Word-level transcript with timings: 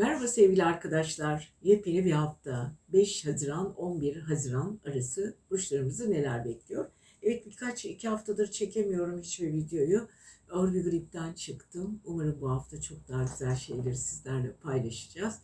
Merhaba 0.00 0.28
sevgili 0.28 0.64
arkadaşlar. 0.64 1.52
Yepyeni 1.62 2.04
bir 2.04 2.12
hafta. 2.12 2.72
5 2.88 3.26
Haziran 3.26 3.74
11 3.74 4.16
Haziran 4.16 4.80
arası 4.84 5.36
burçlarımızı 5.50 6.10
neler 6.10 6.44
bekliyor? 6.44 6.86
Evet 7.22 7.46
birkaç 7.46 7.84
iki 7.84 8.08
haftadır 8.08 8.50
çekemiyorum 8.50 9.20
hiçbir 9.20 9.52
videoyu. 9.52 10.08
Ağır 10.50 10.74
bir 10.74 10.84
gripten 10.84 11.32
çıktım. 11.32 12.00
Umarım 12.04 12.40
bu 12.40 12.50
hafta 12.50 12.80
çok 12.80 13.08
daha 13.08 13.22
güzel 13.22 13.56
şeyleri 13.56 13.96
sizlerle 13.96 14.52
paylaşacağız. 14.52 15.34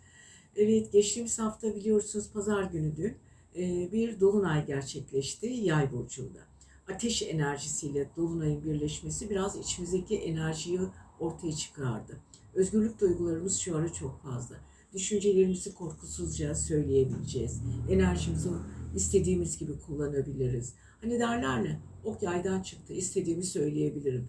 Evet 0.56 0.92
geçtiğimiz 0.92 1.38
hafta 1.38 1.74
biliyorsunuz 1.74 2.30
pazar 2.32 2.62
günü 2.62 2.96
dün 2.96 3.16
e, 3.56 3.92
bir 3.92 4.20
dolunay 4.20 4.66
gerçekleşti 4.66 5.46
Yay 5.46 5.92
burcunda. 5.92 6.40
Ateş 6.88 7.22
enerjisiyle 7.22 8.10
dolunayın 8.16 8.64
birleşmesi 8.64 9.30
biraz 9.30 9.56
içimizdeki 9.56 10.16
enerjiyi 10.16 10.80
ortaya 11.20 11.52
çıkardı. 11.52 12.20
Özgürlük 12.56 13.00
duygularımız 13.00 13.58
şu 13.58 13.76
ara 13.76 13.92
çok 13.92 14.22
fazla. 14.22 14.56
Düşüncelerimizi 14.92 15.74
korkusuzca 15.74 16.54
söyleyebileceğiz. 16.54 17.60
Enerjimizi 17.90 18.48
istediğimiz 18.94 19.58
gibi 19.58 19.72
kullanabiliriz. 19.80 20.74
Hani 21.00 21.18
derler 21.18 21.60
ya, 21.60 21.80
ok 22.04 22.22
yaydan 22.22 22.62
çıktı, 22.62 22.92
istediğimi 22.92 23.44
söyleyebilirim. 23.44 24.28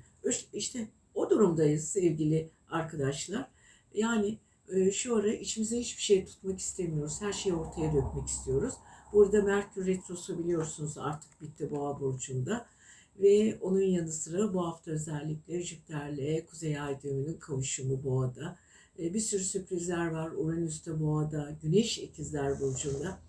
İşte 0.54 0.88
o 1.14 1.30
durumdayız 1.30 1.90
sevgili 1.90 2.50
arkadaşlar. 2.70 3.52
Yani 3.94 4.38
e, 4.70 4.92
şu 4.92 5.16
ara 5.16 5.34
içimize 5.34 5.80
hiçbir 5.80 6.02
şey 6.02 6.26
tutmak 6.26 6.60
istemiyoruz. 6.60 7.22
Her 7.22 7.34
şeyi 7.34 7.56
ortaya 7.56 7.94
dökmek 7.94 8.28
istiyoruz. 8.28 8.74
Burada 9.14 9.42
Merkür 9.42 9.86
Retrosu 9.86 10.40
biliyorsunuz 10.40 10.98
artık 10.98 11.42
bitti 11.42 11.72
Boğa 11.72 12.00
Burcu'nda. 12.00 12.66
Ve 13.20 13.58
onun 13.62 13.82
yanı 13.82 14.12
sıra 14.12 14.54
bu 14.54 14.68
hafta 14.68 14.92
özellikle 14.92 15.64
Jüpiter'le 15.64 16.46
Kuzey 16.46 16.80
Ay 16.80 17.02
düğümünün 17.02 17.38
kavuşumu 17.38 18.04
Boğa'da. 18.04 18.58
E, 19.00 19.14
bir 19.14 19.20
sürü 19.20 19.44
sürprizler 19.44 20.08
var. 20.08 20.32
Uranüs'te 20.38 21.00
Boğa'da, 21.00 21.58
Güneş 21.62 21.98
İkizler 21.98 22.60
Burcu'nda. 22.60 23.20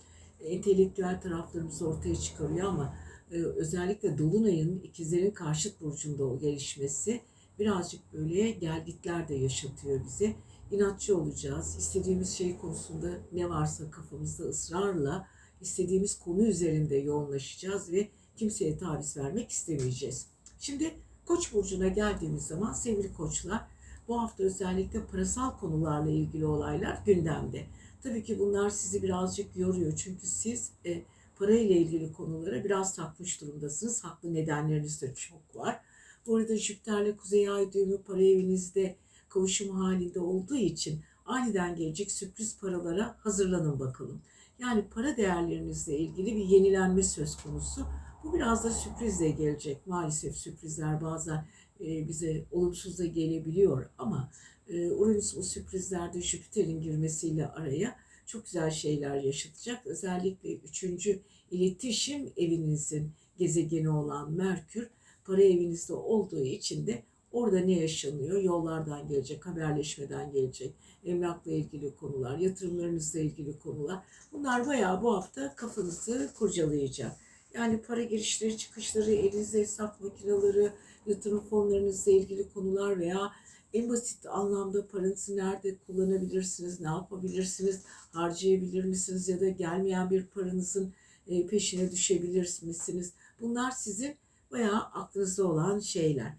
E, 0.40 0.48
entelektüel 0.48 1.20
taraflarımızı 1.20 1.88
ortaya 1.88 2.16
çıkarıyor 2.16 2.68
ama 2.68 2.94
e, 3.30 3.34
özellikle 3.34 4.18
Dolunay'ın 4.18 4.80
ikizlerin 4.80 5.30
karşıt 5.30 5.80
burcunda 5.80 6.24
o 6.24 6.38
gelişmesi 6.38 7.20
birazcık 7.58 8.12
böyle 8.12 8.50
gelgitler 8.50 9.28
de 9.28 9.34
yaşatıyor 9.34 10.00
bize. 10.04 10.34
İnatçı 10.70 11.18
olacağız. 11.18 11.76
İstediğimiz 11.78 12.30
şey 12.30 12.58
konusunda 12.58 13.10
ne 13.32 13.48
varsa 13.48 13.90
kafamızda 13.90 14.44
ısrarla 14.44 15.26
istediğimiz 15.60 16.18
konu 16.18 16.46
üzerinde 16.46 16.96
yoğunlaşacağız 16.96 17.92
ve 17.92 18.08
kimseye 18.38 18.78
taviz 18.78 19.16
vermek 19.16 19.50
istemeyeceğiz. 19.50 20.26
Şimdi 20.58 20.94
Koç 21.28 21.54
burcuna 21.54 21.88
geldiğimiz 21.88 22.46
zaman 22.46 22.72
sevgili 22.72 23.12
koçlar 23.12 23.66
bu 24.08 24.20
hafta 24.20 24.44
özellikle 24.44 25.06
parasal 25.06 25.58
konularla 25.58 26.10
ilgili 26.10 26.46
olaylar 26.46 27.02
gündemde. 27.06 27.66
Tabii 28.02 28.24
ki 28.24 28.38
bunlar 28.38 28.70
sizi 28.70 29.02
birazcık 29.02 29.56
yoruyor 29.56 29.96
çünkü 29.96 30.26
siz 30.26 30.72
e, 30.86 31.02
para 31.38 31.52
ile 31.52 31.76
ilgili 31.76 32.12
konulara 32.12 32.64
biraz 32.64 32.96
takmış 32.96 33.40
durumdasınız. 33.40 34.04
Haklı 34.04 34.34
nedenleriniz 34.34 35.02
de 35.02 35.14
çok 35.14 35.56
var. 35.56 35.80
Bu 36.26 36.36
arada 36.36 36.56
Jüpiter'le 36.56 37.16
Kuzey 37.16 37.50
Ay 37.50 37.72
düğümü 37.72 38.02
para 38.02 38.22
evinizde 38.22 38.96
kavuşum 39.28 39.70
halinde 39.70 40.20
olduğu 40.20 40.56
için 40.56 41.00
aniden 41.26 41.76
gelecek 41.76 42.12
sürpriz 42.12 42.58
paralara 42.58 43.16
hazırlanın 43.18 43.80
bakalım. 43.80 44.22
Yani 44.58 44.84
para 44.90 45.16
değerlerinizle 45.16 45.98
ilgili 45.98 46.36
bir 46.36 46.44
yenilenme 46.44 47.02
söz 47.02 47.36
konusu. 47.36 47.86
Bu 48.28 48.34
biraz 48.34 48.64
da 48.64 48.70
sürprizle 48.70 49.30
gelecek. 49.30 49.86
Maalesef 49.86 50.36
sürprizler 50.36 51.00
bazen 51.00 51.46
e, 51.80 52.08
bize 52.08 52.44
olumsuz 52.52 52.98
da 52.98 53.06
gelebiliyor 53.06 53.90
ama 53.98 54.30
e, 54.68 54.90
Uranüs 54.90 55.36
o 55.36 55.42
sürprizlerde 55.42 56.22
Jüpiter'in 56.22 56.80
girmesiyle 56.80 57.48
araya 57.48 57.96
çok 58.26 58.44
güzel 58.44 58.70
şeyler 58.70 59.14
yaşatacak. 59.14 59.86
Özellikle 59.86 60.54
üçüncü 60.54 61.20
iletişim 61.50 62.32
evinizin 62.36 63.10
gezegeni 63.38 63.90
olan 63.90 64.32
Merkür 64.32 64.90
para 65.24 65.42
evinizde 65.42 65.92
olduğu 65.92 66.44
için 66.44 66.86
de 66.86 67.02
orada 67.32 67.60
ne 67.60 67.72
yaşanıyor? 67.72 68.42
Yollardan 68.42 69.08
gelecek, 69.08 69.46
haberleşmeden 69.46 70.32
gelecek, 70.32 70.74
emlakla 71.04 71.52
ilgili 71.52 71.96
konular, 71.96 72.38
yatırımlarınızla 72.38 73.20
ilgili 73.20 73.58
konular. 73.58 74.04
Bunlar 74.32 74.66
bayağı 74.66 75.02
bu 75.02 75.16
hafta 75.16 75.54
kafanızı 75.54 76.30
kurcalayacak. 76.38 77.27
Yani 77.54 77.82
para 77.82 78.02
girişleri, 78.02 78.58
çıkışları, 78.58 79.12
elinizde 79.12 79.58
hesap 79.58 80.00
makineleri, 80.00 80.72
yatırım 81.06 81.40
fonlarınızla 81.40 82.12
ilgili 82.12 82.52
konular 82.52 82.98
veya 82.98 83.32
en 83.72 83.88
basit 83.88 84.26
anlamda 84.26 84.86
paranızı 84.86 85.36
nerede 85.36 85.76
kullanabilirsiniz, 85.86 86.80
ne 86.80 86.88
yapabilirsiniz, 86.88 87.80
harcayabilir 88.12 88.84
misiniz 88.84 89.28
ya 89.28 89.40
da 89.40 89.48
gelmeyen 89.48 90.10
bir 90.10 90.26
paranızın 90.26 90.92
e, 91.26 91.46
peşine 91.46 91.92
düşebilir 91.92 92.58
misiniz? 92.62 93.12
Bunlar 93.40 93.70
sizin 93.70 94.16
bayağı 94.50 94.80
aklınızda 94.80 95.46
olan 95.46 95.78
şeyler. 95.78 96.32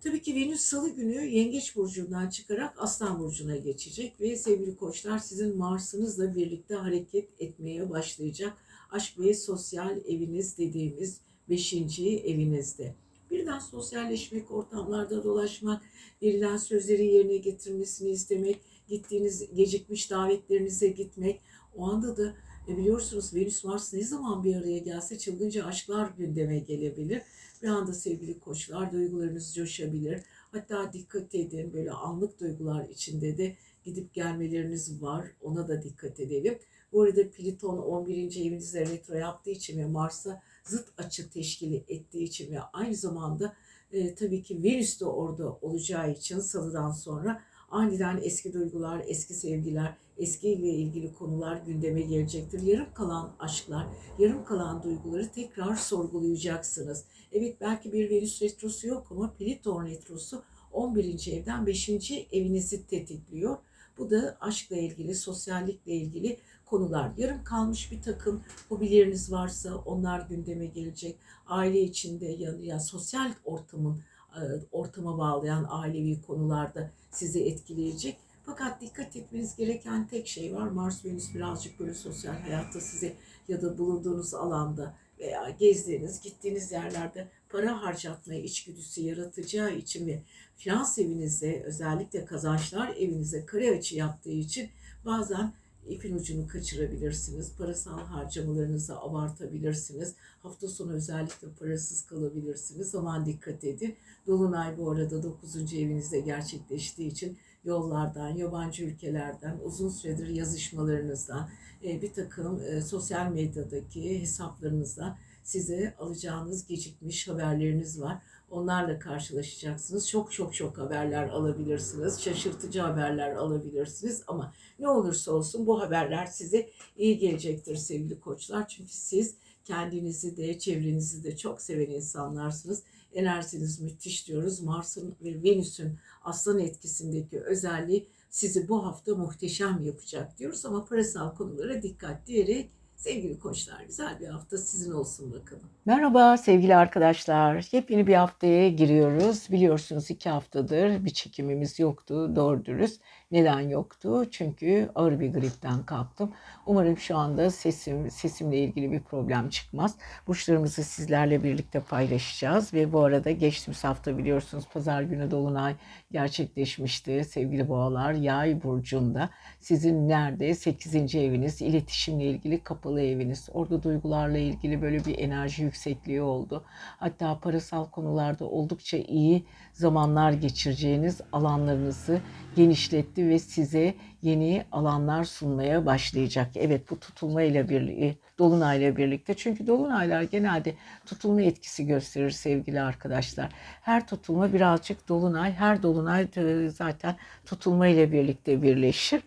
Tabii 0.00 0.22
ki 0.22 0.34
Venüs 0.34 0.60
salı 0.60 0.88
günü 0.88 1.24
Yengeç 1.24 1.76
Burcu'ndan 1.76 2.28
çıkarak 2.28 2.74
Aslan 2.78 3.18
Burcu'na 3.18 3.56
geçecek 3.56 4.20
ve 4.20 4.36
sevgili 4.36 4.76
koçlar 4.76 5.18
sizin 5.18 5.56
Mars'ınızla 5.56 6.34
birlikte 6.34 6.74
hareket 6.74 7.28
etmeye 7.40 7.90
başlayacak 7.90 8.52
aşk 8.92 9.18
ve 9.18 9.34
sosyal 9.34 9.96
eviniz 9.96 10.58
dediğimiz 10.58 11.20
beşinci 11.48 12.18
evinizde. 12.18 12.94
Birden 13.30 13.58
sosyalleşmek, 13.58 14.50
ortamlarda 14.50 15.24
dolaşmak, 15.24 15.82
verilen 16.22 16.56
sözleri 16.56 17.06
yerine 17.06 17.36
getirmesini 17.36 18.10
istemek, 18.10 18.60
gittiğiniz 18.88 19.54
gecikmiş 19.54 20.10
davetlerinize 20.10 20.88
gitmek. 20.88 21.40
O 21.76 21.84
anda 21.84 22.16
da 22.16 22.34
e 22.68 22.76
biliyorsunuz 22.76 23.34
Venüs 23.34 23.64
Mars 23.64 23.94
ne 23.94 24.02
zaman 24.02 24.44
bir 24.44 24.56
araya 24.56 24.78
gelse 24.78 25.18
çılgınca 25.18 25.64
aşklar 25.64 26.10
gündeme 26.18 26.58
gelebilir. 26.58 27.22
Bir 27.62 27.68
anda 27.68 27.92
sevgili 27.92 28.38
koçlar 28.38 28.92
duygularınız 28.92 29.54
coşabilir. 29.54 30.20
Hatta 30.52 30.92
dikkat 30.92 31.34
edin 31.34 31.72
böyle 31.72 31.90
anlık 31.90 32.40
duygular 32.40 32.88
içinde 32.88 33.38
de 33.38 33.56
gidip 33.84 34.14
gelmeleriniz 34.14 35.02
var. 35.02 35.26
Ona 35.40 35.68
da 35.68 35.82
dikkat 35.82 36.20
edelim. 36.20 36.58
Bu 36.92 37.02
arada 37.02 37.30
Pliton 37.30 37.78
11. 37.78 38.36
evinizde 38.46 38.80
retro 38.80 39.14
yaptığı 39.14 39.50
için 39.50 39.78
ve 39.78 39.86
Mars'a 39.86 40.42
zıt 40.64 40.88
açı 40.98 41.30
teşkil 41.30 41.72
ettiği 41.72 42.24
için 42.24 42.52
ve 42.52 42.60
aynı 42.60 42.94
zamanda 42.94 43.56
e, 43.92 44.14
tabii 44.14 44.42
ki 44.42 44.62
Venüs 44.62 45.00
de 45.00 45.04
orada 45.04 45.52
olacağı 45.52 46.12
için 46.12 46.40
salıdan 46.40 46.92
sonra 46.92 47.42
aniden 47.70 48.20
eski 48.22 48.52
duygular, 48.52 49.04
eski 49.06 49.34
sevgiler, 49.34 49.96
eskiyle 50.18 50.68
ilgili 50.68 51.14
konular 51.14 51.56
gündeme 51.66 52.00
gelecektir. 52.00 52.62
Yarım 52.62 52.94
kalan 52.94 53.36
aşklar, 53.38 53.86
yarım 54.18 54.44
kalan 54.44 54.82
duyguları 54.82 55.32
tekrar 55.32 55.76
sorgulayacaksınız. 55.76 57.04
Evet 57.32 57.56
belki 57.60 57.92
bir 57.92 58.10
Venüs 58.10 58.42
retrosu 58.42 58.86
yok 58.86 59.06
ama 59.10 59.34
Pliton 59.34 59.86
retrosu 59.86 60.42
11. 60.72 61.32
evden 61.32 61.66
5. 61.66 61.88
evinizi 62.32 62.86
tetikliyor. 62.86 63.58
Bu 63.98 64.10
da 64.10 64.36
aşkla 64.40 64.76
ilgili, 64.76 65.14
sosyallikle 65.14 65.92
ilgili 65.92 66.38
konular. 66.64 67.12
Yarım 67.16 67.44
kalmış 67.44 67.92
bir 67.92 68.02
takım 68.02 68.42
hobileriniz 68.68 69.32
varsa 69.32 69.76
onlar 69.76 70.20
gündeme 70.20 70.66
gelecek. 70.66 71.16
Aile 71.46 71.80
içinde 71.80 72.26
ya, 72.26 72.52
ya 72.60 72.80
sosyal 72.80 73.32
ortamın 73.44 74.02
e, 74.36 74.40
ortama 74.72 75.18
bağlayan 75.18 75.66
ailevi 75.68 76.22
konularda 76.22 76.90
sizi 77.10 77.44
etkileyecek. 77.44 78.16
Fakat 78.46 78.80
dikkat 78.80 79.16
etmeniz 79.16 79.56
gereken 79.56 80.06
tek 80.06 80.28
şey 80.28 80.54
var. 80.54 80.68
Mars 80.68 81.04
Venüs 81.04 81.34
birazcık 81.34 81.80
böyle 81.80 81.94
sosyal 81.94 82.34
hayatta 82.34 82.80
size 82.80 83.16
ya 83.48 83.62
da 83.62 83.78
bulunduğunuz 83.78 84.34
alanda 84.34 84.94
veya 85.18 85.50
gezdiğiniz, 85.50 86.20
gittiğiniz 86.20 86.72
yerlerde 86.72 87.28
para 87.52 87.82
harcatmaya 87.82 88.40
içgüdüsü 88.40 89.00
yaratacağı 89.00 89.76
için 89.76 90.06
ve 90.06 90.22
finans 90.56 90.98
evinizde 90.98 91.62
özellikle 91.66 92.24
kazançlar 92.24 92.88
evinize 92.88 93.46
kare 93.46 93.78
açı 93.78 93.96
yaptığı 93.96 94.32
için 94.32 94.70
bazen 95.04 95.52
ipin 95.88 96.16
ucunu 96.16 96.46
kaçırabilirsiniz. 96.46 97.56
Parasal 97.58 97.98
harcamalarınızı 97.98 99.00
abartabilirsiniz. 99.00 100.14
Hafta 100.42 100.68
sonu 100.68 100.92
özellikle 100.92 101.48
parasız 101.48 102.06
kalabilirsiniz. 102.06 102.94
Aman 102.94 103.26
dikkat 103.26 103.64
edin. 103.64 103.96
Dolunay 104.26 104.78
bu 104.78 104.90
arada 104.90 105.22
9. 105.22 105.74
evinizde 105.74 106.20
gerçekleştiği 106.20 107.10
için 107.10 107.38
yollardan, 107.64 108.28
yabancı 108.28 108.84
ülkelerden, 108.84 109.58
uzun 109.64 109.88
süredir 109.88 110.28
yazışmalarınızdan, 110.28 111.48
e, 111.84 112.02
bir 112.02 112.12
takım 112.12 112.60
e, 112.64 112.82
sosyal 112.82 113.32
medyadaki 113.32 114.20
hesaplarınızdan 114.20 115.18
size 115.52 115.94
alacağınız 115.98 116.66
gecikmiş 116.66 117.28
haberleriniz 117.28 118.00
var. 118.00 118.22
Onlarla 118.50 118.98
karşılaşacaksınız. 118.98 120.08
Çok 120.08 120.32
çok 120.32 120.54
çok 120.54 120.78
haberler 120.78 121.28
alabilirsiniz. 121.28 122.20
Şaşırtıcı 122.20 122.80
haberler 122.80 123.34
alabilirsiniz 123.34 124.22
ama 124.26 124.54
ne 124.78 124.88
olursa 124.88 125.32
olsun 125.32 125.66
bu 125.66 125.80
haberler 125.80 126.26
size 126.26 126.70
iyi 126.96 127.18
gelecektir 127.18 127.76
sevgili 127.76 128.20
koçlar. 128.20 128.68
Çünkü 128.68 128.92
siz 128.92 129.34
kendinizi 129.64 130.36
de 130.36 130.58
çevrenizi 130.58 131.24
de 131.24 131.36
çok 131.36 131.60
seven 131.60 131.90
insanlarsınız. 131.90 132.82
Enerjiniz 133.14 133.80
müthiş 133.80 134.28
diyoruz. 134.28 134.60
Mars'ın 134.60 135.14
ve 135.24 135.42
Venüs'ün 135.42 135.98
aslan 136.24 136.58
etkisindeki 136.58 137.40
özelliği 137.40 138.06
sizi 138.30 138.68
bu 138.68 138.86
hafta 138.86 139.14
muhteşem 139.14 139.84
yapacak 139.84 140.38
diyoruz 140.38 140.66
ama 140.66 140.84
parasal 140.84 141.34
konulara 141.34 141.82
dikkat 141.82 142.26
diyerek 142.26 142.70
Sevgili 143.02 143.38
koçlar 143.38 143.80
güzel 143.86 144.20
bir 144.20 144.26
hafta 144.26 144.58
sizin 144.58 144.92
olsun 144.92 145.32
bakalım. 145.32 145.62
Merhaba 145.86 146.36
sevgili 146.36 146.76
arkadaşlar. 146.76 147.68
Yepyeni 147.72 148.06
bir 148.06 148.14
haftaya 148.14 148.68
giriyoruz. 148.68 149.50
Biliyorsunuz 149.50 150.10
iki 150.10 150.30
haftadır 150.30 151.04
bir 151.04 151.10
çekimimiz 151.10 151.78
yoktu 151.78 152.36
doğru 152.36 152.64
dürüst. 152.64 153.02
Neden 153.32 153.60
yoktu? 153.60 154.24
Çünkü 154.30 154.90
ağır 154.94 155.20
bir 155.20 155.32
gripten 155.32 155.82
kaptım. 155.82 156.32
Umarım 156.66 156.98
şu 156.98 157.16
anda 157.16 157.50
sesim 157.50 158.10
sesimle 158.10 158.58
ilgili 158.58 158.92
bir 158.92 159.00
problem 159.00 159.48
çıkmaz. 159.48 159.96
Burçlarımızı 160.26 160.84
sizlerle 160.84 161.42
birlikte 161.42 161.80
paylaşacağız 161.80 162.74
ve 162.74 162.92
bu 162.92 163.00
arada 163.00 163.30
geçtiğimiz 163.30 163.84
hafta 163.84 164.18
biliyorsunuz 164.18 164.64
pazar 164.72 165.02
günü 165.02 165.30
dolunay 165.30 165.74
gerçekleşmişti. 166.10 167.24
Sevgili 167.24 167.68
boğalar 167.68 168.12
yay 168.12 168.62
burcunda 168.62 169.30
sizin 169.60 170.08
nerede 170.08 170.54
8. 170.54 171.14
eviniz 171.14 171.62
iletişimle 171.62 172.24
ilgili 172.24 172.60
kapalı 172.60 173.02
eviniz. 173.02 173.48
Orada 173.52 173.82
duygularla 173.82 174.38
ilgili 174.38 174.82
böyle 174.82 175.04
bir 175.04 175.18
enerji 175.18 175.62
yüksekliği 175.62 176.22
oldu. 176.22 176.64
Hatta 176.98 177.38
parasal 177.40 177.86
konularda 177.90 178.44
oldukça 178.44 178.96
iyi 178.96 179.44
zamanlar 179.72 180.32
geçireceğiniz 180.32 181.20
alanlarınızı 181.32 182.20
genişletti 182.56 183.21
ve 183.28 183.38
size 183.38 183.94
yeni 184.22 184.64
alanlar 184.72 185.24
sunmaya 185.24 185.86
başlayacak. 185.86 186.50
Evet 186.54 186.90
bu 186.90 187.00
tutulma 187.00 187.42
ile 187.42 187.68
birlikte, 187.68 188.14
dolunayla 188.38 188.96
birlikte. 188.96 189.34
Çünkü 189.34 189.66
dolunaylar 189.66 190.22
genelde 190.22 190.74
tutulma 191.06 191.42
etkisi 191.42 191.86
gösterir 191.86 192.30
sevgili 192.30 192.80
arkadaşlar. 192.80 193.48
Her 193.82 194.06
tutulma 194.06 194.52
birazcık 194.52 195.08
dolunay, 195.08 195.52
her 195.52 195.82
dolunay 195.82 196.28
zaten 196.68 197.16
tutulma 197.46 197.86
ile 197.86 198.12
birlikte 198.12 198.62
birleşir. 198.62 199.22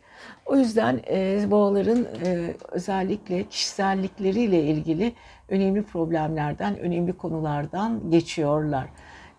O 0.45 0.57
yüzden 0.57 1.01
e, 1.09 1.51
boğaların 1.51 2.07
e, 2.25 2.53
özellikle 2.71 3.43
kişisellikleriyle 3.43 4.63
ilgili 4.63 5.13
önemli 5.49 5.83
problemlerden, 5.83 6.79
önemli 6.79 7.13
konulardan 7.13 8.11
geçiyorlar. 8.11 8.87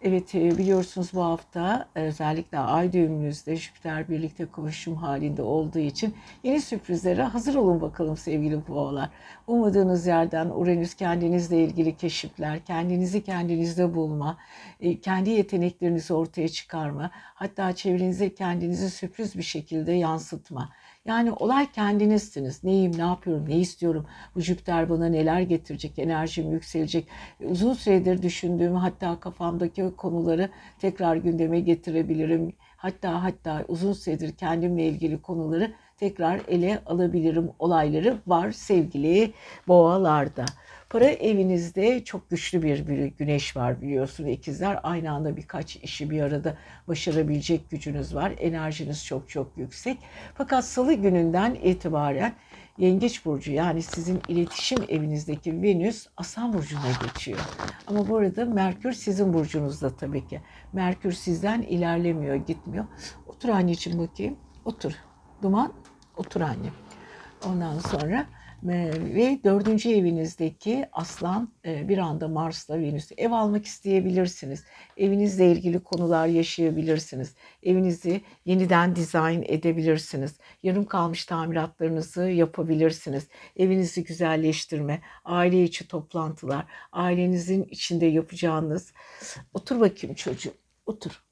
Evet 0.03 0.35
e, 0.35 0.59
biliyorsunuz 0.59 1.11
bu 1.15 1.25
hafta 1.25 1.89
özellikle 1.95 2.59
ay 2.59 2.93
düğümünüzde 2.93 3.57
Jüpiter 3.57 4.09
birlikte 4.09 4.47
kavuşum 4.51 4.95
halinde 4.95 5.43
olduğu 5.43 5.79
için 5.79 6.15
yeni 6.43 6.61
sürprizlere 6.61 7.23
hazır 7.23 7.55
olun 7.55 7.81
bakalım 7.81 8.17
sevgili 8.17 8.69
boğalar. 8.69 9.11
Ummadığınız 9.47 10.07
yerden 10.07 10.51
Uranüs 10.51 10.95
kendinizle 10.95 11.65
ilgili 11.65 11.97
keşifler, 11.97 12.65
kendinizi 12.65 13.25
kendinizde 13.25 13.95
bulma, 13.95 14.39
e, 14.81 15.01
kendi 15.01 15.31
yeteneklerinizi 15.31 16.15
ortaya 16.15 16.49
çıkarma, 16.49 17.11
hatta 17.15 17.73
çevrenize 17.75 18.35
kendinizi 18.35 18.91
sürpriz 18.91 19.37
bir 19.37 19.43
şekilde 19.43 19.93
yansıtma. 19.93 20.73
Yani 21.07 21.33
olay 21.33 21.73
kendinizsiniz. 21.73 22.65
Neyim, 22.65 22.93
ne 22.99 23.03
yapıyorum, 23.03 23.49
ne 23.49 23.59
istiyorum? 23.59 24.07
Bu 24.35 24.41
Jüpiter 24.41 24.91
bana 24.91 25.07
neler 25.07 25.41
getirecek, 25.41 25.99
enerjim 25.99 26.53
yükselecek. 26.53 27.09
Uzun 27.45 27.73
süredir 27.73 28.23
düşündüğüm 28.23 28.75
hatta 28.75 29.21
kafamdaki 29.21 29.93
konuları 29.97 30.51
tekrar 30.79 31.17
gündeme 31.17 31.61
getirebilirim. 31.61 32.53
Hatta 32.77 33.25
hatta 33.25 33.65
uzun 33.69 33.93
süredir 33.93 34.33
kendimle 34.33 34.87
ilgili 34.87 35.23
konuları 35.23 35.73
tekrar 35.97 36.41
ele 36.49 36.83
alabilirim 36.87 37.51
olayları 37.59 38.19
var 38.27 38.53
sevgili 38.53 39.33
boğalarda. 39.69 40.45
Para 40.91 41.05
evinizde 41.05 42.05
çok 42.05 42.31
güçlü 42.31 42.63
bir, 42.63 42.79
güneş 43.07 43.57
var 43.57 43.83
biliyorsun 43.83 44.27
ikizler. 44.27 44.81
Aynı 44.83 45.11
anda 45.13 45.37
birkaç 45.37 45.77
işi 45.77 46.11
bir 46.11 46.23
arada 46.23 46.57
başarabilecek 46.89 47.71
gücünüz 47.71 48.15
var. 48.15 48.33
Enerjiniz 48.39 49.05
çok 49.05 49.29
çok 49.29 49.53
yüksek. 49.57 49.99
Fakat 50.35 50.65
salı 50.65 50.95
gününden 50.95 51.55
itibaren 51.55 52.35
Yengeç 52.79 53.25
burcu 53.25 53.53
yani 53.53 53.83
sizin 53.83 54.23
iletişim 54.29 54.79
evinizdeki 54.89 55.63
Venüs 55.63 56.07
Aslan 56.17 56.53
burcuna 56.53 56.91
geçiyor. 57.03 57.39
Ama 57.87 58.09
bu 58.09 58.17
arada 58.17 58.45
Merkür 58.45 58.93
sizin 58.93 59.33
burcunuzda 59.33 59.97
tabii 59.97 60.27
ki. 60.29 60.41
Merkür 60.73 61.13
sizden 61.13 61.63
ilerlemiyor, 61.63 62.35
gitmiyor. 62.35 62.85
Otur 63.27 63.49
anneciğim 63.49 63.99
bakayım. 63.99 64.37
Otur. 64.65 64.93
Duman, 65.43 65.73
otur 66.17 66.41
anne. 66.41 66.69
Ondan 67.47 67.79
sonra 67.79 68.27
ve 68.63 69.41
dördüncü 69.45 69.91
evinizdeki 69.91 70.89
aslan 70.93 71.53
e, 71.65 71.89
bir 71.89 71.99
anda 71.99 72.29
Mars'la 72.29 72.79
Venüs 72.79 73.13
ev 73.17 73.31
almak 73.31 73.67
isteyebilirsiniz. 73.67 74.65
Evinizle 74.97 75.53
ilgili 75.53 75.81
konular 75.81 76.27
yaşayabilirsiniz. 76.27 77.35
Evinizi 77.63 78.21
yeniden 78.45 78.97
dizayn 78.97 79.43
edebilirsiniz. 79.47 80.39
Yarım 80.63 80.85
kalmış 80.85 81.25
tamiratlarınızı 81.25 82.23
yapabilirsiniz. 82.23 83.29
Evinizi 83.57 84.05
güzelleştirme, 84.05 85.01
aile 85.25 85.65
içi 85.65 85.89
toplantılar, 85.89 86.67
ailenizin 86.93 87.65
içinde 87.65 88.07
yapacağınız 88.07 88.93
otur 89.55 89.81
bakayım 89.81 90.15
çocuğum 90.15 90.55
otur. 90.87 91.23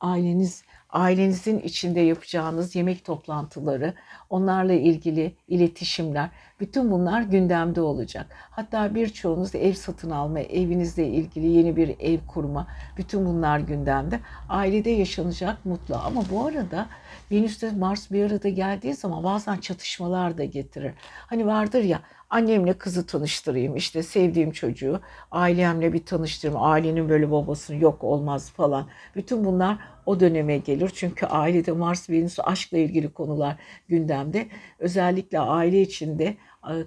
Aileniz 0.00 0.64
ailenizin 0.94 1.58
içinde 1.58 2.00
yapacağınız 2.00 2.76
yemek 2.76 3.04
toplantıları, 3.04 3.94
onlarla 4.30 4.72
ilgili 4.72 5.36
iletişimler, 5.48 6.30
bütün 6.60 6.90
bunlar 6.90 7.22
gündemde 7.22 7.80
olacak. 7.80 8.26
Hatta 8.50 8.94
birçoğunuz 8.94 9.54
ev 9.54 9.72
satın 9.72 10.10
alma, 10.10 10.40
evinizle 10.40 11.06
ilgili 11.06 11.46
yeni 11.46 11.76
bir 11.76 11.94
ev 12.00 12.18
kurma, 12.26 12.66
bütün 12.96 13.26
bunlar 13.26 13.58
gündemde. 13.58 14.20
Ailede 14.48 14.90
yaşanacak 14.90 15.64
mutlu 15.64 15.96
ama 15.96 16.22
bu 16.30 16.46
arada 16.46 16.86
Venüs'te 17.30 17.70
Mars 17.70 18.10
bir 18.10 18.30
arada 18.30 18.48
geldiği 18.48 18.94
zaman 18.94 19.24
bazen 19.24 19.56
çatışmalar 19.56 20.38
da 20.38 20.44
getirir. 20.44 20.92
Hani 21.26 21.46
vardır 21.46 21.82
ya 21.82 22.00
annemle 22.30 22.72
kızı 22.72 23.06
tanıştırayım 23.06 23.76
işte 23.76 24.02
sevdiğim 24.02 24.50
çocuğu 24.52 25.00
ailemle 25.30 25.92
bir 25.92 26.06
tanıştırayım 26.06 26.62
ailenin 26.62 27.08
böyle 27.08 27.30
babasının 27.30 27.78
yok 27.78 28.04
olmaz 28.04 28.50
falan 28.50 28.86
bütün 29.16 29.44
bunlar 29.44 29.78
o 30.06 30.20
döneme 30.20 30.58
gelir. 30.58 30.90
Çünkü 30.94 31.26
ailede 31.26 31.72
Mars 31.72 32.10
Venüs 32.10 32.38
aşkla 32.44 32.78
ilgili 32.78 33.12
konular 33.12 33.56
gündemde. 33.88 34.46
Özellikle 34.78 35.38
aile 35.38 35.80
içinde 35.82 36.36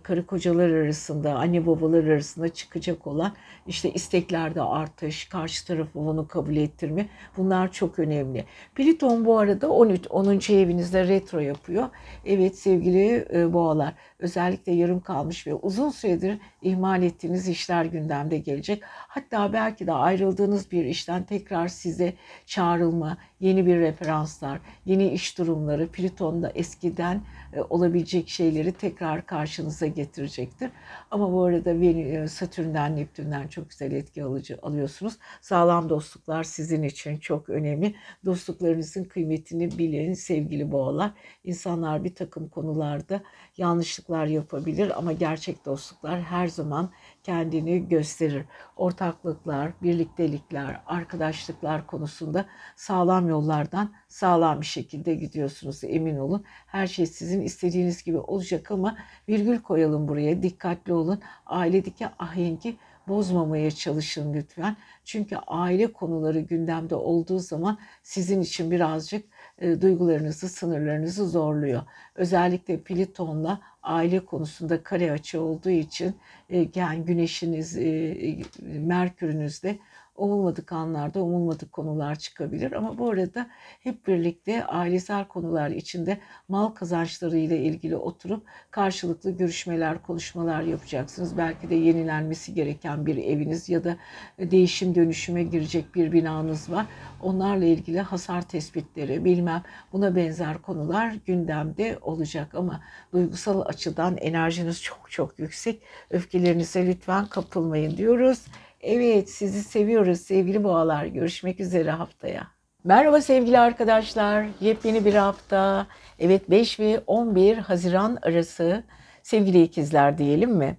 karı 0.04 0.26
kocalar 0.26 0.70
arasında, 0.70 1.36
anne 1.36 1.66
babalar 1.66 2.04
arasında 2.04 2.50
çıkacak 2.50 3.08
olan 3.08 3.34
işte 3.68 3.92
isteklerde 3.92 4.62
artış, 4.62 5.26
karşı 5.26 5.68
tarafı 5.68 6.00
onu 6.00 6.28
kabul 6.28 6.56
ettirme 6.56 7.06
bunlar 7.38 7.72
çok 7.72 8.00
önemli. 8.00 8.46
Plüton 8.76 9.26
bu 9.26 9.40
arada 9.40 9.70
13, 9.70 10.08
10. 10.10 10.54
evinizde 10.54 11.08
retro 11.08 11.40
yapıyor. 11.40 11.90
Evet 12.26 12.58
sevgili 12.60 13.28
e, 13.34 13.54
boğalar 13.54 13.94
özellikle 14.20 14.72
yarım 14.72 15.00
kalmış 15.00 15.48
ve 15.48 15.54
uzun 15.54 15.90
süredir 15.90 16.38
ihmal 16.62 17.04
ettiğiniz 17.04 17.48
işler 17.48 17.86
gündemde 17.86 18.38
gelecek. 18.38 18.82
Hatta 18.86 19.54
belki 19.54 19.88
de 19.88 19.94
ayrıldığınız 19.94 20.72
bir 20.72 20.86
işten 20.86 21.24
tekrar 21.24 21.68
size 21.68 22.14
çağrılma, 22.46 23.18
yeni 23.40 23.66
bir 23.66 23.78
referanslar, 23.78 24.60
yeni 24.86 25.10
iş 25.10 25.38
durumları, 25.38 25.88
Plüton'da 25.88 26.50
eskiden 26.50 27.16
e, 27.16 27.47
olabilecek 27.62 28.30
şeyleri 28.30 28.72
tekrar 28.72 29.26
karşınıza 29.26 29.88
getirecektir. 29.88 30.72
Ama 31.12 31.34
bu 31.34 31.44
arada 31.44 31.72
e, 31.72 32.28
Satürn'den, 32.28 32.96
Neptün'den 32.96 33.48
çok 33.48 33.70
güzel 33.70 33.92
etki 33.92 34.24
alıcı 34.24 34.60
alıyorsunuz. 34.62 35.14
Sağlam 35.42 35.90
dostluklar 35.90 36.44
sizin 36.44 36.84
için 36.84 37.18
çok 37.18 37.50
önemli. 37.50 37.96
Dostluklarınızın 38.26 39.04
kıymetini 39.04 39.78
bilin 39.78 40.14
sevgili 40.14 40.72
boğalar. 40.72 41.12
İnsanlar 41.44 42.04
bir 42.04 42.16
takım 42.16 42.50
konularda 42.50 43.24
yanlışlıklar 43.58 44.26
yapabilir 44.26 44.98
ama 44.98 45.12
gerçek 45.14 45.66
dostluklar 45.66 46.22
her 46.22 46.48
zaman 46.48 46.92
kendini 47.28 47.88
gösterir. 47.88 48.46
Ortaklıklar, 48.78 49.72
birliktelikler, 49.84 50.82
arkadaşlıklar 50.86 51.88
konusunda 51.88 52.46
sağlam 52.76 53.30
yollardan 53.30 53.94
sağlam 54.08 54.62
bir 54.62 54.66
şekilde 54.66 55.16
gidiyorsunuz 55.16 55.84
emin 55.84 56.18
olun. 56.18 56.44
Her 56.68 56.88
şey 56.88 57.06
sizin 57.06 57.42
istediğiniz 57.42 58.04
gibi 58.04 58.18
olacak 58.18 58.72
ama 58.72 58.98
virgül 59.30 59.60
koyalım 59.60 60.08
buraya. 60.08 60.44
Dikkatli 60.44 60.94
olun. 60.94 61.22
Ailedeki 61.46 62.08
ahengi 62.20 62.78
bozmamaya 63.08 63.72
çalışın 63.72 64.34
lütfen. 64.34 64.78
Çünkü 65.04 65.36
aile 65.48 65.94
konuları 65.94 66.40
gündemde 66.40 66.96
olduğu 66.96 67.40
zaman 67.40 67.78
sizin 68.04 68.42
için 68.42 68.72
birazcık 68.72 69.26
e, 69.60 69.82
duygularınızı, 69.82 70.50
sınırlarınızı 70.50 71.28
zorluyor. 71.28 71.82
Özellikle 72.16 72.84
Plüton'la 72.84 73.62
aile 73.88 74.26
konusunda 74.26 74.84
kare 74.84 75.12
açı 75.12 75.42
olduğu 75.42 75.70
için 75.70 76.16
e, 76.50 76.68
yani 76.76 77.06
güneşiniz, 77.06 77.78
e, 77.78 78.18
Merkürünüz 78.62 79.64
de 79.64 79.80
umulmadık 80.18 80.72
anlarda 80.72 81.24
umulmadık 81.24 81.72
konular 81.72 82.16
çıkabilir. 82.16 82.72
Ama 82.72 82.98
bu 82.98 83.10
arada 83.10 83.50
hep 83.80 84.08
birlikte 84.08 84.66
ailesel 84.66 85.28
konular 85.28 85.70
içinde 85.70 86.18
mal 86.48 86.70
kazançları 86.70 87.38
ile 87.38 87.60
ilgili 87.60 87.96
oturup 87.96 88.44
karşılıklı 88.72 89.32
görüşmeler, 89.32 90.04
konuşmalar 90.04 90.62
yapacaksınız. 90.62 91.38
Belki 91.38 91.70
de 91.70 91.76
yenilenmesi 91.76 92.54
gereken 92.54 93.06
bir 93.06 93.18
eviniz 93.18 93.70
ya 93.70 93.84
da 93.84 93.98
değişim 94.40 94.96
dönüşüme 94.96 95.44
girecek 95.44 95.96
bir 95.96 96.12
binanız 96.12 96.72
var. 96.72 96.86
Onlarla 97.22 97.66
ilgili 97.66 98.00
hasar 98.00 98.42
tespitleri, 98.42 99.26
bilmem 99.26 99.64
buna 99.94 100.16
benzer 100.16 100.62
konular 100.62 101.16
gündemde 101.26 101.98
olacak 102.02 102.56
ama 102.56 102.82
duygusal 103.14 103.62
açıdan 103.62 104.18
enerjiniz 104.18 104.82
çok 104.82 105.12
çok 105.12 105.40
yüksek. 105.40 105.82
Öfkelerinize 106.10 106.88
lütfen 106.88 107.26
kapılmayın 107.26 107.98
diyoruz. 107.98 108.46
Evet 108.82 109.30
sizi 109.30 109.64
seviyoruz 109.64 110.22
sevgili 110.22 110.64
boğalar. 110.64 111.06
Görüşmek 111.06 111.60
üzere 111.60 111.92
haftaya. 111.92 112.48
Merhaba 112.84 113.22
sevgili 113.22 113.60
arkadaşlar. 113.60 114.46
Yepyeni 114.62 115.06
bir 115.06 115.14
hafta. 115.14 115.88
Evet 116.20 116.50
5 116.50 116.80
ve 116.80 117.04
11 117.08 117.58
Haziran 117.58 118.18
arası 118.22 118.84
sevgili 119.24 119.64
ikizler 119.64 120.18
diyelim 120.18 120.52
mi? 120.52 120.78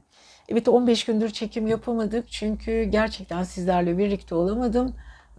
Evet 0.48 0.68
15 0.68 1.04
gündür 1.04 1.30
çekim 1.30 1.66
yapamadık 1.66 2.30
çünkü 2.30 2.82
gerçekten 2.82 3.42
sizlerle 3.42 3.98
birlikte 3.98 4.34
olamadım. 4.34 4.94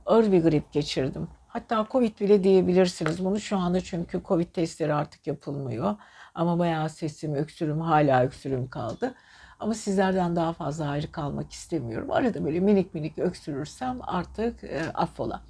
Ağır 0.05 0.31
bir 0.31 0.43
grip 0.43 0.71
geçirdim. 0.71 1.27
Hatta 1.47 1.87
Covid 1.91 2.19
bile 2.19 2.43
diyebilirsiniz 2.43 3.25
bunu 3.25 3.39
şu 3.39 3.57
anda 3.57 3.81
çünkü 3.81 4.21
Covid 4.27 4.47
testleri 4.47 4.93
artık 4.93 5.27
yapılmıyor. 5.27 5.95
Ama 6.35 6.59
bayağı 6.59 6.89
sesim, 6.89 7.35
öksürüm 7.35 7.81
hala 7.81 8.23
öksürüm 8.23 8.69
kaldı. 8.69 9.15
Ama 9.59 9.73
sizlerden 9.73 10.35
daha 10.35 10.53
fazla 10.53 10.89
ayrı 10.89 11.11
kalmak 11.11 11.51
istemiyorum. 11.51 12.11
Arada 12.11 12.45
böyle 12.45 12.59
minik 12.59 12.93
minik 12.93 13.19
öksürürsem 13.19 13.99
artık 14.01 14.63
e, 14.63 14.81
affola. 14.93 15.41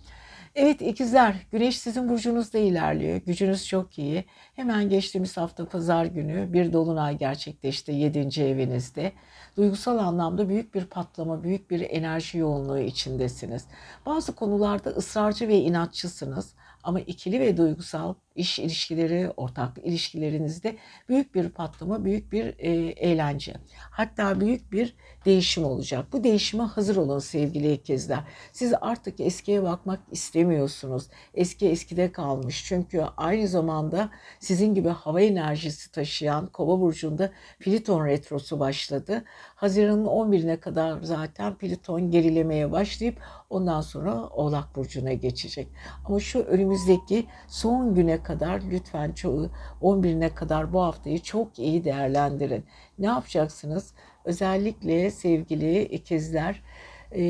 Evet 0.55 0.81
ikizler, 0.81 1.35
güneş 1.51 1.79
sizin 1.79 2.09
burcunuzda 2.09 2.57
ilerliyor. 2.57 3.17
Gücünüz 3.17 3.67
çok 3.67 3.99
iyi. 3.99 4.25
Hemen 4.55 4.89
geçtiğimiz 4.89 5.37
hafta 5.37 5.65
pazar 5.65 6.05
günü 6.05 6.53
bir 6.53 6.73
dolunay 6.73 7.17
gerçekleşti 7.17 7.91
7. 7.91 8.43
evinizde. 8.43 9.11
Duygusal 9.57 9.97
anlamda 9.97 10.49
büyük 10.49 10.75
bir 10.75 10.85
patlama, 10.85 11.43
büyük 11.43 11.71
bir 11.71 11.89
enerji 11.89 12.37
yoğunluğu 12.37 12.79
içindesiniz. 12.79 13.65
Bazı 14.05 14.35
konularda 14.35 14.89
ısrarcı 14.89 15.47
ve 15.47 15.55
inatçısınız 15.55 16.53
ama 16.83 16.99
ikili 16.99 17.39
ve 17.39 17.57
duygusal 17.57 18.13
iş 18.39 18.59
ilişkileri, 18.59 19.31
ortaklık 19.37 19.85
ilişkilerinizde 19.85 20.77
büyük 21.09 21.35
bir 21.35 21.49
patlama, 21.49 22.05
büyük 22.05 22.31
bir 22.31 22.45
e, 22.45 22.71
eğlence. 22.91 23.53
Hatta 23.91 24.39
büyük 24.41 24.71
bir 24.71 24.95
değişim 25.25 25.63
olacak. 25.65 26.05
Bu 26.13 26.23
değişime 26.23 26.63
hazır 26.63 26.95
olun 26.95 27.19
sevgili 27.19 27.73
ikizler. 27.73 28.19
Siz 28.51 28.73
artık 28.81 29.19
eskiye 29.19 29.63
bakmak 29.63 29.99
istemiyorsunuz. 30.11 31.07
Eski 31.33 31.69
eskide 31.69 32.11
kalmış. 32.11 32.65
Çünkü 32.65 33.03
aynı 33.17 33.47
zamanda 33.47 34.09
sizin 34.39 34.73
gibi 34.73 34.89
hava 34.89 35.21
enerjisi 35.21 35.91
taşıyan 35.91 36.47
Kova 36.47 36.79
burcunda 36.79 37.31
Pliton 37.59 38.05
retrosu 38.05 38.59
başladı. 38.59 39.23
Haziran'ın 39.55 40.05
11'ine 40.05 40.59
kadar 40.59 41.01
zaten 41.01 41.55
Pliton 41.55 42.11
gerilemeye 42.11 42.71
başlayıp 42.71 43.17
ondan 43.49 43.81
sonra 43.81 44.29
Oğlak 44.29 44.75
burcuna 44.75 45.13
geçecek. 45.13 45.67
Ama 46.05 46.19
şu 46.19 46.39
önümüzdeki 46.39 47.25
son 47.47 47.95
güne 47.95 48.23
kadar 48.29 48.61
lütfen 48.71 49.11
çoğu 49.11 49.49
11'ine 49.81 50.33
kadar 50.33 50.73
bu 50.73 50.81
haftayı 50.81 51.21
çok 51.21 51.59
iyi 51.59 51.83
değerlendirin. 51.83 52.65
Ne 52.99 53.05
yapacaksınız? 53.05 53.93
Özellikle 54.25 55.11
sevgili 55.11 55.83
ikizler, 55.83 56.63
e, 57.11 57.23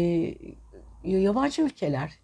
yabancı 1.03 1.61
ülkeler, 1.61 2.19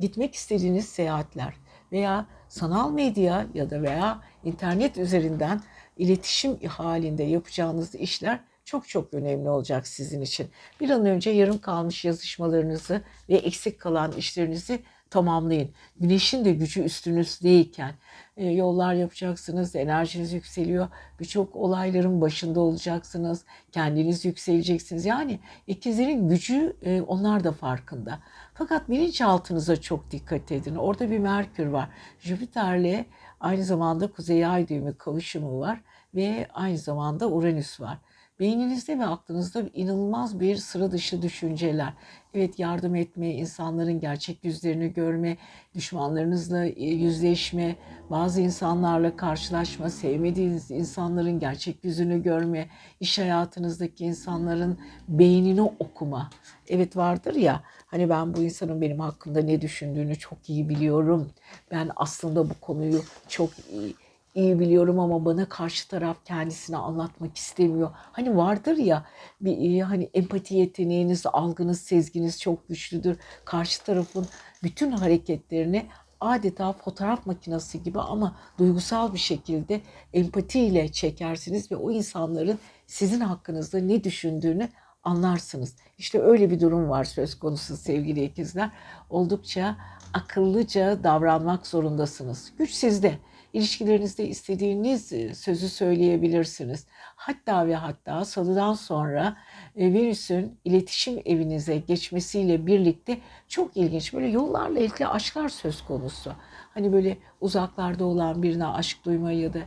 gitmek 0.00 0.34
istediğiniz 0.34 0.88
seyahatler 0.88 1.54
veya 1.92 2.26
sanal 2.48 2.90
medya 2.90 3.46
ya 3.54 3.70
da 3.70 3.82
veya 3.82 4.20
internet 4.44 4.98
üzerinden 4.98 5.60
iletişim 5.96 6.58
halinde 6.66 7.22
yapacağınız 7.22 7.94
işler 7.94 8.40
çok 8.64 8.88
çok 8.88 9.14
önemli 9.14 9.48
olacak 9.48 9.86
sizin 9.86 10.20
için. 10.20 10.50
Bir 10.80 10.90
an 10.90 11.06
önce 11.06 11.30
yarım 11.30 11.58
kalmış 11.58 12.04
yazışmalarınızı 12.04 13.02
ve 13.28 13.34
eksik 13.34 13.80
kalan 13.80 14.12
işlerinizi 14.12 14.82
tamamlayın. 15.10 15.70
Güneşin 16.00 16.44
de 16.44 16.52
gücü 16.52 16.82
üstünüzdeyken 16.82 17.94
e, 18.36 18.46
yollar 18.50 18.94
yapacaksınız, 18.94 19.76
enerjiniz 19.76 20.32
yükseliyor. 20.32 20.88
Birçok 21.20 21.56
olayların 21.56 22.20
başında 22.20 22.60
olacaksınız. 22.60 23.44
Kendiniz 23.72 24.24
yükseleceksiniz. 24.24 25.04
Yani 25.04 25.40
ikizlerin 25.66 26.28
gücü 26.28 26.76
e, 26.82 27.00
onlar 27.00 27.44
da 27.44 27.52
farkında. 27.52 28.18
Fakat 28.54 28.88
bilinçaltınıza 28.88 29.80
çok 29.80 30.10
dikkat 30.10 30.52
edin. 30.52 30.76
Orada 30.76 31.10
bir 31.10 31.18
Merkür 31.18 31.66
var. 31.66 31.88
Jüpiter'le 32.20 33.04
aynı 33.40 33.64
zamanda 33.64 34.12
Kuzey 34.12 34.46
Ay 34.46 34.68
düğümü 34.68 34.94
kavuşumu 34.94 35.60
var 35.60 35.80
ve 36.14 36.48
aynı 36.54 36.78
zamanda 36.78 37.30
Uranüs 37.30 37.80
var. 37.80 37.98
Beyninizde 38.40 38.98
ve 38.98 39.06
aklınızda 39.06 39.62
inanılmaz 39.74 40.40
bir 40.40 40.56
sıra 40.56 40.92
dışı 40.92 41.22
düşünceler. 41.22 41.92
Evet 42.34 42.58
yardım 42.58 42.94
etme, 42.94 43.34
insanların 43.34 44.00
gerçek 44.00 44.44
yüzlerini 44.44 44.92
görme, 44.92 45.36
düşmanlarınızla 45.74 46.64
e, 46.64 46.84
yüzleşme, 46.84 47.76
bazı 48.10 48.40
insanlarla 48.40 49.16
karşılaşma, 49.16 49.90
sevmediğiniz 49.90 50.70
insanların 50.70 51.38
gerçek 51.38 51.84
yüzünü 51.84 52.22
görme, 52.22 52.68
iş 53.00 53.18
hayatınızdaki 53.18 54.04
insanların 54.04 54.78
beynini 55.08 55.62
okuma. 55.62 56.30
Evet 56.68 56.96
vardır 56.96 57.34
ya 57.34 57.62
hani 57.86 58.08
ben 58.08 58.34
bu 58.34 58.42
insanın 58.42 58.80
benim 58.80 59.00
hakkında 59.00 59.42
ne 59.42 59.60
düşündüğünü 59.60 60.16
çok 60.16 60.50
iyi 60.50 60.68
biliyorum. 60.68 61.30
Ben 61.70 61.90
aslında 61.96 62.50
bu 62.50 62.54
konuyu 62.60 63.02
çok 63.28 63.50
iyi 63.72 63.94
iyi 64.36 64.58
biliyorum 64.60 65.00
ama 65.00 65.24
bana 65.24 65.48
karşı 65.48 65.88
taraf 65.88 66.16
kendisine 66.24 66.76
anlatmak 66.76 67.36
istemiyor. 67.36 67.90
Hani 67.94 68.36
vardır 68.36 68.76
ya 68.76 69.06
bir 69.40 69.80
hani 69.80 70.10
empati 70.14 70.54
yeteneğiniz, 70.54 71.26
algınız, 71.26 71.80
sezginiz 71.80 72.40
çok 72.40 72.68
güçlüdür. 72.68 73.16
Karşı 73.44 73.84
tarafın 73.84 74.26
bütün 74.62 74.90
hareketlerini 74.92 75.86
adeta 76.20 76.72
fotoğraf 76.72 77.26
makinesi 77.26 77.82
gibi 77.82 78.00
ama 78.00 78.36
duygusal 78.58 79.12
bir 79.14 79.18
şekilde 79.18 79.80
empatiyle 80.12 80.92
çekersiniz 80.92 81.72
ve 81.72 81.76
o 81.76 81.90
insanların 81.90 82.58
sizin 82.86 83.20
hakkınızda 83.20 83.78
ne 83.78 84.04
düşündüğünü 84.04 84.68
anlarsınız. 85.04 85.76
İşte 85.98 86.20
öyle 86.20 86.50
bir 86.50 86.60
durum 86.60 86.88
var 86.88 87.04
söz 87.04 87.38
konusu 87.38 87.76
sevgili 87.76 88.24
ikizler. 88.24 88.70
Oldukça 89.10 89.76
akıllıca 90.12 91.04
davranmak 91.04 91.66
zorundasınız. 91.66 92.52
Güç 92.58 92.70
sizde. 92.70 93.18
İlişkilerinizde 93.56 94.28
istediğiniz 94.28 95.12
e, 95.12 95.34
sözü 95.34 95.68
söyleyebilirsiniz. 95.68 96.86
Hatta 97.16 97.66
ve 97.66 97.74
hatta 97.74 98.24
salıdan 98.24 98.74
sonra 98.74 99.36
e, 99.76 99.92
virüsün 99.92 100.58
iletişim 100.64 101.22
evinize 101.24 101.76
geçmesiyle 101.76 102.66
birlikte 102.66 103.18
çok 103.48 103.76
ilginç 103.76 104.14
böyle 104.14 104.26
yollarla 104.26 104.80
ilgili 104.80 105.06
aşklar 105.06 105.48
söz 105.48 105.84
konusu. 105.84 106.32
Hani 106.74 106.92
böyle 106.92 107.18
uzaklarda 107.40 108.04
olan 108.04 108.42
birine 108.42 108.66
aşk 108.66 109.04
duyma 109.04 109.32
ya 109.32 109.54
da 109.54 109.58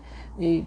e, 0.41 0.61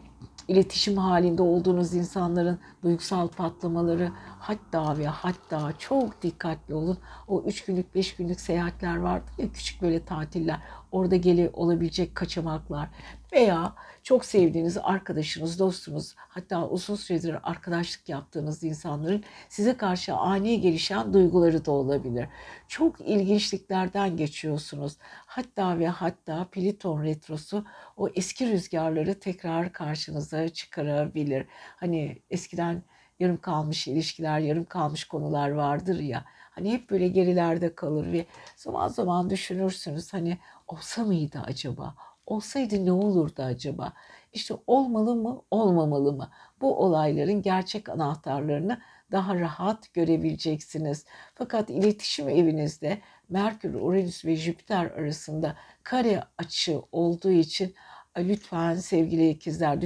iletişim 0.49 0.97
halinde 0.97 1.43
olduğunuz 1.43 1.95
insanların 1.95 2.59
duygusal 2.83 3.29
patlamaları 3.29 4.13
hatta 4.43 4.99
ve 4.99 5.07
hatta 5.07 5.73
çok 5.79 6.23
dikkatli 6.23 6.75
olun. 6.75 6.99
O 7.29 7.43
üç 7.43 7.65
günlük 7.65 7.95
beş 7.95 8.17
günlük 8.17 8.41
seyahatler 8.41 8.97
vardı 8.97 9.31
ya 9.39 9.53
küçük 9.53 9.83
böyle 9.83 10.05
tatiller 10.05 10.61
orada 10.93 11.17
geli 11.17 11.51
olabilecek 11.53 12.15
kaçamaklar 12.15 12.89
veya 13.33 13.75
çok 14.03 14.25
sevdiğiniz 14.25 14.79
arkadaşınız, 14.79 15.59
dostunuz 15.59 16.15
hatta 16.17 16.69
uzun 16.69 16.95
süredir 16.95 17.51
arkadaşlık 17.51 18.09
yaptığınız 18.09 18.65
insanların 18.65 19.25
size 19.49 19.77
karşı 19.77 20.15
ani 20.15 20.61
gelişen 20.61 21.13
duyguları 21.15 21.65
da 21.65 21.71
olabilir. 21.71 22.29
Çok 22.69 23.01
ilginçliklerden 23.01 24.17
geçiyorsunuz. 24.17 24.97
Hatta 25.27 25.79
ve 25.79 25.89
hatta 25.89 26.49
Pliton 26.53 27.03
retrosu 27.03 27.65
o 27.97 28.09
eski 28.15 28.53
rüzgarları 28.53 29.21
tekrar 29.21 29.73
karşınıza 29.73 30.49
çıkarabilir. 30.49 31.47
Hani 31.77 32.23
eskiden 32.31 32.83
yarım 33.21 33.37
kalmış 33.37 33.89
ilişkiler, 33.89 34.39
yarım 34.39 34.65
kalmış 34.65 35.05
konular 35.05 35.51
vardır 35.51 35.99
ya. 35.99 36.25
Hani 36.51 36.73
hep 36.73 36.91
böyle 36.91 37.09
gerilerde 37.09 37.75
kalır 37.75 38.13
ve 38.13 38.27
zaman 38.57 38.89
zaman 38.89 39.31
düşünürsünüz 39.31 40.13
hani 40.13 40.39
olsa 40.69 41.05
mıydı 41.05 41.43
acaba? 41.47 41.95
Olsaydı 42.27 42.87
ne 42.87 42.93
olurdu 42.93 43.43
acaba? 43.43 43.93
İşte 44.33 44.55
olmalı 44.67 45.17
mı, 45.17 45.43
olmamalı 45.51 46.13
mı? 46.13 46.31
Bu 46.61 46.79
olayların 46.85 47.43
gerçek 47.43 47.89
anahtarlarını 47.89 48.81
daha 49.13 49.41
rahat 49.41 49.95
görebileceksiniz. 49.95 51.05
Fakat 51.35 51.71
iletişim 51.71 52.29
evinizde 52.29 53.01
Merkür, 53.29 53.75
Uranüs 53.75 54.25
ve 54.25 54.37
Jüpiter 54.37 54.87
arasında 54.87 55.57
kare 55.83 56.23
açı 56.39 56.83
olduğu 56.93 57.31
için 57.31 57.75
lütfen 58.19 58.75
sevgili 58.75 59.29
ikizler 59.31 59.81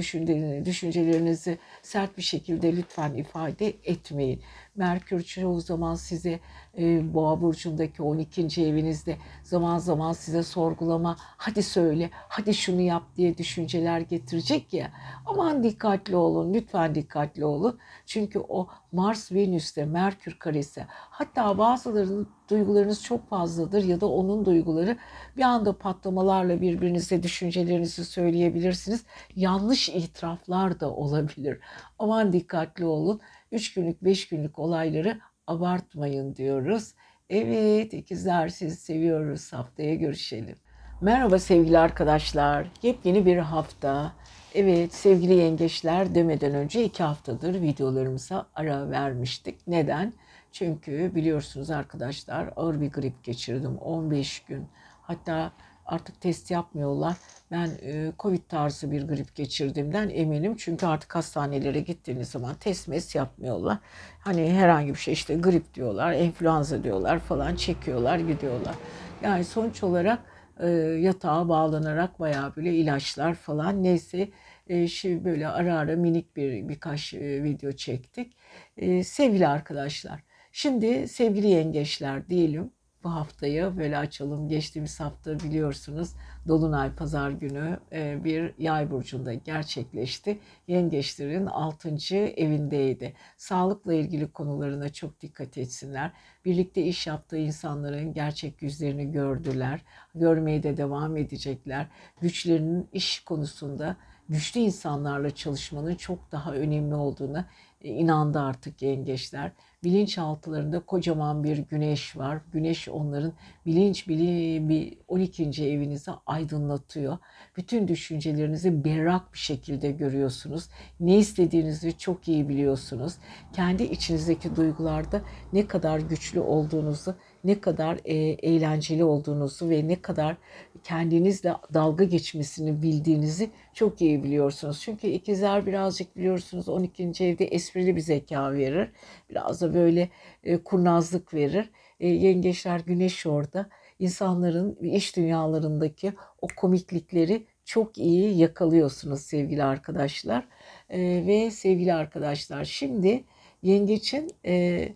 düşüncelerinizi 0.65 1.57
sert 1.81 2.17
bir 2.17 2.21
şekilde 2.21 2.77
lütfen 2.77 3.13
ifade 3.13 3.73
etmeyin. 3.83 4.41
Merkür 4.77 5.23
çoğu 5.23 5.61
zaman 5.61 5.95
size 5.95 6.39
e, 6.77 7.13
Boğa 7.13 7.41
burcundaki 7.41 8.03
12. 8.03 8.65
evinizde 8.65 9.17
zaman 9.43 9.77
zaman 9.77 10.13
size 10.13 10.43
sorgulama, 10.43 11.15
hadi 11.19 11.63
söyle, 11.63 12.09
hadi 12.13 12.53
şunu 12.53 12.81
yap 12.81 13.03
diye 13.15 13.37
düşünceler 13.37 13.99
getirecek 13.99 14.73
ya. 14.73 14.91
Aman 15.25 15.63
dikkatli 15.63 16.15
olun, 16.15 16.53
lütfen 16.53 16.95
dikkatli 16.95 17.45
olun. 17.45 17.79
Çünkü 18.05 18.39
o 18.39 18.67
Mars 18.91 19.31
Venüs'te 19.31 19.85
Merkür 19.85 20.39
karesi. 20.39 20.85
Hatta 20.89 21.57
bazılarının 21.57 22.27
duygularınız 22.49 23.03
çok 23.03 23.29
fazladır 23.29 23.83
ya 23.83 24.01
da 24.01 24.07
onun 24.07 24.45
duyguları 24.45 24.97
bir 25.37 25.41
anda 25.41 25.77
patlamalarla 25.77 26.61
birbirinize 26.61 27.23
düşüncelerinizi 27.23 28.05
söyleyebilirsiniz. 28.05 29.03
Yanlış 29.35 29.89
itiraflar 29.89 30.79
da 30.79 30.89
olabilir. 30.93 31.59
Aman 31.99 32.33
dikkatli 32.33 32.85
olun. 32.85 33.21
3 33.51 33.73
günlük 33.73 34.03
5 34.03 34.27
günlük 34.27 34.59
olayları 34.59 35.19
abartmayın 35.47 36.35
diyoruz. 36.35 36.93
Evet 37.29 37.93
ikizler 37.93 38.49
sizi 38.49 38.75
seviyoruz. 38.75 39.53
Haftaya 39.53 39.95
görüşelim. 39.95 40.55
Merhaba 41.01 41.39
sevgili 41.39 41.77
arkadaşlar. 41.77 42.67
Yepyeni 42.83 43.25
bir 43.25 43.37
hafta. 43.37 44.13
Evet 44.55 44.93
sevgili 44.93 45.33
yengeçler 45.33 46.15
demeden 46.15 46.53
önce 46.55 46.83
iki 46.83 47.03
haftadır 47.03 47.61
videolarımıza 47.61 48.47
ara 48.55 48.89
vermiştik. 48.89 49.67
Neden? 49.67 50.13
Çünkü 50.51 51.15
biliyorsunuz 51.15 51.71
arkadaşlar 51.71 52.49
ağır 52.55 52.81
bir 52.81 52.91
grip 52.91 53.23
geçirdim 53.23 53.77
15 53.77 54.39
gün. 54.39 54.67
Hatta 55.01 55.51
artık 55.87 56.21
test 56.21 56.51
yapmıyorlar. 56.51 57.15
Ben 57.51 57.69
e, 57.81 58.11
Covid 58.19 58.41
tarzı 58.49 58.91
bir 58.91 59.07
grip 59.07 59.35
geçirdiğimden 59.35 60.09
eminim. 60.09 60.55
Çünkü 60.57 60.85
artık 60.85 61.15
hastanelere 61.15 61.79
gittiğiniz 61.79 62.29
zaman 62.29 62.55
test 62.55 62.87
mes 62.87 63.15
yapmıyorlar. 63.15 63.77
Hani 64.19 64.53
herhangi 64.53 64.89
bir 64.89 64.99
şey 64.99 65.13
işte 65.13 65.35
grip 65.35 65.73
diyorlar, 65.73 66.13
enfluenza 66.13 66.83
diyorlar 66.83 67.19
falan 67.19 67.55
çekiyorlar 67.55 68.19
gidiyorlar. 68.19 68.75
Yani 69.23 69.43
sonuç 69.43 69.83
olarak 69.83 70.19
e, 70.59 70.67
yatağa 71.01 71.49
bağlanarak 71.49 72.19
bayağı 72.19 72.55
böyle 72.55 72.75
ilaçlar 72.75 73.33
falan 73.33 73.83
neyse 73.83 74.29
e, 74.67 74.87
şimdi 74.87 75.25
böyle 75.25 75.47
ara 75.47 75.77
ara 75.77 75.95
minik 75.95 76.35
bir 76.35 76.69
birkaç 76.69 77.13
e, 77.13 77.43
video 77.43 77.71
çektik. 77.71 78.37
E, 78.77 79.03
sevgili 79.03 79.47
arkadaşlar 79.47 80.23
şimdi 80.51 81.07
sevgili 81.07 81.47
yengeçler 81.47 82.29
diyelim 82.29 82.71
bu 83.03 83.09
haftayı 83.13 83.73
böyle 83.77 83.97
açalım. 83.97 84.47
Geçtiğimiz 84.47 84.99
hafta 84.99 85.39
biliyorsunuz 85.39 86.13
Dolunay 86.47 86.95
Pazar 86.95 87.31
günü 87.31 87.79
e, 87.91 88.23
bir 88.23 88.53
yay 88.57 88.91
burcunda 88.91 89.33
gerçekleşti. 89.33 90.39
Yengeçlerin 90.67 91.45
6. 91.45 92.15
evindeydi. 92.15 93.13
Sağlıkla 93.37 93.93
ilgili 93.93 94.31
konularına 94.31 94.89
çok 94.89 95.21
dikkat 95.21 95.57
etsinler. 95.57 96.11
Birlikte 96.45 96.83
iş 96.83 97.07
yaptığı 97.07 97.37
insanların 97.37 98.13
gerçek 98.13 98.61
yüzlerini 98.61 99.11
gördüler. 99.11 99.81
Görmeye 100.15 100.63
de 100.63 100.77
devam 100.77 101.17
edecekler. 101.17 101.87
Güçlerinin 102.21 102.89
iş 102.93 103.19
konusunda 103.19 103.97
güçlü 104.29 104.59
insanlarla 104.59 105.31
çalışmanın 105.35 105.95
çok 105.95 106.31
daha 106.31 106.53
önemli 106.53 106.95
olduğunu 106.95 107.45
inandı 107.83 108.39
artık 108.39 108.81
yengeçler. 108.81 109.51
Bilinçaltılarında 109.83 110.79
kocaman 110.79 111.43
bir 111.43 111.57
güneş 111.57 112.17
var. 112.17 112.41
Güneş 112.53 112.89
onların 112.89 113.33
bilinç 113.65 114.07
bili, 114.07 114.97
12. 115.07 115.43
evinizi 115.43 116.11
aydınlatıyor. 116.25 117.17
Bütün 117.57 117.87
düşüncelerinizi 117.87 118.83
berrak 118.83 119.33
bir 119.33 119.37
şekilde 119.39 119.91
görüyorsunuz. 119.91 120.69
Ne 120.99 121.17
istediğinizi 121.17 121.97
çok 121.97 122.27
iyi 122.27 122.49
biliyorsunuz. 122.49 123.13
Kendi 123.53 123.83
içinizdeki 123.83 124.55
duygularda 124.55 125.21
ne 125.53 125.67
kadar 125.67 125.99
güçlü 125.99 126.39
olduğunuzu 126.39 127.15
ne 127.47 127.61
kadar 127.61 127.99
e, 128.05 128.15
eğlenceli 128.15 129.03
olduğunuzu 129.03 129.69
ve 129.69 129.87
ne 129.87 130.01
kadar 130.01 130.35
kendinizle 130.83 131.53
dalga 131.73 132.03
geçmesini 132.03 132.81
bildiğinizi 132.81 133.49
çok 133.73 134.01
iyi 134.01 134.23
biliyorsunuz. 134.23 134.81
Çünkü 134.81 135.07
ikizler 135.07 135.65
birazcık 135.65 136.17
biliyorsunuz 136.17 136.69
12. 136.69 137.03
evde 137.03 137.45
esprili 137.45 137.95
bir 137.95 138.01
zeka 138.01 138.53
verir. 138.53 138.89
Biraz 139.29 139.61
da 139.61 139.73
böyle 139.73 140.09
e, 140.43 140.57
kurnazlık 140.57 141.33
verir. 141.33 141.69
E, 141.99 142.07
yengeçler 142.07 142.79
güneş 142.79 143.25
orada. 143.25 143.69
İnsanların 143.99 144.75
iş 144.75 145.15
dünyalarındaki 145.15 146.13
o 146.41 146.47
komiklikleri 146.57 147.45
çok 147.65 147.97
iyi 147.97 148.37
yakalıyorsunuz 148.37 149.21
sevgili 149.21 149.63
arkadaşlar. 149.63 150.47
Ve 150.91 151.51
sevgili 151.51 151.93
arkadaşlar 151.93 152.65
şimdi 152.65 153.23
yengeçin 153.63 154.31
e, 154.45 154.89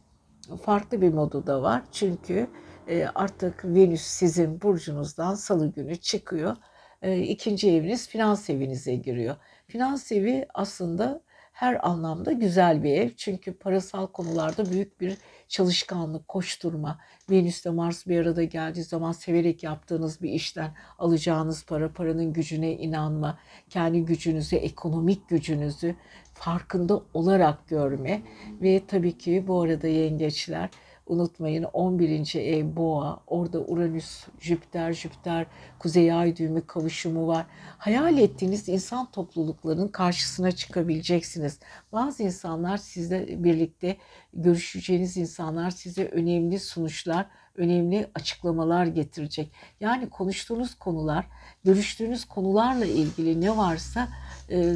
farklı 0.57 1.01
bir 1.01 1.13
modu 1.13 1.47
da 1.47 1.61
var. 1.61 1.83
Çünkü 1.91 2.47
e, 2.87 3.05
artık 3.15 3.65
Venüs 3.65 4.01
sizin 4.01 4.61
burcunuzdan 4.61 5.35
salı 5.35 5.67
günü 5.67 5.95
çıkıyor. 5.95 6.55
E, 7.01 7.19
ikinci 7.21 7.71
eviniz 7.71 8.07
finans 8.07 8.49
evinize 8.49 8.95
giriyor. 8.95 9.35
Finans 9.67 10.11
evi 10.11 10.45
aslında 10.53 11.21
her 11.51 11.87
anlamda 11.87 12.31
güzel 12.31 12.83
bir 12.83 12.93
ev. 12.93 13.09
Çünkü 13.17 13.53
parasal 13.53 14.07
konularda 14.07 14.71
büyük 14.71 15.01
bir 15.01 15.17
çalışkanlık, 15.47 16.27
koşturma. 16.27 16.99
Venüs'te 17.29 17.69
Mars 17.69 18.07
bir 18.07 18.19
arada 18.19 18.43
geldiği 18.43 18.83
zaman 18.83 19.11
severek 19.11 19.63
yaptığınız 19.63 20.21
bir 20.21 20.29
işten 20.29 20.71
alacağınız 20.99 21.65
para, 21.65 21.93
paranın 21.93 22.33
gücüne 22.33 22.71
inanma, 22.71 23.39
kendi 23.69 24.05
gücünüzü, 24.05 24.55
ekonomik 24.55 25.29
gücünüzü 25.29 25.95
farkında 26.41 27.01
olarak 27.13 27.67
görme 27.67 28.21
ve 28.61 28.81
tabii 28.87 29.17
ki 29.17 29.43
bu 29.47 29.61
arada 29.61 29.87
yengeçler 29.87 30.69
unutmayın 31.05 31.63
11. 31.63 32.35
ev 32.35 32.75
boğa 32.75 33.19
orada 33.27 33.59
Uranüs, 33.59 34.27
Jüpiter, 34.39 34.93
Jüpiter 34.93 35.45
kuzey 35.79 36.13
ay 36.13 36.35
düğümü 36.37 36.67
kavuşumu 36.67 37.27
var. 37.27 37.45
Hayal 37.77 38.17
ettiğiniz 38.17 38.69
insan 38.69 39.11
topluluklarının 39.11 39.87
karşısına 39.87 40.51
çıkabileceksiniz. 40.51 41.59
Bazı 41.91 42.23
insanlar 42.23 42.77
sizle 42.77 43.43
birlikte 43.43 43.97
görüşeceğiniz 44.33 45.17
insanlar 45.17 45.71
size 45.71 46.07
önemli 46.07 46.59
sonuçlar, 46.59 47.25
önemli 47.55 48.07
açıklamalar 48.15 48.85
getirecek. 48.85 49.51
Yani 49.79 50.09
konuştuğunuz 50.09 50.75
konular, 50.75 51.25
görüştüğünüz 51.63 52.25
konularla 52.25 52.85
ilgili 52.85 53.41
ne 53.41 53.57
varsa 53.57 54.07
e, 54.49 54.57
e, 54.59 54.75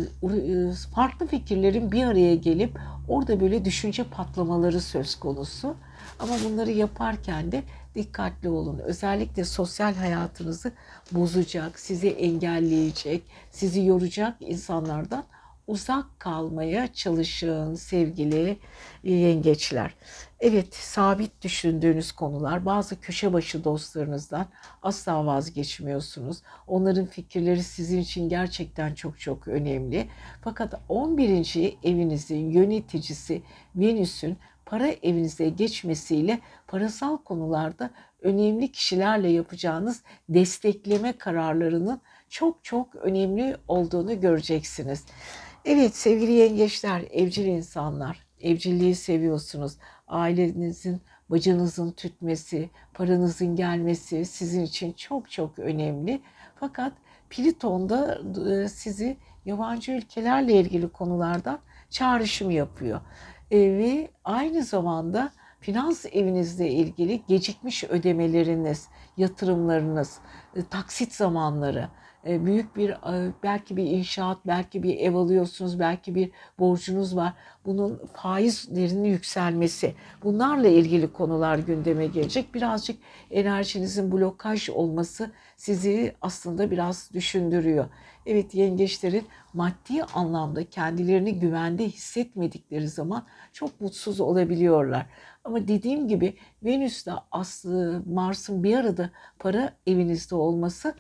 farklı 0.96 1.28
fikirlerin 1.28 1.92
bir 1.92 2.04
araya 2.04 2.36
gelip 2.36 2.80
orada 3.08 3.40
böyle 3.40 3.66
düşünce 3.66 4.04
patlamaları 4.04 4.82
söz 4.82 5.16
konusu. 5.16 5.76
Ama 6.20 6.34
bunları 6.46 6.72
yaparken 6.72 7.52
de 7.52 7.64
dikkatli 7.96 8.50
olun. 8.50 8.80
Özellikle 8.80 9.46
sosyal 9.46 9.96
hayatınızı 9.96 10.72
bozacak, 11.12 11.80
sizi 11.80 12.10
engelleyecek, 12.10 13.24
sizi 13.52 13.86
yoracak 13.86 14.36
insanlardan 14.40 15.24
uzak 15.68 16.20
kalmaya 16.20 16.94
çalışın 16.94 17.76
sevgili 17.76 18.58
yengeçler. 19.04 19.94
Evet 20.48 20.76
sabit 20.76 21.42
düşündüğünüz 21.44 22.12
konular 22.12 22.66
bazı 22.66 23.02
köşe 23.02 23.34
başı 23.34 23.64
dostlarınızdan 23.64 24.46
asla 24.84 25.26
vazgeçmiyorsunuz. 25.26 26.42
Onların 26.68 27.06
fikirleri 27.06 27.64
sizin 27.64 28.00
için 28.00 28.30
gerçekten 28.30 28.94
çok 28.94 29.20
çok 29.20 29.48
önemli. 29.48 30.08
Fakat 30.44 30.82
11. 30.90 31.78
evinizin 31.84 32.50
yöneticisi 32.50 33.42
Venüs'ün 33.76 34.38
para 34.66 34.88
evinize 34.88 35.50
geçmesiyle 35.50 36.40
parasal 36.68 37.18
konularda 37.18 37.90
önemli 38.22 38.72
kişilerle 38.72 39.30
yapacağınız 39.30 40.02
destekleme 40.30 41.14
kararlarının 41.14 42.02
çok 42.30 42.64
çok 42.64 42.96
önemli 42.96 43.58
olduğunu 43.68 44.22
göreceksiniz. 44.22 45.06
Evet 45.66 45.96
sevgili 45.96 46.32
yengeçler, 46.32 47.04
evcil 47.12 47.46
insanlar, 47.46 48.25
evcilliği 48.46 48.96
seviyorsunuz. 48.96 49.78
Ailenizin, 50.08 51.02
bacınızın 51.30 51.92
tütmesi, 51.92 52.70
paranızın 52.94 53.56
gelmesi 53.56 54.26
sizin 54.26 54.64
için 54.64 54.94
çok 54.94 55.32
çok 55.32 55.60
önemli. 55.60 56.22
Fakat 56.56 56.94
Pliton'da 57.30 58.22
e, 58.52 58.68
sizi 58.68 59.18
yabancı 59.46 59.92
ülkelerle 59.92 60.54
ilgili 60.54 60.90
konulardan 60.90 61.60
çağrışım 61.90 62.52
yapıyor. 62.52 63.02
E, 63.52 63.60
ve 63.60 64.10
aynı 64.24 64.64
zamanda 64.64 65.32
finans 65.60 66.06
evinizle 66.06 66.72
ilgili 66.72 67.22
gecikmiş 67.28 67.84
ödemeleriniz, 67.84 68.88
yatırımlarınız, 69.18 70.18
e, 70.56 70.64
taksit 70.64 71.14
zamanları, 71.14 71.90
büyük 72.26 72.76
bir 72.76 72.96
belki 73.44 73.78
bir 73.78 73.84
inşaat, 73.84 74.38
belki 74.48 74.84
bir 74.84 74.98
ev 74.98 75.16
alıyorsunuz, 75.16 75.80
belki 75.80 76.16
bir 76.16 76.32
borcunuz 76.60 77.16
var. 77.16 77.34
bunun 77.66 78.02
faizlerinin 78.14 79.10
yükselmesi, 79.10 79.96
bunlarla 80.24 80.68
ilgili 80.68 81.14
konular 81.14 81.58
gündeme 81.58 82.08
gelecek. 82.08 82.54
Birazcık 82.56 82.98
enerjinizin 83.32 84.12
blokaj 84.12 84.70
olması 84.70 85.32
sizi 85.58 86.16
aslında 86.22 86.72
biraz 86.72 87.10
düşündürüyor. 87.14 87.86
Evet 88.26 88.56
yengeçlerin 88.56 89.24
maddi 89.54 90.04
anlamda 90.14 90.70
kendilerini 90.70 91.40
güvende 91.40 91.86
hissetmedikleri 91.86 92.88
zaman 92.88 93.26
çok 93.54 93.82
mutsuz 93.82 94.20
olabiliyorlar. 94.20 95.06
Ama 95.46 95.68
dediğim 95.68 96.08
gibi 96.08 96.38
Venüs'te 96.64 97.12
Aslı, 97.32 98.04
Mars'ın 98.06 98.64
bir 98.64 98.78
arada 98.78 99.10
para 99.40 99.74
evinizde 99.88 100.36
olması 100.36 100.96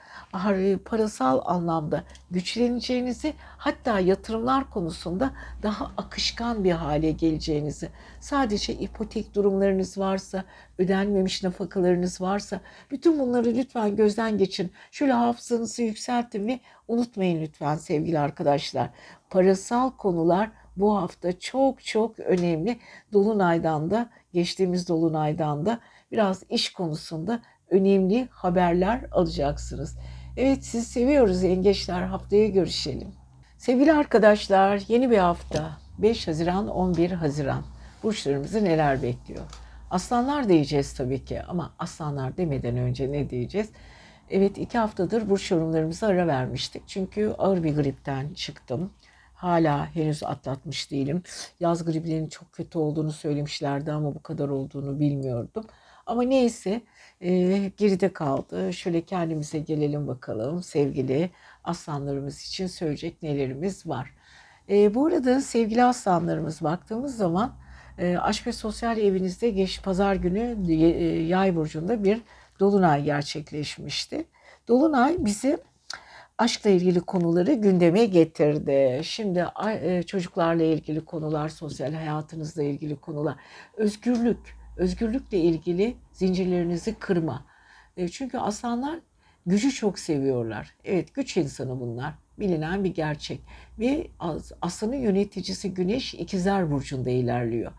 parasal 0.86 1.42
anlamda 1.46 2.04
güçleneceğinizi 2.32 3.34
hatta 3.58 4.00
yatırımlar 4.00 4.70
konusunda 4.70 5.32
daha 5.64 5.92
akışkan 5.98 6.64
bir 6.64 6.72
hale 6.72 7.12
geleceğinizi 7.12 7.90
sadece 8.20 8.74
ipotek 8.74 9.36
durumlarınız 9.36 9.98
varsa 9.98 10.44
ödenmemiş 10.78 11.44
nafakalarınız 11.44 12.22
varsa 12.22 12.60
bütün 12.92 13.20
bunları 13.20 13.56
lütfen 13.56 13.96
gözden 13.96 14.38
geçin. 14.38 14.72
Şöyle 14.92 15.14
hafızanızı 15.14 15.84
yükseltin 15.84 16.48
ve 16.48 16.60
unutmayın 16.88 17.42
lütfen 17.42 17.76
sevgili 17.76 18.20
arkadaşlar. 18.20 18.90
Parasal 19.30 19.92
konular 19.92 20.52
bu 20.78 20.98
hafta 20.98 21.40
çok 21.40 21.84
çok 21.84 22.20
önemli. 22.20 22.80
Dolunaydan 23.14 23.92
da 23.92 24.10
geçtiğimiz 24.36 24.88
dolunaydan 24.90 25.66
da 25.66 25.80
biraz 26.12 26.44
iş 26.50 26.74
konusunda 26.74 27.42
önemli 27.70 28.28
haberler 28.32 29.02
alacaksınız. 29.12 29.98
Evet 30.38 30.66
sizi 30.66 30.86
seviyoruz 30.86 31.44
yengeçler 31.44 32.02
haftaya 32.02 32.48
görüşelim. 32.48 33.08
Sevgili 33.58 33.94
arkadaşlar 33.94 34.82
yeni 34.88 35.12
bir 35.12 35.18
hafta 35.18 35.78
5 35.98 36.28
Haziran 36.28 36.68
11 36.68 37.12
Haziran 37.12 37.64
burçlarımızı 38.04 38.66
neler 38.66 39.02
bekliyor? 39.02 39.46
Aslanlar 39.92 40.50
diyeceğiz 40.50 40.94
tabii 40.94 41.26
ki 41.26 41.42
ama 41.44 41.74
aslanlar 41.80 42.38
demeden 42.38 42.78
önce 42.78 43.12
ne 43.12 43.30
diyeceğiz? 43.30 43.70
Evet 44.30 44.58
iki 44.58 44.78
haftadır 44.78 45.30
burç 45.30 45.52
yorumlarımıza 45.52 46.08
ara 46.08 46.28
vermiştik. 46.28 46.84
Çünkü 46.88 47.36
ağır 47.38 47.64
bir 47.64 47.76
gripten 47.76 48.34
çıktım. 48.34 48.92
Hala 49.36 49.96
henüz 49.96 50.24
atlatmış 50.24 50.92
değilim. 50.92 51.24
Yaz 51.60 51.86
griplerinin 51.86 52.30
çok 52.30 52.54
kötü 52.54 52.78
olduğunu 52.78 53.12
söylemişlerdi 53.12 53.92
ama 53.92 54.16
bu 54.16 54.24
kadar 54.24 54.50
olduğunu 54.50 55.00
bilmiyordum. 55.00 55.66
Ama 56.06 56.24
neyse 56.24 56.82
e, 57.22 57.32
geride 57.78 58.14
kaldı. 58.14 58.74
Şöyle 58.74 59.02
kendimize 59.02 59.60
gelelim 59.60 60.08
bakalım 60.08 60.64
sevgili 60.64 61.30
aslanlarımız 61.64 62.42
için 62.42 62.68
söyleyecek 62.68 63.24
nelerimiz 63.24 63.88
var. 63.88 64.14
E, 64.70 64.96
bu 64.96 65.06
arada 65.06 65.42
sevgili 65.42 65.84
aslanlarımız 65.84 66.62
baktığımız 66.62 67.18
zaman 67.18 67.56
e, 67.98 68.18
aşk 68.18 68.48
ve 68.48 68.52
sosyal 68.52 68.98
evinizde 68.98 69.50
geç 69.50 69.84
pazar 69.84 70.16
günü 70.16 70.58
e, 70.70 70.76
yay 71.24 71.56
burcunda 71.56 72.04
bir 72.04 72.22
dolunay 72.60 73.04
gerçekleşmişti. 73.04 74.26
Dolunay 74.68 75.16
bizi 75.20 75.58
aşkla 76.38 76.70
ilgili 76.70 77.02
konuları 77.02 77.54
gündeme 77.54 78.06
getirdi. 78.06 79.02
Şimdi 79.04 79.48
e, 79.68 80.04
çocuklarla 80.04 80.64
ilgili 80.64 81.06
konular, 81.06 81.50
sosyal 81.50 81.94
hayatınızla 81.94 82.64
ilgili 82.64 82.96
konular, 82.96 83.36
özgürlük, 83.78 84.58
özgürlükle 84.78 85.38
ilgili 85.38 85.98
zincirlerinizi 86.12 86.96
kırma. 86.96 87.46
E, 87.98 88.08
çünkü 88.08 88.38
aslanlar 88.38 89.00
gücü 89.46 89.72
çok 89.72 90.00
seviyorlar. 90.00 90.76
Evet 90.84 91.14
güç 91.14 91.38
insanı 91.38 91.80
bunlar. 91.80 92.25
Bilinen 92.40 92.84
bir 92.84 92.94
gerçek. 92.94 93.42
Ve 93.80 94.08
aslanın 94.62 94.96
yöneticisi 94.96 95.74
Güneş 95.74 96.14
ikizler 96.14 96.72
burcunda 96.72 97.10
ilerliyor. 97.10 97.72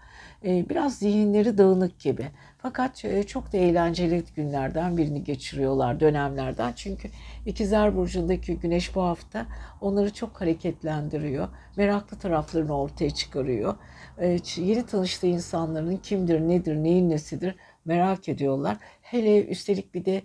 E, 0.45 0.69
biraz 0.69 0.99
zihinleri 0.99 1.59
dağınık 1.59 1.99
gibi. 1.99 2.27
Fakat 2.59 3.05
e, 3.05 3.23
çok 3.23 3.53
da 3.53 3.57
eğlenceli 3.57 4.25
günlerden 4.37 4.97
birini 4.97 5.25
geçiriyorlar, 5.25 6.01
dönemlerden. 6.01 6.73
Çünkü 6.77 7.09
ikizler 7.47 7.97
burcundaki 7.97 8.57
güneş 8.57 8.95
bu 8.95 9.03
hafta 9.03 9.47
onları 9.81 10.13
çok 10.13 10.41
hareketlendiriyor. 10.41 11.49
Meraklı 11.77 12.19
taraflarını 12.19 12.79
ortaya 12.79 13.11
çıkarıyor. 13.11 13.75
E, 14.19 14.39
yeni 14.57 14.87
tanıştığı 14.87 15.27
insanların 15.27 15.97
kimdir, 15.97 16.41
nedir, 16.41 16.77
neyin 16.77 17.11
nesidir 17.11 17.57
merak 17.85 18.29
ediyorlar. 18.29 18.77
Hele 19.03 19.47
üstelik 19.47 19.95
bir 19.95 20.05
de 20.05 20.23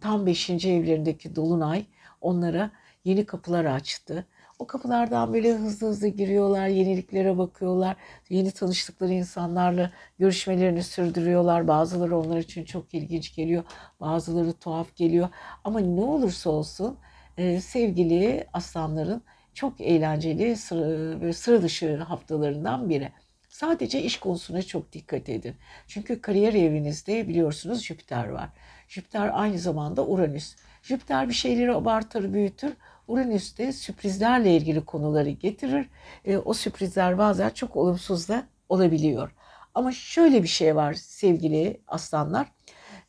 tam 0.00 0.26
5. 0.26 0.50
evlerindeki 0.50 1.36
dolunay 1.36 1.84
onlara 2.20 2.70
yeni 3.08 3.26
kapılar 3.26 3.64
açtı. 3.64 4.26
O 4.58 4.66
kapılardan 4.66 5.32
böyle 5.34 5.52
hızlı 5.52 5.88
hızlı 5.88 6.08
giriyorlar, 6.08 6.66
yeniliklere 6.66 7.38
bakıyorlar, 7.38 7.96
yeni 8.28 8.50
tanıştıkları 8.50 9.12
insanlarla 9.12 9.90
görüşmelerini 10.18 10.82
sürdürüyorlar. 10.82 11.68
Bazıları 11.68 12.18
onlar 12.18 12.38
için 12.38 12.64
çok 12.64 12.94
ilginç 12.94 13.34
geliyor, 13.34 13.64
bazıları 14.00 14.52
tuhaf 14.52 14.96
geliyor. 14.96 15.28
Ama 15.64 15.80
ne 15.80 16.00
olursa 16.00 16.50
olsun 16.50 16.98
e, 17.36 17.60
sevgili 17.60 18.46
aslanların 18.52 19.22
çok 19.54 19.80
eğlenceli, 19.80 20.56
sıra, 20.56 21.32
sıra 21.32 21.62
dışı 21.62 21.96
haftalarından 21.96 22.88
biri. 22.90 23.12
Sadece 23.48 24.02
iş 24.02 24.20
konusuna 24.20 24.62
çok 24.62 24.92
dikkat 24.92 25.28
edin. 25.28 25.54
Çünkü 25.86 26.20
kariyer 26.20 26.54
evinizde 26.54 27.28
biliyorsunuz 27.28 27.84
Jüpiter 27.84 28.28
var. 28.28 28.48
Jüpiter 28.88 29.30
aynı 29.32 29.58
zamanda 29.58 30.06
Uranüs. 30.06 30.56
Jüpiter 30.82 31.28
bir 31.28 31.34
şeyleri 31.34 31.74
abartır, 31.74 32.32
büyütür. 32.32 32.72
Uranüs 33.08 33.58
de 33.58 33.72
sürprizlerle 33.72 34.56
ilgili 34.56 34.84
konuları 34.84 35.30
getirir. 35.30 35.90
E, 36.24 36.36
o 36.36 36.54
sürprizler 36.54 37.18
bazen 37.18 37.50
çok 37.50 37.76
olumsuz 37.76 38.28
da 38.28 38.46
olabiliyor. 38.68 39.34
Ama 39.74 39.92
şöyle 39.92 40.42
bir 40.42 40.48
şey 40.48 40.76
var 40.76 40.94
sevgili 40.94 41.80
aslanlar. 41.86 42.52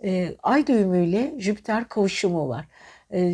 E, 0.04 0.36
ay 0.44 0.68
düğümüyle 0.68 1.34
Jüpiter 1.38 1.88
kavuşumu 1.88 2.50
var. 2.50 2.66
E, 3.14 3.34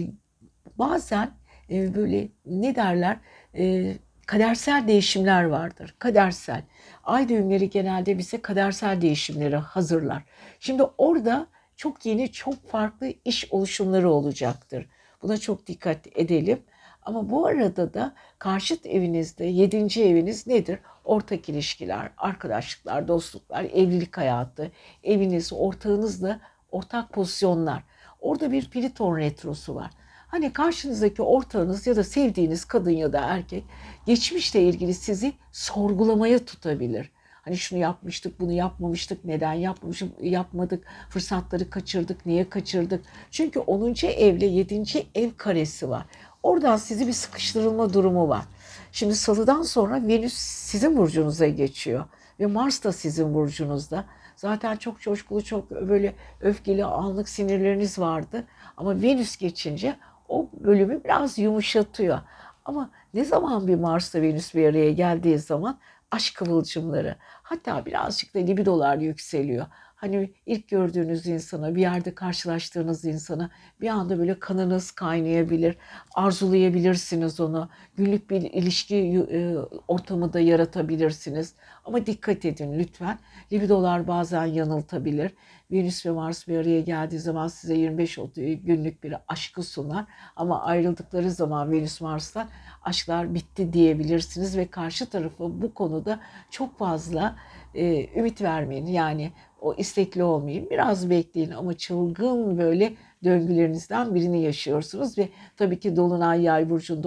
bazen 0.78 1.32
e, 1.69 1.95
böyle 1.95 2.28
ne 2.45 2.75
derler 2.75 3.17
e, 3.58 3.93
kadersel 4.25 4.88
değişimler 4.88 5.43
vardır. 5.43 5.95
Kadersel. 5.99 6.63
Ay 7.04 7.30
düğümleri 7.30 7.69
genelde 7.69 8.17
bize 8.17 8.41
kadersel 8.41 9.01
değişimleri 9.01 9.56
hazırlar. 9.56 10.23
Şimdi 10.60 10.84
orada 10.84 11.47
çok 11.75 12.06
yeni, 12.06 12.32
çok 12.32 12.67
farklı 12.69 13.13
iş 13.25 13.51
oluşumları 13.51 14.10
olacaktır. 14.10 14.88
Buna 15.21 15.38
çok 15.38 15.67
dikkat 15.67 16.08
edelim. 16.15 16.63
Ama 17.01 17.30
bu 17.30 17.45
arada 17.45 17.93
da 17.93 18.13
karşıt 18.39 18.86
evinizde 18.86 19.45
yedinci 19.45 20.04
eviniz 20.04 20.47
nedir? 20.47 20.80
Ortak 21.04 21.49
ilişkiler, 21.49 22.12
arkadaşlıklar, 22.17 23.08
dostluklar, 23.08 23.63
evlilik 23.63 24.17
hayatı, 24.17 24.71
eviniz, 25.04 25.54
ortağınızla 25.54 26.39
ortak 26.71 27.13
pozisyonlar. 27.13 27.84
Orada 28.19 28.51
bir 28.51 28.69
Pliton 28.69 29.17
retrosu 29.17 29.75
var. 29.75 29.91
Hani 30.28 30.54
karşınızdaki 30.54 31.21
ortağınız 31.21 31.88
ya 31.88 31.95
da 31.95 32.04
sevdiğiniz 32.04 32.65
kadın 32.65 32.91
ya 32.91 33.13
da 33.13 33.19
erkek 33.19 33.63
geçmişle 34.06 34.62
ilgili 34.62 34.93
sizi 34.93 35.34
sorgulamaya 35.51 36.45
tutabilir. 36.45 37.12
Hani 37.45 37.58
şunu 37.58 37.79
yapmıştık, 37.79 38.39
bunu 38.39 38.51
yapmamıştık, 38.51 39.25
neden 39.25 39.53
yapmışım, 39.53 40.12
yapmadık, 40.21 40.86
fırsatları 41.10 41.69
kaçırdık, 41.69 42.25
niye 42.25 42.49
kaçırdık? 42.49 43.05
Çünkü 43.31 43.60
10. 43.60 43.93
evle 44.08 44.45
7. 44.45 44.84
ev 45.15 45.29
karesi 45.38 45.89
var. 45.89 46.05
Oradan 46.43 46.77
sizi 46.77 47.08
bir 47.08 47.13
sıkıştırılma 47.13 47.93
durumu 47.93 48.29
var. 48.29 48.45
Şimdi 48.91 49.15
salıdan 49.15 49.62
sonra 49.62 50.08
Venüs 50.08 50.34
sizin 50.34 50.97
burcunuza 50.97 51.47
geçiyor 51.47 52.05
ve 52.39 52.45
Mars 52.45 52.84
da 52.84 52.91
sizin 52.91 53.34
burcunuzda. 53.34 54.05
Zaten 54.36 54.75
çok 54.75 55.01
coşkulu, 55.01 55.43
çok 55.43 55.71
böyle 55.71 56.15
öfkeli, 56.41 56.86
anlık 56.86 57.29
sinirleriniz 57.29 57.99
vardı. 57.99 58.43
Ama 58.77 59.01
Venüs 59.01 59.38
geçince 59.38 59.95
o 60.29 60.49
bölümü 60.53 61.03
biraz 61.03 61.38
yumuşatıyor. 61.38 62.19
Ama 62.65 62.89
ne 63.13 63.25
zaman 63.25 63.67
bir 63.67 63.75
Mars'la 63.75 64.21
Venüs 64.21 64.55
bir 64.55 64.65
araya 64.65 64.91
geldiği 64.91 65.39
zaman 65.39 65.79
aşk 66.12 66.36
kıvılcımları 66.36 67.15
hatta 67.45 67.86
birazcık 67.86 68.36
da 68.36 68.39
libidolar 68.39 68.97
yükseliyor. 68.97 69.65
Hani 69.95 70.34
ilk 70.45 70.67
gördüğünüz 70.67 71.27
insana, 71.27 71.75
bir 71.75 71.81
yerde 71.81 72.15
karşılaştığınız 72.15 73.05
insana 73.05 73.49
bir 73.81 73.89
anda 73.89 74.19
böyle 74.19 74.39
kanınız 74.39 74.91
kaynayabilir, 74.91 75.77
arzulayabilirsiniz 76.15 77.39
onu. 77.39 77.69
Günlük 77.97 78.29
bir 78.29 78.41
ilişki 78.41 78.95
e, 79.31 79.55
ortamı 79.88 80.34
da 80.34 80.39
yaratabilirsiniz. 80.39 81.53
Ama 81.86 82.05
dikkat 82.05 82.45
edin 82.45 82.79
lütfen. 82.79 83.19
Libidolar 83.51 84.08
bazen 84.08 84.45
yanıltabilir. 84.45 85.31
Venüs 85.71 86.06
ve 86.06 86.12
Mars 86.12 86.47
bir 86.47 86.58
araya 86.58 86.82
geldiği 86.82 87.19
zaman 87.19 87.47
size 87.47 87.75
25 87.75 88.19
günlük 88.63 89.04
bir 89.04 89.15
aşkı 89.28 89.63
sunar. 89.63 90.06
Ama 90.36 90.62
ayrıldıkları 90.62 91.32
zaman 91.32 91.71
Venüs 91.71 92.01
Mars'tan 92.01 92.47
aşklar 92.84 93.34
bitti 93.34 93.73
diyebilirsiniz 93.73 94.58
ve 94.58 94.67
karşı 94.67 95.10
tarafı 95.10 95.62
bu 95.62 95.73
konuda 95.73 96.19
çok 96.49 96.78
fazla 96.78 97.36
e, 97.73 98.08
ümit 98.19 98.41
vermeyin. 98.41 98.86
Yani 98.86 99.32
o 99.62 99.73
istekli 99.73 100.23
olmayın. 100.23 100.69
Biraz 100.69 101.10
bekleyin 101.10 101.51
ama 101.51 101.73
çılgın 101.73 102.58
böyle 102.58 102.93
döngülerinizden 103.23 104.15
birini 104.15 104.41
yaşıyorsunuz 104.41 105.17
ve 105.17 105.30
tabii 105.58 105.80
ki 105.80 105.95
Dolunay 105.95 106.41
Yay 106.41 106.69
burcunda 106.69 107.06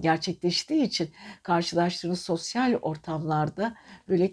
gerçekleştiği 0.00 0.82
için 0.82 1.10
karşılaştığınız 1.42 2.20
sosyal 2.20 2.74
ortamlarda 2.82 3.74
böyle 4.08 4.32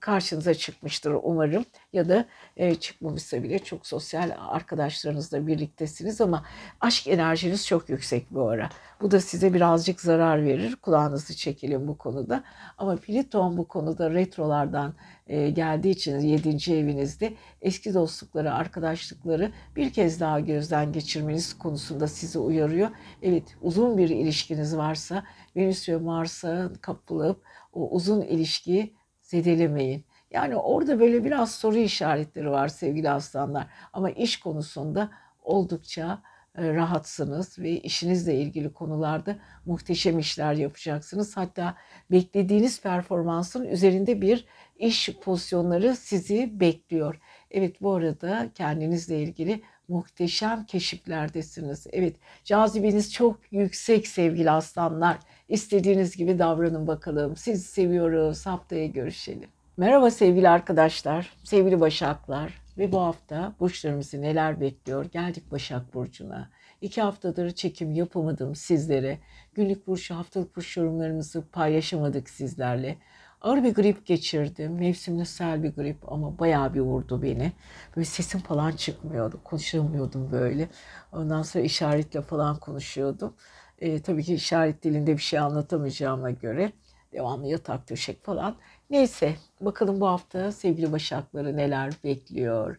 karşınıza 0.00 0.54
çıkmıştır 0.54 1.16
umarım 1.22 1.64
ya 1.92 2.08
da 2.08 2.24
e, 2.56 2.74
çıkmamışsa 2.74 3.42
bile 3.42 3.58
çok 3.58 3.86
sosyal 3.86 4.30
arkadaşlarınızla 4.48 5.46
birliktesiniz 5.46 6.20
ama 6.20 6.44
aşk 6.80 7.08
enerjiniz 7.08 7.66
çok 7.66 7.88
yüksek 7.88 8.30
bu 8.30 8.48
ara. 8.48 8.70
Bu 9.00 9.10
da 9.10 9.20
size 9.20 9.54
birazcık 9.54 10.00
zarar 10.00 10.44
verir. 10.44 10.76
Kulağınızı 10.76 11.36
çekelim 11.36 11.88
bu 11.88 11.98
konuda. 11.98 12.44
Ama 12.78 12.96
Plüton 12.96 13.56
bu 13.56 13.68
konuda 13.68 14.10
retrolardan 14.10 14.94
geldiği 15.30 15.90
için 15.90 16.18
7. 16.18 16.74
evinizde 16.74 17.34
eski 17.60 17.94
dostlukları, 17.94 18.54
arkadaşlıkları 18.54 19.52
bir 19.76 19.92
kez 19.92 20.20
daha 20.20 20.40
gözden 20.40 20.92
geçirmeniz 20.92 21.58
konusunda 21.58 22.08
sizi 22.08 22.38
uyarıyor. 22.38 22.88
Evet 23.22 23.56
uzun 23.62 23.98
bir 23.98 24.08
ilişkiniz 24.08 24.76
varsa 24.76 25.24
Venüs 25.56 25.88
ve 25.88 25.96
Mars'a 25.96 26.70
kapılıp 26.80 27.42
o 27.72 27.90
uzun 27.90 28.20
ilişkiyi 28.20 28.94
zedelemeyin. 29.20 30.04
Yani 30.30 30.56
orada 30.56 31.00
böyle 31.00 31.24
biraz 31.24 31.54
soru 31.54 31.76
işaretleri 31.76 32.50
var 32.50 32.68
sevgili 32.68 33.10
aslanlar. 33.10 33.66
Ama 33.92 34.10
iş 34.10 34.40
konusunda 34.40 35.10
oldukça 35.42 36.12
e, 36.12 36.29
rahatsınız 36.58 37.58
ve 37.58 37.80
işinizle 37.80 38.34
ilgili 38.34 38.72
konularda 38.72 39.36
muhteşem 39.66 40.18
işler 40.18 40.54
yapacaksınız. 40.54 41.36
Hatta 41.36 41.74
beklediğiniz 42.10 42.80
performansın 42.80 43.64
üzerinde 43.64 44.20
bir 44.20 44.44
iş 44.78 45.10
pozisyonları 45.20 45.96
sizi 45.96 46.60
bekliyor. 46.60 47.20
Evet 47.50 47.82
bu 47.82 47.94
arada 47.94 48.48
kendinizle 48.54 49.22
ilgili 49.22 49.62
muhteşem 49.88 50.64
keşiflerdesiniz. 50.64 51.86
Evet 51.92 52.16
cazibeniz 52.44 53.12
çok 53.12 53.38
yüksek 53.50 54.06
sevgili 54.06 54.50
aslanlar. 54.50 55.18
İstediğiniz 55.48 56.16
gibi 56.16 56.38
davranın 56.38 56.86
bakalım. 56.86 57.36
Sizi 57.36 57.62
seviyoruz. 57.62 58.46
Haftaya 58.46 58.86
görüşelim. 58.86 59.48
Merhaba 59.76 60.10
sevgili 60.10 60.48
arkadaşlar, 60.48 61.32
sevgili 61.44 61.80
Başaklar 61.80 62.52
ve 62.80 62.92
bu 62.92 63.00
hafta 63.00 63.54
burçlarımızı 63.60 64.22
neler 64.22 64.60
bekliyor? 64.60 65.04
Geldik 65.04 65.50
Başak 65.50 65.94
Burcu'na. 65.94 66.50
İki 66.80 67.02
haftadır 67.02 67.50
çekim 67.50 67.92
yapamadım 67.92 68.54
sizlere. 68.54 69.18
Günlük 69.54 69.86
burç, 69.86 70.10
haftalık 70.10 70.56
burç 70.56 70.76
yorumlarımızı 70.76 71.48
paylaşamadık 71.52 72.30
sizlerle. 72.30 72.98
Ağır 73.40 73.64
bir 73.64 73.74
grip 73.74 74.06
geçirdim. 74.06 74.74
Mevsimsel 74.74 75.62
bir 75.62 75.74
grip 75.74 76.12
ama 76.12 76.38
bayağı 76.38 76.74
bir 76.74 76.80
vurdu 76.80 77.22
beni. 77.22 77.52
Böyle 77.96 78.04
sesim 78.04 78.40
falan 78.40 78.72
çıkmıyordu. 78.72 79.40
Konuşamıyordum 79.44 80.32
böyle. 80.32 80.68
Ondan 81.12 81.42
sonra 81.42 81.64
işaretle 81.64 82.22
falan 82.22 82.56
konuşuyordum. 82.56 83.34
E, 83.78 84.02
tabii 84.02 84.24
ki 84.24 84.34
işaret 84.34 84.82
dilinde 84.82 85.12
bir 85.12 85.22
şey 85.22 85.38
anlatamayacağıma 85.38 86.30
göre 86.30 86.72
devamlı 87.12 87.46
yatak 87.46 87.90
döşek 87.90 88.24
falan. 88.24 88.56
Neyse 88.90 89.36
bakalım 89.60 90.00
bu 90.00 90.06
hafta 90.06 90.52
sevgili 90.52 90.92
Başakları 90.92 91.56
neler 91.56 91.92
bekliyor. 92.04 92.78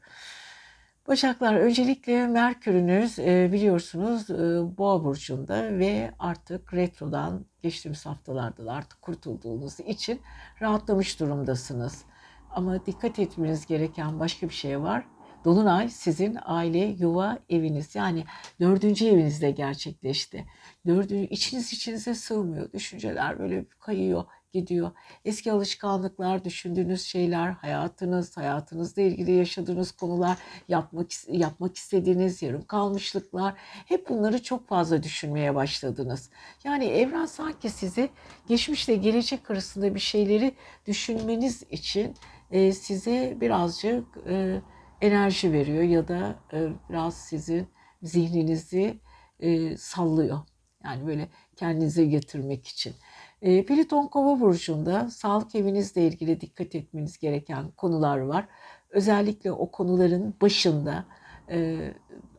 Başaklar 1.08 1.56
öncelikle 1.56 2.28
Merkür'ünüz 2.28 3.19
e, 3.19 3.50
biliyorsunuz 3.54 4.30
e, 4.30 4.78
Boğa 4.78 5.04
burcunda 5.04 5.80
ve 5.80 6.12
artık 6.19 6.74
retrodan 6.74 7.45
geçtiğimiz 7.63 8.06
haftalarda 8.06 8.65
da 8.65 8.71
artık 8.71 9.02
kurtulduğunuz 9.02 9.80
için 9.80 10.21
rahatlamış 10.62 11.19
durumdasınız. 11.19 12.06
Ama 12.52 12.86
dikkat 12.86 13.19
etmeniz 13.19 13.65
gereken 13.65 14.19
başka 14.19 14.50
bir 14.50 14.54
şey 14.54 14.82
var. 14.82 15.06
Dolunay 15.45 15.89
sizin 15.89 16.38
aile, 16.45 16.95
yuva 17.00 17.39
eviniz 17.50 17.95
yani 17.95 18.26
dördüncü 18.60 19.06
evinizde 19.06 19.52
gerçekleşti. 19.52 20.45
Dördüncü, 20.88 21.28
içiniz 21.30 21.74
içinize 21.74 22.15
sığmıyor. 22.15 22.71
Düşünceler 22.74 23.39
böyle 23.39 23.65
kayıyor, 23.80 24.24
gidiyor. 24.52 24.92
Eski 25.26 25.52
alışkanlıklar, 25.52 26.46
düşündüğünüz 26.46 27.02
şeyler, 27.02 27.52
hayatınız, 27.52 28.38
hayatınızla 28.38 29.02
ilgili 29.02 29.32
yaşadığınız 29.32 29.92
konular, 29.92 30.38
yapmak 30.68 31.08
yapmak 31.28 31.76
istediğiniz 31.76 32.42
yarım 32.42 32.66
kalmışlıklar, 32.66 33.54
hep 33.86 34.10
bunları 34.10 34.44
çok 34.44 34.68
fazla 34.68 35.04
düşünmeye 35.04 35.56
başladınız. 35.56 36.30
Yani 36.64 36.86
evren 36.86 37.26
sanki 37.26 37.70
sizi 37.70 38.10
geçmişle 38.48 38.96
gelecek 38.96 39.52
arasında 39.52 39.96
bir 39.96 40.00
şeyleri 40.00 40.56
düşünmeniz 40.88 41.64
için 41.72 42.16
e, 42.52 42.72
size 42.72 43.38
birazcık 43.42 44.06
e, 44.28 44.62
enerji 45.02 45.54
veriyor 45.54 45.84
ya 45.84 46.08
da 46.08 46.36
e, 46.54 46.70
biraz 46.90 47.18
sizin 47.18 47.68
zihninizi 48.04 49.00
e, 49.40 49.78
sallıyor. 49.78 50.40
Yani 50.84 51.08
böyle 51.08 51.30
kendinize 51.56 52.06
getirmek 52.06 52.68
için. 52.68 52.94
E, 53.41 53.65
Plüton 53.65 54.08
Kova 54.08 54.39
burcunda 54.39 55.10
sağlık 55.10 55.56
evinizle 55.56 56.08
ilgili 56.08 56.41
dikkat 56.41 56.75
etmeniz 56.75 57.17
gereken 57.17 57.71
konular 57.71 58.17
var. 58.17 58.47
Özellikle 58.89 59.51
o 59.51 59.71
konuların 59.71 60.34
başında 60.41 61.06
e, 61.49 61.80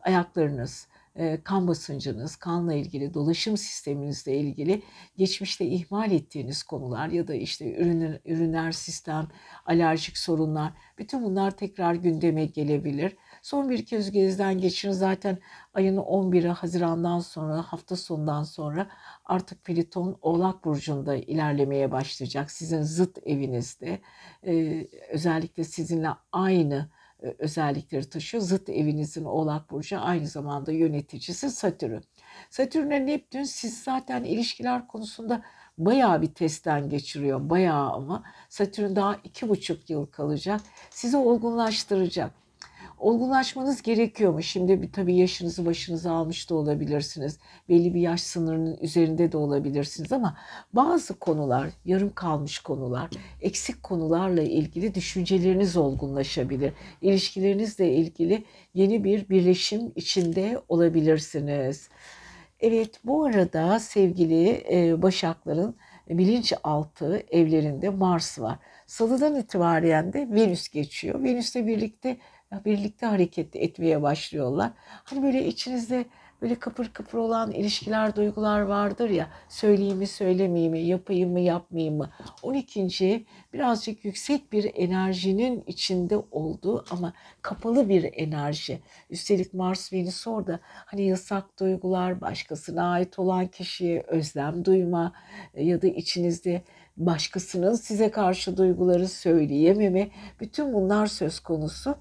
ayaklarınız, 0.01 0.87
e, 1.15 1.41
kan 1.43 1.67
basıncınız, 1.67 2.35
kanla 2.35 2.73
ilgili, 2.73 3.13
dolaşım 3.13 3.57
sisteminizle 3.57 4.37
ilgili 4.37 4.81
geçmişte 5.17 5.65
ihmal 5.65 6.11
ettiğiniz 6.11 6.63
konular 6.63 7.07
ya 7.07 7.27
da 7.27 7.33
işte 7.33 7.75
ürünler, 7.75 8.19
ürünler 8.25 8.71
sistem, 8.71 9.27
alerjik 9.65 10.17
sorunlar, 10.17 10.73
bütün 10.97 11.23
bunlar 11.23 11.51
tekrar 11.51 11.93
gündeme 11.93 12.45
gelebilir. 12.45 13.15
Son 13.43 13.69
bir 13.69 13.85
kez 13.85 14.11
gezden 14.11 14.57
geçirin 14.57 14.91
zaten 14.91 15.37
ayın 15.73 15.97
11'i 15.97 16.47
Haziran'dan 16.47 17.19
sonra 17.19 17.61
hafta 17.61 17.95
sonundan 17.95 18.43
sonra 18.43 18.87
artık 19.25 19.63
Plüton 19.63 20.17
Oğlak 20.21 20.65
Burcu'nda 20.65 21.15
ilerlemeye 21.15 21.91
başlayacak. 21.91 22.51
Sizin 22.51 22.81
zıt 22.81 23.17
evinizde 23.25 23.99
ee, 24.47 24.87
özellikle 25.09 25.63
sizinle 25.63 26.09
aynı 26.31 26.89
e, 27.23 27.35
özellikleri 27.39 28.09
taşıyor. 28.09 28.43
Zıt 28.43 28.69
evinizin 28.69 29.25
Oğlak 29.25 29.71
Burcu 29.71 29.99
aynı 29.99 30.27
zamanda 30.27 30.71
yöneticisi 30.71 31.49
Satürn. 31.51 32.01
Satürn'le 32.49 33.07
Neptün 33.07 33.43
siz 33.43 33.83
zaten 33.83 34.23
ilişkiler 34.23 34.87
konusunda 34.87 35.41
bayağı 35.77 36.21
bir 36.21 36.33
testten 36.33 36.89
geçiriyor. 36.89 37.49
Bayağı 37.49 37.91
ama 37.91 38.23
Satürn 38.49 38.95
daha 38.95 39.15
iki 39.23 39.49
buçuk 39.49 39.89
yıl 39.89 40.05
kalacak. 40.05 40.61
Sizi 40.89 41.17
olgunlaştıracak 41.17 42.42
olgunlaşmanız 43.03 43.81
gerekiyor 43.81 44.33
mu? 44.33 44.43
Şimdi 44.43 44.91
tabii 44.91 45.15
yaşınızı 45.15 45.65
başınıza 45.65 46.11
almış 46.11 46.49
da 46.49 46.55
olabilirsiniz. 46.55 47.39
Belli 47.69 47.93
bir 47.93 47.99
yaş 47.99 48.21
sınırının 48.21 48.77
üzerinde 48.81 49.31
de 49.31 49.37
olabilirsiniz 49.37 50.11
ama 50.11 50.37
bazı 50.73 51.19
konular, 51.19 51.69
yarım 51.85 52.13
kalmış 52.13 52.59
konular, 52.59 53.09
eksik 53.41 53.83
konularla 53.83 54.41
ilgili 54.41 54.95
düşünceleriniz 54.95 55.77
olgunlaşabilir. 55.77 56.73
İlişkilerinizle 57.01 57.93
ilgili 57.93 58.43
yeni 58.73 59.03
bir 59.03 59.29
birleşim 59.29 59.91
içinde 59.95 60.61
olabilirsiniz. 60.69 61.89
Evet 62.59 62.99
bu 63.05 63.25
arada 63.25 63.79
sevgili 63.79 64.63
e, 64.71 65.01
Başakların 65.01 65.75
bilinçaltı 66.09 67.23
evlerinde 67.31 67.89
Mars 67.89 68.39
var. 68.39 68.59
Salıdan 68.85 69.35
itibaren 69.35 70.13
de 70.13 70.27
Venüs 70.31 70.69
geçiyor. 70.69 71.23
Venüs'le 71.23 71.55
birlikte 71.55 72.17
birlikte 72.65 73.05
hareket 73.05 73.55
etmeye 73.55 74.01
başlıyorlar. 74.01 74.71
Hani 75.03 75.23
böyle 75.23 75.47
içinizde 75.47 76.05
böyle 76.43 76.55
kıpır 76.55 76.89
kıpır 76.89 77.17
olan 77.17 77.51
ilişkiler, 77.51 78.15
duygular 78.15 78.61
vardır 78.61 79.09
ya. 79.09 79.29
Söyleyeyim 79.49 79.97
mi, 79.97 80.07
söylemeyeyim 80.07 80.71
mi, 80.71 80.79
yapayım 80.79 81.31
mı, 81.31 81.39
yapmayayım 81.39 81.97
mı? 81.97 82.09
12. 82.41 83.25
birazcık 83.53 84.05
yüksek 84.05 84.51
bir 84.51 84.71
enerjinin 84.75 85.63
içinde 85.67 86.17
olduğu 86.31 86.85
ama 86.91 87.13
kapalı 87.41 87.89
bir 87.89 88.09
enerji. 88.13 88.79
Üstelik 89.09 89.53
Mars 89.53 89.93
Venüs 89.93 90.27
orada 90.27 90.59
hani 90.63 91.05
yasak 91.05 91.59
duygular, 91.59 92.21
başkasına 92.21 92.91
ait 92.91 93.19
olan 93.19 93.47
kişiye 93.47 94.03
özlem 94.07 94.65
duyma 94.65 95.13
ya 95.55 95.81
da 95.81 95.87
içinizde 95.87 96.61
başkasının 96.97 97.73
size 97.73 98.11
karşı 98.11 98.57
duyguları 98.57 99.07
söyleyememe 99.07 100.09
bütün 100.39 100.73
bunlar 100.73 101.07
söz 101.07 101.39
konusu. 101.39 101.95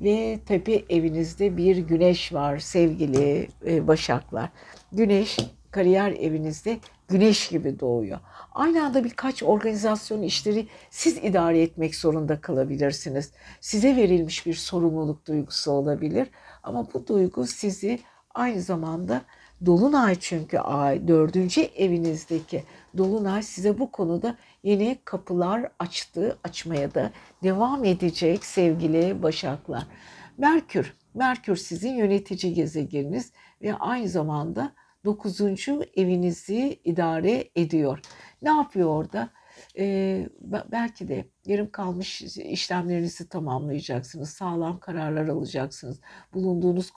Ve 0.00 0.38
tabi 0.46 0.84
evinizde 0.88 1.56
bir 1.56 1.76
güneş 1.76 2.32
var 2.32 2.58
sevgili 2.58 3.48
e, 3.66 3.86
başaklar. 3.86 4.50
Güneş 4.92 5.36
kariyer 5.70 6.12
evinizde 6.12 6.78
güneş 7.08 7.48
gibi 7.48 7.80
doğuyor. 7.80 8.18
Aynı 8.52 8.84
anda 8.84 9.04
birkaç 9.04 9.42
organizasyon 9.42 10.22
işleri 10.22 10.66
siz 10.90 11.16
idare 11.16 11.62
etmek 11.62 11.94
zorunda 11.94 12.40
kalabilirsiniz. 12.40 13.32
Size 13.60 13.96
verilmiş 13.96 14.46
bir 14.46 14.54
sorumluluk 14.54 15.26
duygusu 15.26 15.70
olabilir 15.70 16.28
ama 16.62 16.86
bu 16.94 17.06
duygu 17.06 17.46
sizi 17.46 17.98
aynı 18.34 18.62
zamanda 18.62 19.22
Dolunay 19.66 20.14
çünkü 20.20 20.58
ay 20.58 21.08
dördüncü 21.08 21.60
evinizdeki 21.60 22.64
Dolunay 22.98 23.42
size 23.42 23.78
bu 23.78 23.92
konuda 23.92 24.36
yeni 24.62 24.98
kapılar 25.04 25.72
açtı, 25.78 26.38
açmaya 26.44 26.94
da 26.94 27.10
devam 27.42 27.84
edecek 27.84 28.44
sevgili 28.44 29.22
Başaklar. 29.22 29.86
Merkür, 30.38 30.94
Merkür 31.14 31.56
sizin 31.56 31.94
yönetici 31.94 32.54
gezegeniniz 32.54 33.32
ve 33.62 33.74
aynı 33.74 34.08
zamanda 34.08 34.72
9. 35.04 35.40
evinizi 35.96 36.80
idare 36.84 37.50
ediyor. 37.56 38.00
Ne 38.42 38.50
yapıyor 38.50 38.88
orada? 38.88 39.30
Ee, 39.78 40.28
belki 40.72 41.08
de 41.08 41.28
yarım 41.46 41.70
kalmış 41.70 42.22
işlemlerinizi 42.22 43.28
tamamlayacaksınız. 43.28 44.30
Sağlam 44.30 44.80
kararlar 44.80 45.28
alacaksınız. 45.28 46.00
Bulunduğunuz 46.34 46.92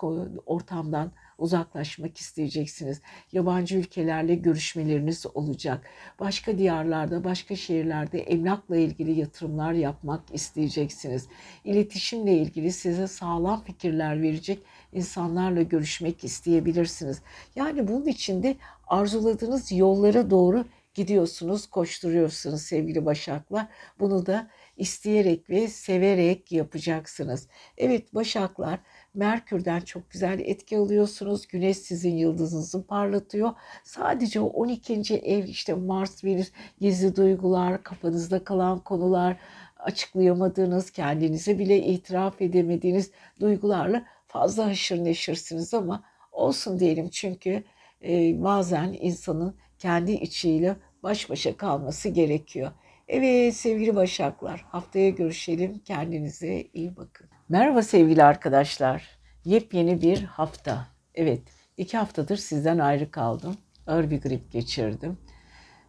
ortamdan 0.46 1.12
uzaklaşmak 1.42 2.18
isteyeceksiniz. 2.18 3.02
Yabancı 3.32 3.78
ülkelerle 3.78 4.36
görüşmeleriniz 4.36 5.26
olacak. 5.34 5.88
Başka 6.20 6.58
diyarlarda, 6.58 7.24
başka 7.24 7.56
şehirlerde 7.56 8.20
emlakla 8.20 8.78
ilgili 8.78 9.20
yatırımlar 9.20 9.74
yapmak 9.74 10.22
isteyeceksiniz. 10.34 11.28
İletişimle 11.66 12.38
ilgili 12.38 12.72
size 12.72 13.08
sağlam 13.08 13.64
fikirler 13.64 14.22
verecek 14.22 14.60
insanlarla 14.94 15.62
görüşmek 15.62 16.24
isteyebilirsiniz. 16.24 17.22
Yani 17.56 17.88
bunun 17.88 18.06
için 18.06 18.44
de 18.44 18.56
arzuladığınız 18.88 19.72
yollara 19.72 20.30
doğru 20.30 20.66
gidiyorsunuz, 20.94 21.68
koşturuyorsunuz 21.68 22.62
sevgili 22.62 23.06
Başaklar. 23.06 23.68
Bunu 24.00 24.26
da 24.26 24.50
isteyerek 24.78 25.50
ve 25.50 25.68
severek 25.68 26.52
yapacaksınız. 26.52 27.48
Evet 27.78 28.16
Başaklar 28.16 28.80
Merkür'den 29.14 29.80
çok 29.80 30.12
güzel 30.12 30.40
etki 30.40 30.78
alıyorsunuz. 30.78 31.48
Güneş 31.48 31.78
sizin 31.78 32.18
yıldızınızı 32.18 32.88
parlatıyor. 32.88 33.52
Sadece 33.84 34.40
o 34.40 34.46
12. 34.46 35.16
ev 35.16 35.44
işte 35.44 35.74
Mars, 35.74 36.24
Venüs, 36.24 36.52
gizli 36.80 37.16
duygular, 37.16 37.84
kafanızda 37.84 38.44
kalan 38.44 38.80
konular, 38.80 39.38
açıklayamadığınız, 39.78 40.92
kendinize 40.92 41.60
bile 41.60 41.78
itiraf 41.86 42.42
edemediğiniz 42.42 43.12
duygularla 43.40 44.04
fazla 44.28 44.66
haşır 44.66 45.04
neşirsiniz 45.04 45.74
ama 45.74 46.04
olsun 46.32 46.80
diyelim 46.80 47.10
çünkü 47.10 47.64
e, 48.04 48.44
bazen 48.44 48.98
insanın 49.02 49.56
kendi 49.80 50.12
içiyle 50.12 50.76
baş 51.04 51.30
başa 51.30 51.58
kalması 51.58 52.10
gerekiyor. 52.10 52.72
Evet 53.08 53.56
sevgili 53.56 53.96
Başaklar 53.96 54.66
haftaya 54.70 55.10
görüşelim. 55.10 55.80
Kendinize 55.80 56.68
iyi 56.74 56.98
bakın. 56.98 57.28
Merhaba 57.50 57.82
sevgili 57.82 58.24
arkadaşlar. 58.24 59.20
Yepyeni 59.46 60.02
bir 60.02 60.24
hafta. 60.24 60.88
Evet 61.16 61.42
iki 61.78 61.98
haftadır 61.98 62.38
sizden 62.38 62.78
ayrı 62.78 63.12
kaldım. 63.12 63.58
Ağır 63.88 64.10
bir 64.10 64.22
grip 64.22 64.52
geçirdim. 64.52 65.18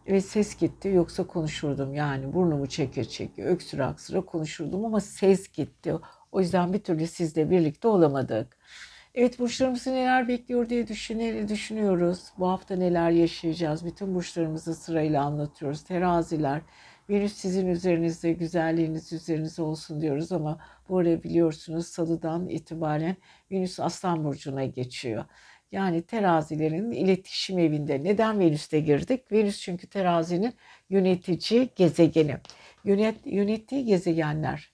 Evet 0.05 0.25
ses 0.25 0.57
gitti 0.57 0.87
yoksa 0.87 1.27
konuşurdum 1.27 1.93
yani 1.93 2.33
burnumu 2.33 2.67
çeke 2.67 3.05
çeke 3.05 3.45
öksüre 3.45 3.83
aksıra 3.83 4.21
konuşurdum 4.21 4.85
ama 4.85 4.99
ses 4.99 5.51
gitti. 5.51 5.93
O 6.31 6.39
yüzden 6.39 6.73
bir 6.73 6.79
türlü 6.79 7.07
sizle 7.07 7.49
birlikte 7.49 7.87
olamadık. 7.87 8.57
Evet 9.15 9.39
burçlarımızı 9.39 9.91
neler 9.91 10.27
bekliyor 10.27 10.69
diye 10.69 10.87
düşüne, 10.87 11.47
düşünüyoruz. 11.47 12.19
Bu 12.39 12.49
hafta 12.49 12.75
neler 12.75 13.09
yaşayacağız? 13.09 13.85
Bütün 13.85 14.15
burçlarımızı 14.15 14.75
sırayla 14.75 15.23
anlatıyoruz. 15.23 15.83
Teraziler, 15.83 16.61
Venüs 17.09 17.33
sizin 17.33 17.67
üzerinizde, 17.67 18.33
güzelliğiniz 18.33 19.13
üzerinizde 19.13 19.61
olsun 19.61 20.01
diyoruz 20.01 20.31
ama 20.31 20.59
bu 20.89 20.97
arada 20.97 21.23
biliyorsunuz 21.23 21.87
salıdan 21.87 22.49
itibaren 22.49 23.15
Venüs 23.51 23.79
Aslan 23.79 24.23
Burcu'na 24.23 24.65
geçiyor. 24.65 25.25
Yani 25.71 26.01
terazilerin 26.01 26.91
iletişim 26.91 27.59
evinde. 27.59 28.03
Neden 28.03 28.39
Venüs'te 28.39 28.79
girdik? 28.79 29.31
Venüs 29.31 29.61
çünkü 29.61 29.87
terazinin 29.87 30.53
yönetici 30.89 31.69
gezegeni. 31.75 32.37
Yönet, 32.83 33.15
yönettiği 33.25 33.85
gezegenler 33.85 34.73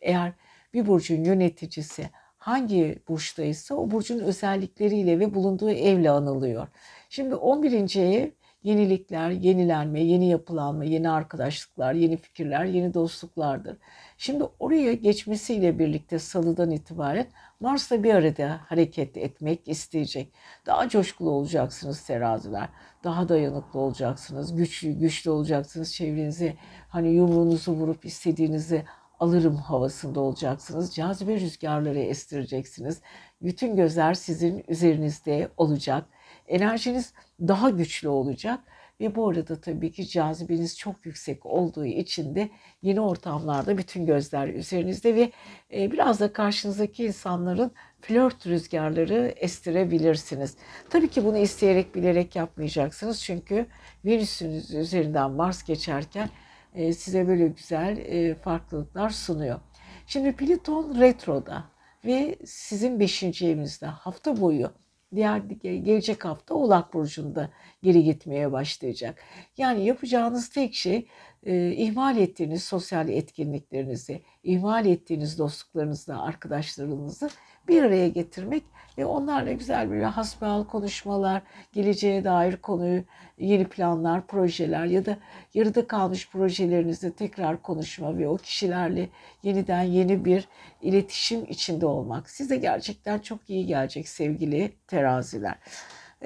eğer 0.00 0.32
bir 0.74 0.86
burcun 0.86 1.24
yöneticisi 1.24 2.10
hangi 2.36 2.98
burçtaysa 3.08 3.74
o 3.74 3.90
burcun 3.90 4.18
özellikleriyle 4.18 5.18
ve 5.18 5.34
bulunduğu 5.34 5.70
evle 5.70 6.10
anılıyor. 6.10 6.68
Şimdi 7.08 7.34
11. 7.34 7.96
ev 7.96 8.30
yenilikler, 8.66 9.30
yenilenme, 9.30 10.00
yeni 10.00 10.28
yapılanma, 10.28 10.84
yeni 10.84 11.10
arkadaşlıklar, 11.10 11.94
yeni 11.94 12.16
fikirler, 12.16 12.64
yeni 12.64 12.94
dostluklardır. 12.94 13.76
Şimdi 14.18 14.44
oraya 14.58 14.92
geçmesiyle 14.92 15.78
birlikte 15.78 16.18
salıdan 16.18 16.70
itibaren 16.70 17.26
Mars'la 17.60 18.02
bir 18.02 18.14
arada 18.14 18.60
hareket 18.66 19.16
etmek 19.16 19.68
isteyecek. 19.68 20.32
Daha 20.66 20.88
coşkulu 20.88 21.30
olacaksınız 21.30 22.00
teraziler. 22.00 22.68
Daha 23.04 23.28
dayanıklı 23.28 23.80
olacaksınız. 23.80 24.56
Güçlü, 24.56 24.92
güçlü 24.92 25.30
olacaksınız. 25.30 25.94
Çevrenize 25.94 26.54
hani 26.88 27.08
yumruğunuzu 27.08 27.72
vurup 27.72 28.04
istediğinizi 28.04 28.84
alırım 29.20 29.56
havasında 29.56 30.20
olacaksınız. 30.20 30.94
Cazibe 30.94 31.40
rüzgarları 31.40 31.98
estireceksiniz. 31.98 33.00
Bütün 33.42 33.76
gözler 33.76 34.14
sizin 34.14 34.64
üzerinizde 34.68 35.48
olacak. 35.56 36.04
Enerjiniz 36.48 37.12
daha 37.40 37.70
güçlü 37.70 38.08
olacak. 38.08 38.60
Ve 39.00 39.14
bu 39.14 39.28
arada 39.28 39.60
tabii 39.60 39.92
ki 39.92 40.08
cazibeniz 40.08 40.78
çok 40.78 41.06
yüksek 41.06 41.46
olduğu 41.46 41.86
için 41.86 42.34
de 42.34 42.50
yeni 42.82 43.00
ortamlarda 43.00 43.78
bütün 43.78 44.06
gözler 44.06 44.48
üzerinizde 44.48 45.14
ve 45.14 45.32
e, 45.74 45.92
biraz 45.92 46.20
da 46.20 46.32
karşınızdaki 46.32 47.04
insanların 47.04 47.70
flört 48.00 48.46
rüzgarları 48.46 49.34
estirebilirsiniz. 49.36 50.56
Tabii 50.90 51.08
ki 51.08 51.24
bunu 51.24 51.38
isteyerek 51.38 51.94
bilerek 51.94 52.36
yapmayacaksınız. 52.36 53.22
Çünkü 53.22 53.66
Venüs'ün 54.04 54.52
üzerinden 54.80 55.30
Mars 55.30 55.64
geçerken 55.64 56.30
e, 56.74 56.92
size 56.92 57.28
böyle 57.28 57.48
güzel 57.48 57.96
e, 57.98 58.34
farklılıklar 58.34 59.10
sunuyor. 59.10 59.60
Şimdi 60.06 60.32
Plüton 60.32 61.00
retroda 61.00 61.64
ve 62.04 62.36
sizin 62.44 63.00
5. 63.00 63.42
evinizde 63.42 63.86
hafta 63.86 64.40
boyu 64.40 64.72
diğer 65.14 65.38
gelecek 65.62 66.24
hafta 66.24 66.54
Oğlak 66.54 66.94
Burcu'nda 66.94 67.50
geri 67.82 68.04
gitmeye 68.04 68.52
başlayacak. 68.52 69.22
Yani 69.56 69.84
yapacağınız 69.84 70.48
tek 70.48 70.74
şey 70.74 71.08
e, 71.46 71.72
ihmal 71.72 72.16
ettiğiniz 72.16 72.64
sosyal 72.64 73.08
etkinliklerinizi, 73.08 74.22
ihmal 74.42 74.86
ettiğiniz 74.86 75.38
dostluklarınızla, 75.38 76.22
arkadaşlarınızı 76.22 77.30
bir 77.68 77.82
araya 77.82 78.08
getirmek 78.08 78.62
ve 78.98 79.06
onlarla 79.06 79.52
güzel 79.52 79.90
böyle 79.90 80.04
hasbihal 80.04 80.64
konuşmalar, 80.64 81.42
geleceğe 81.72 82.24
dair 82.24 82.56
konuyu, 82.56 83.04
yeni 83.38 83.64
planlar, 83.64 84.26
projeler 84.26 84.84
ya 84.84 85.06
da 85.06 85.18
yarıda 85.54 85.86
kalmış 85.86 86.30
projelerinizde 86.30 87.12
tekrar 87.12 87.62
konuşma 87.62 88.18
ve 88.18 88.28
o 88.28 88.36
kişilerle 88.36 89.08
yeniden 89.42 89.82
yeni 89.82 90.24
bir 90.24 90.48
iletişim 90.82 91.44
içinde 91.48 91.86
olmak 91.86 92.30
size 92.30 92.56
gerçekten 92.56 93.18
çok 93.18 93.50
iyi 93.50 93.66
gelecek 93.66 94.08
sevgili 94.08 94.72
teraziler. 94.86 95.58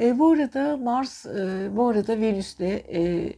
E, 0.01 0.19
bu 0.19 0.33
arada 0.33 0.77
Mars, 0.77 1.27
e, 1.27 1.69
bu 1.77 1.89
arada 1.89 2.21
Venüs'le 2.21 2.61
e, 2.61 3.33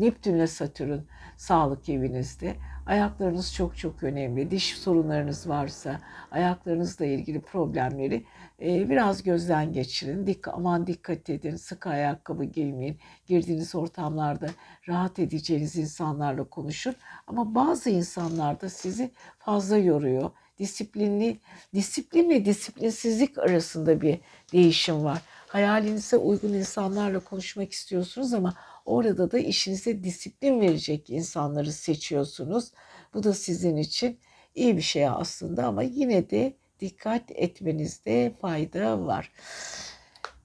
Neptün'le 0.00 0.46
Satürn 0.46 0.98
sağlık 1.36 1.88
evinizde. 1.88 2.56
Ayaklarınız 2.86 3.54
çok 3.54 3.76
çok 3.76 4.02
önemli. 4.02 4.50
Diş 4.50 4.78
sorunlarınız 4.78 5.48
varsa 5.48 6.00
ayaklarınızla 6.30 7.06
ilgili 7.06 7.40
problemleri 7.40 8.24
e, 8.62 8.90
biraz 8.90 9.22
gözden 9.22 9.72
geçirin. 9.72 10.26
Dik, 10.26 10.48
aman 10.48 10.86
dikkat 10.86 11.30
edin. 11.30 11.56
Sık 11.56 11.86
ayakkabı 11.86 12.44
giymeyin. 12.44 12.98
Girdiğiniz 13.26 13.74
ortamlarda 13.74 14.46
rahat 14.88 15.18
edeceğiniz 15.18 15.76
insanlarla 15.76 16.44
konuşun. 16.44 16.94
Ama 17.26 17.54
bazı 17.54 17.90
insanlar 17.90 18.60
da 18.60 18.68
sizi 18.68 19.10
fazla 19.38 19.76
yoruyor. 19.76 20.30
Disiplinli, 20.58 21.40
disiplinle 21.74 22.44
disiplinsizlik 22.44 23.38
arasında 23.38 24.00
bir 24.00 24.20
değişim 24.52 25.04
var. 25.04 25.22
Hayalinize 25.46 26.16
uygun 26.16 26.52
insanlarla 26.52 27.20
konuşmak 27.20 27.72
istiyorsunuz 27.72 28.34
ama 28.34 28.54
Orada 28.90 29.30
da 29.30 29.38
işinize 29.38 30.04
disiplin 30.04 30.60
verecek 30.60 31.10
insanları 31.10 31.72
seçiyorsunuz. 31.72 32.72
Bu 33.14 33.22
da 33.22 33.34
sizin 33.34 33.76
için 33.76 34.18
iyi 34.54 34.76
bir 34.76 34.82
şey 34.82 35.08
aslında 35.08 35.66
ama 35.66 35.82
yine 35.82 36.30
de 36.30 36.56
dikkat 36.80 37.22
etmenizde 37.30 38.32
fayda 38.40 39.06
var. 39.06 39.32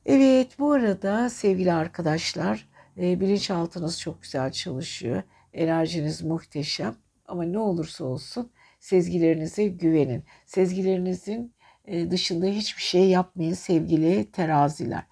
Evet 0.06 0.60
bu 0.60 0.72
arada 0.72 1.30
sevgili 1.30 1.74
arkadaşlar 1.74 2.70
e, 2.98 3.20
bilinçaltınız 3.20 4.00
çok 4.00 4.22
güzel 4.22 4.52
çalışıyor. 4.52 5.24
Enerjiniz 5.54 6.22
muhteşem 6.22 6.96
ama 7.28 7.44
ne 7.44 7.60
olursa 7.60 8.06
olsun 8.06 8.52
sezgilerinize 8.80 9.68
güvenin. 9.68 10.24
Sezgilerinizin 10.46 11.54
e, 11.86 12.12
dışında 12.12 12.46
hiçbir 12.46 12.82
şey 12.82 13.10
yapmayın 13.10 13.54
sevgili 13.54 14.32
teraziler. 14.32 15.04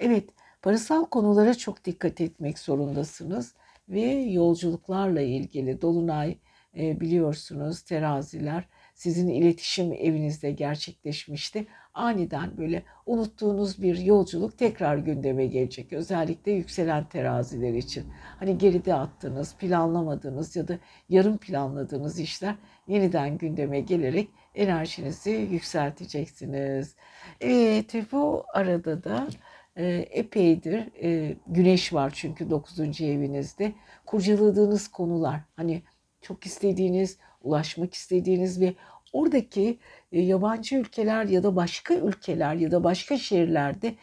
Evet 0.00 0.35
Parasal 0.66 1.04
konulara 1.04 1.54
çok 1.54 1.84
dikkat 1.84 2.20
etmek 2.20 2.58
zorundasınız 2.58 3.54
ve 3.88 4.02
yolculuklarla 4.12 5.20
ilgili 5.20 5.82
Dolunay 5.82 6.38
e, 6.78 7.00
biliyorsunuz 7.00 7.82
teraziler 7.82 8.64
sizin 8.94 9.28
iletişim 9.28 9.92
evinizde 9.92 10.50
gerçekleşmişti. 10.50 11.66
Aniden 11.94 12.56
böyle 12.58 12.82
unuttuğunuz 13.06 13.82
bir 13.82 13.98
yolculuk 13.98 14.58
tekrar 14.58 14.96
gündeme 14.96 15.46
gelecek. 15.46 15.92
Özellikle 15.92 16.52
yükselen 16.52 17.08
teraziler 17.08 17.74
için. 17.74 18.04
Hani 18.38 18.58
geride 18.58 18.94
attığınız, 18.94 19.54
planlamadığınız 19.54 20.56
ya 20.56 20.68
da 20.68 20.78
yarım 21.08 21.38
planladığınız 21.38 22.20
işler 22.20 22.54
yeniden 22.88 23.38
gündeme 23.38 23.80
gelerek 23.80 24.28
enerjinizi 24.54 25.30
yükselteceksiniz. 25.30 26.94
Evet 27.40 27.94
bu 28.12 28.44
arada 28.54 29.04
da 29.04 29.28
e, 29.76 29.86
epeydir 30.10 31.02
e, 31.02 31.36
güneş 31.46 31.92
var 31.92 32.12
çünkü 32.16 32.50
9. 32.50 33.00
evinizde. 33.00 33.72
Kurcaladığınız 34.06 34.88
konular 34.88 35.40
hani 35.56 35.82
çok 36.20 36.46
istediğiniz, 36.46 37.18
ulaşmak 37.42 37.94
istediğiniz 37.94 38.60
ve 38.60 38.74
oradaki 39.12 39.78
e, 40.12 40.20
yabancı 40.20 40.76
ülkeler 40.76 41.24
ya 41.24 41.42
da 41.42 41.56
başka 41.56 41.94
ülkeler 41.94 42.54
ya 42.54 42.70
da 42.70 42.84
başka 42.84 43.18
şehirlerde 43.18 43.94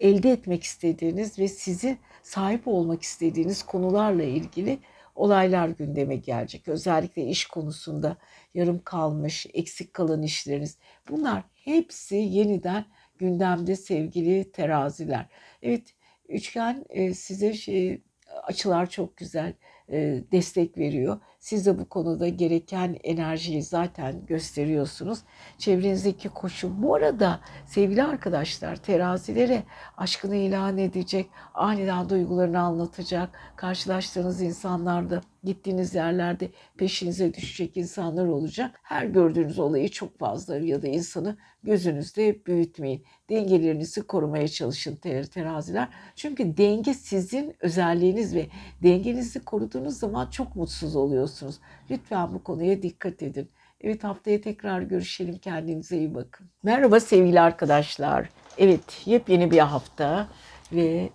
elde 0.00 0.30
etmek 0.32 0.62
istediğiniz 0.62 1.38
ve 1.38 1.48
sizi 1.48 1.98
sahip 2.22 2.68
olmak 2.68 3.02
istediğiniz 3.02 3.62
konularla 3.62 4.22
ilgili 4.22 4.78
olaylar 5.14 5.68
gündeme 5.68 6.16
gelecek. 6.16 6.68
Özellikle 6.68 7.26
iş 7.26 7.46
konusunda 7.46 8.16
yarım 8.54 8.82
kalmış, 8.84 9.46
eksik 9.54 9.94
kalan 9.94 10.22
işleriniz. 10.22 10.78
Bunlar 11.08 11.42
hepsi 11.54 12.16
yeniden 12.16 12.84
gündemde 13.18 13.76
sevgili 13.76 14.52
teraziler. 14.52 15.26
Evet 15.62 15.94
üçgen 16.28 16.84
e, 16.88 17.14
size 17.14 17.54
şey, 17.54 18.02
açılar 18.42 18.90
çok 18.90 19.16
güzel 19.16 19.54
e, 19.88 20.22
destek 20.32 20.78
veriyor. 20.78 21.20
Siz 21.38 21.66
de 21.66 21.78
bu 21.78 21.88
konuda 21.88 22.28
gereken 22.28 22.96
enerjiyi 23.04 23.62
zaten 23.62 24.26
gösteriyorsunuz. 24.26 25.18
Çevrenizdeki 25.58 26.28
koşu. 26.28 26.82
Bu 26.82 26.94
arada 26.94 27.40
sevgili 27.66 28.02
arkadaşlar 28.02 28.76
terazilere 28.76 29.62
aşkını 29.96 30.36
ilan 30.36 30.78
edecek, 30.78 31.30
aniden 31.54 32.08
duygularını 32.08 32.60
anlatacak, 32.60 33.30
karşılaştığınız 33.56 34.42
insanlarda, 34.42 35.20
gittiğiniz 35.46 35.94
yerlerde 35.94 36.48
peşinize 36.76 37.34
düşecek 37.34 37.76
insanlar 37.76 38.26
olacak. 38.26 38.80
Her 38.82 39.04
gördüğünüz 39.04 39.58
olayı 39.58 39.88
çok 39.88 40.18
fazla 40.18 40.56
ya 40.56 40.82
da 40.82 40.88
insanı 40.88 41.36
gözünüzde 41.62 42.46
büyütmeyin. 42.46 43.04
Dengelerinizi 43.30 44.02
korumaya 44.02 44.48
çalışın 44.48 44.96
teraziler. 45.34 45.88
Çünkü 46.16 46.56
denge 46.56 46.94
sizin 46.94 47.56
özelliğiniz 47.60 48.34
ve 48.34 48.46
dengenizi 48.82 49.44
koruduğunuz 49.44 49.98
zaman 49.98 50.30
çok 50.30 50.56
mutsuz 50.56 50.96
oluyorsunuz. 50.96 51.58
Lütfen 51.90 52.34
bu 52.34 52.42
konuya 52.42 52.82
dikkat 52.82 53.22
edin. 53.22 53.48
Evet 53.80 54.04
haftaya 54.04 54.40
tekrar 54.40 54.82
görüşelim. 54.82 55.38
Kendinize 55.38 55.98
iyi 55.98 56.14
bakın. 56.14 56.46
Merhaba 56.62 57.00
sevgili 57.00 57.40
arkadaşlar. 57.40 58.30
Evet 58.58 59.02
yepyeni 59.04 59.50
bir 59.50 59.58
hafta 59.58 60.28
ve 60.72 61.10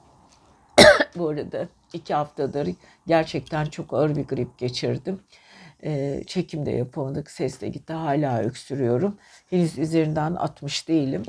bu 1.17 1.29
arada 1.29 1.67
iki 1.95 2.13
haftadır 2.13 2.69
gerçekten 3.07 3.65
çok 3.65 3.93
ağır 3.93 4.15
bir 4.15 4.23
grip 4.23 4.57
geçirdim. 4.57 5.19
Ee, 5.83 6.23
çekim 6.27 6.65
de 6.65 6.71
yapamadık. 6.71 7.31
Ses 7.31 7.61
de 7.61 7.67
gitti. 7.67 7.93
Hala 7.93 8.39
öksürüyorum. 8.39 9.17
Henüz 9.49 9.77
üzerinden 9.77 10.35
60 10.35 10.87
değilim. 10.87 11.23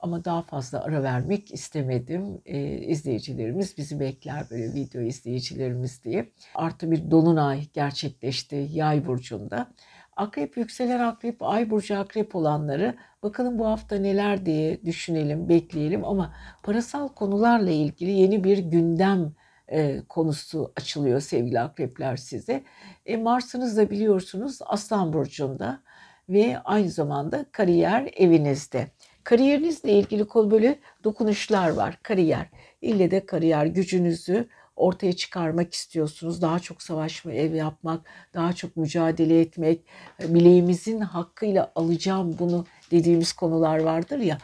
Ama 0.00 0.24
daha 0.24 0.42
fazla 0.42 0.84
ara 0.84 1.02
vermek 1.02 1.54
istemedim. 1.54 2.42
Ee, 2.46 2.58
izleyicilerimiz 2.78 3.78
bizi 3.78 4.00
bekler 4.00 4.46
böyle 4.50 4.74
video 4.74 5.02
izleyicilerimiz 5.02 6.04
diye. 6.04 6.28
Artı 6.54 6.90
bir 6.90 7.10
dolunay 7.10 7.64
gerçekleşti 7.72 8.68
yay 8.72 9.06
burcunda. 9.06 9.72
Akrep 10.16 10.56
yükselen 10.56 11.00
akrep, 11.00 11.42
ay 11.42 11.70
burcu 11.70 11.98
akrep 11.98 12.36
olanları 12.36 12.94
bakalım 13.22 13.58
bu 13.58 13.66
hafta 13.66 13.96
neler 13.96 14.46
diye 14.46 14.84
düşünelim, 14.84 15.48
bekleyelim 15.48 16.04
ama 16.04 16.34
parasal 16.62 17.08
konularla 17.08 17.70
ilgili 17.70 18.10
yeni 18.10 18.44
bir 18.44 18.58
gündem 18.58 19.32
e, 19.68 20.02
konusu 20.08 20.72
açılıyor 20.76 21.20
sevgili 21.20 21.60
akrepler 21.60 22.16
size. 22.16 22.62
E, 23.06 23.16
Mars'ınız 23.16 23.76
da 23.76 23.90
biliyorsunuz 23.90 24.58
Aslan 24.66 25.12
Burcu'nda 25.12 25.82
ve 26.28 26.58
aynı 26.64 26.90
zamanda 26.90 27.46
kariyer 27.52 28.10
evinizde. 28.16 28.88
Kariyerinizle 29.24 29.92
ilgili 29.92 30.24
konu 30.24 30.50
böyle 30.50 30.78
dokunuşlar 31.04 31.70
var. 31.70 31.98
Kariyer. 32.02 32.46
İlle 32.82 33.10
de 33.10 33.26
kariyer 33.26 33.66
gücünüzü 33.66 34.48
ortaya 34.76 35.12
çıkarmak 35.12 35.74
istiyorsunuz. 35.74 36.42
Daha 36.42 36.58
çok 36.58 36.82
savaşma 36.82 37.32
ev 37.32 37.54
yapmak, 37.54 38.06
daha 38.34 38.52
çok 38.52 38.76
mücadele 38.76 39.40
etmek, 39.40 39.80
bileğimizin 40.20 41.00
hakkıyla 41.00 41.72
alacağım 41.74 42.36
bunu 42.38 42.66
dediğimiz 42.90 43.32
konular 43.32 43.78
vardır 43.78 44.18
ya. 44.18 44.38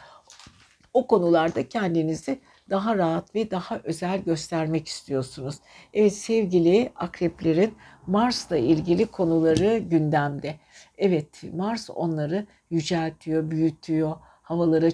O 0.93 1.07
konularda 1.07 1.69
kendinizi 1.69 2.39
daha 2.71 2.97
rahat 2.97 3.35
ve 3.35 3.51
daha 3.51 3.79
özel 3.83 4.19
göstermek 4.19 4.87
istiyorsunuz. 4.87 5.55
Evet 5.93 6.13
sevgili 6.13 6.91
akreplerin 6.95 7.75
Mars'la 8.07 8.57
ilgili 8.57 9.05
konuları 9.05 9.77
gündemde. 9.77 10.55
Evet 10.97 11.43
Mars 11.53 11.89
onları 11.89 12.47
yüceltiyor, 12.69 13.51
büyütüyor, 13.51 14.15
havalara 14.41 14.91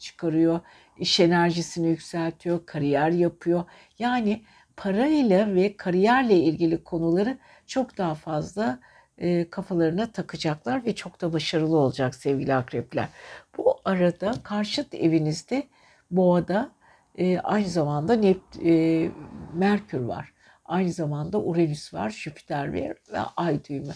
çıkarıyor, 0.00 0.60
iş 0.98 1.20
enerjisini 1.20 1.88
yükseltiyor, 1.88 2.66
kariyer 2.66 3.10
yapıyor. 3.10 3.64
Yani 3.98 4.42
parayla 4.76 5.54
ve 5.54 5.76
kariyerle 5.76 6.34
ilgili 6.34 6.84
konuları 6.84 7.38
çok 7.66 7.98
daha 7.98 8.14
fazla 8.14 8.80
e, 9.18 9.50
kafalarına 9.50 10.12
takacaklar 10.12 10.86
ve 10.86 10.94
çok 10.94 11.20
da 11.20 11.32
başarılı 11.32 11.76
olacak 11.76 12.14
sevgili 12.14 12.54
akrepler. 12.54 13.08
Bu 13.56 13.76
arada 13.84 14.34
karşıt 14.42 14.94
evinizde 14.94 15.68
boğada 16.10 16.70
e, 17.18 17.38
aynı 17.38 17.68
zamanda 17.68 18.14
Nept 18.14 18.56
e, 18.64 19.10
Merkür 19.54 20.00
var. 20.00 20.34
Aynı 20.64 20.92
zamanda 20.92 21.40
Uranüs 21.40 21.94
var, 21.94 22.10
Jüpiter 22.10 22.68
var 22.74 22.96
ve 23.12 23.18
Ay 23.36 23.64
düğümü. 23.64 23.92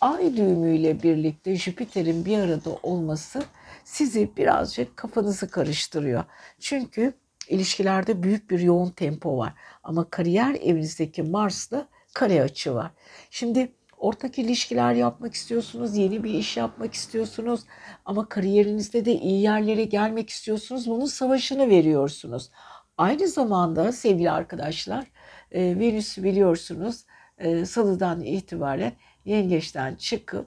Ay 0.00 0.36
düğümüyle 0.36 1.02
birlikte 1.02 1.56
Jüpiter'in 1.56 2.24
bir 2.24 2.38
arada 2.38 2.70
olması 2.82 3.42
sizi 3.84 4.36
birazcık 4.36 4.96
kafanızı 4.96 5.50
karıştırıyor. 5.50 6.24
Çünkü 6.60 7.12
ilişkilerde 7.48 8.22
büyük 8.22 8.50
bir 8.50 8.60
yoğun 8.60 8.90
tempo 8.90 9.38
var. 9.38 9.54
Ama 9.82 10.10
kariyer 10.10 10.54
evinizdeki 10.54 11.22
Mars'la 11.22 11.88
kare 12.14 12.42
açı 12.42 12.74
var. 12.74 12.90
Şimdi 13.30 13.72
ortak 14.00 14.38
ilişkiler 14.38 14.94
yapmak 14.94 15.34
istiyorsunuz, 15.34 15.96
yeni 15.96 16.24
bir 16.24 16.34
iş 16.34 16.56
yapmak 16.56 16.94
istiyorsunuz 16.94 17.60
ama 18.04 18.28
kariyerinizde 18.28 19.04
de 19.04 19.12
iyi 19.12 19.42
yerlere 19.42 19.84
gelmek 19.84 20.30
istiyorsunuz. 20.30 20.86
Bunun 20.86 21.06
savaşını 21.06 21.70
veriyorsunuz. 21.70 22.50
Aynı 22.98 23.28
zamanda 23.28 23.92
sevgili 23.92 24.30
arkadaşlar, 24.30 25.06
e, 25.52 25.78
Venüs 25.78 26.18
biliyorsunuz 26.18 27.04
e, 27.38 27.64
salıdan 27.64 28.20
itibaren 28.20 28.92
yengeçten 29.24 29.94
çıkıp 29.94 30.46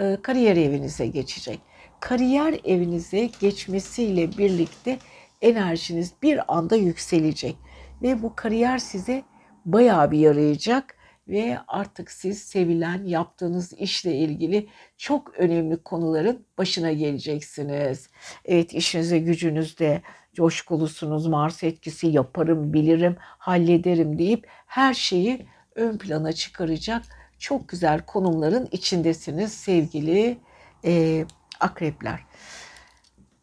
e, 0.00 0.16
kariyer 0.22 0.56
evinize 0.56 1.06
geçecek. 1.06 1.60
Kariyer 2.00 2.60
evinize 2.64 3.30
geçmesiyle 3.40 4.38
birlikte 4.38 4.98
enerjiniz 5.42 6.12
bir 6.22 6.56
anda 6.56 6.76
yükselecek 6.76 7.56
ve 8.02 8.22
bu 8.22 8.32
kariyer 8.36 8.78
size 8.78 9.22
bayağı 9.64 10.10
bir 10.10 10.18
yarayacak 10.18 10.96
ve 11.28 11.58
artık 11.68 12.10
siz 12.10 12.42
sevilen 12.42 13.04
yaptığınız 13.04 13.72
işle 13.72 14.14
ilgili 14.14 14.68
çok 14.96 15.34
önemli 15.34 15.76
konuların 15.76 16.46
başına 16.58 16.92
geleceksiniz. 16.92 18.08
Evet 18.44 18.74
işinize 18.74 19.18
gücünüzde 19.18 20.02
coşkulusunuz, 20.34 21.26
Mars 21.26 21.62
etkisi 21.64 22.06
yaparım, 22.06 22.72
bilirim, 22.72 23.16
hallederim 23.20 24.18
deyip 24.18 24.46
her 24.66 24.94
şeyi 24.94 25.46
ön 25.74 25.98
plana 25.98 26.32
çıkaracak 26.32 27.02
çok 27.38 27.68
güzel 27.68 28.00
konumların 28.00 28.68
içindesiniz 28.72 29.52
sevgili 29.52 30.38
e, 30.84 31.24
akrepler. 31.60 32.20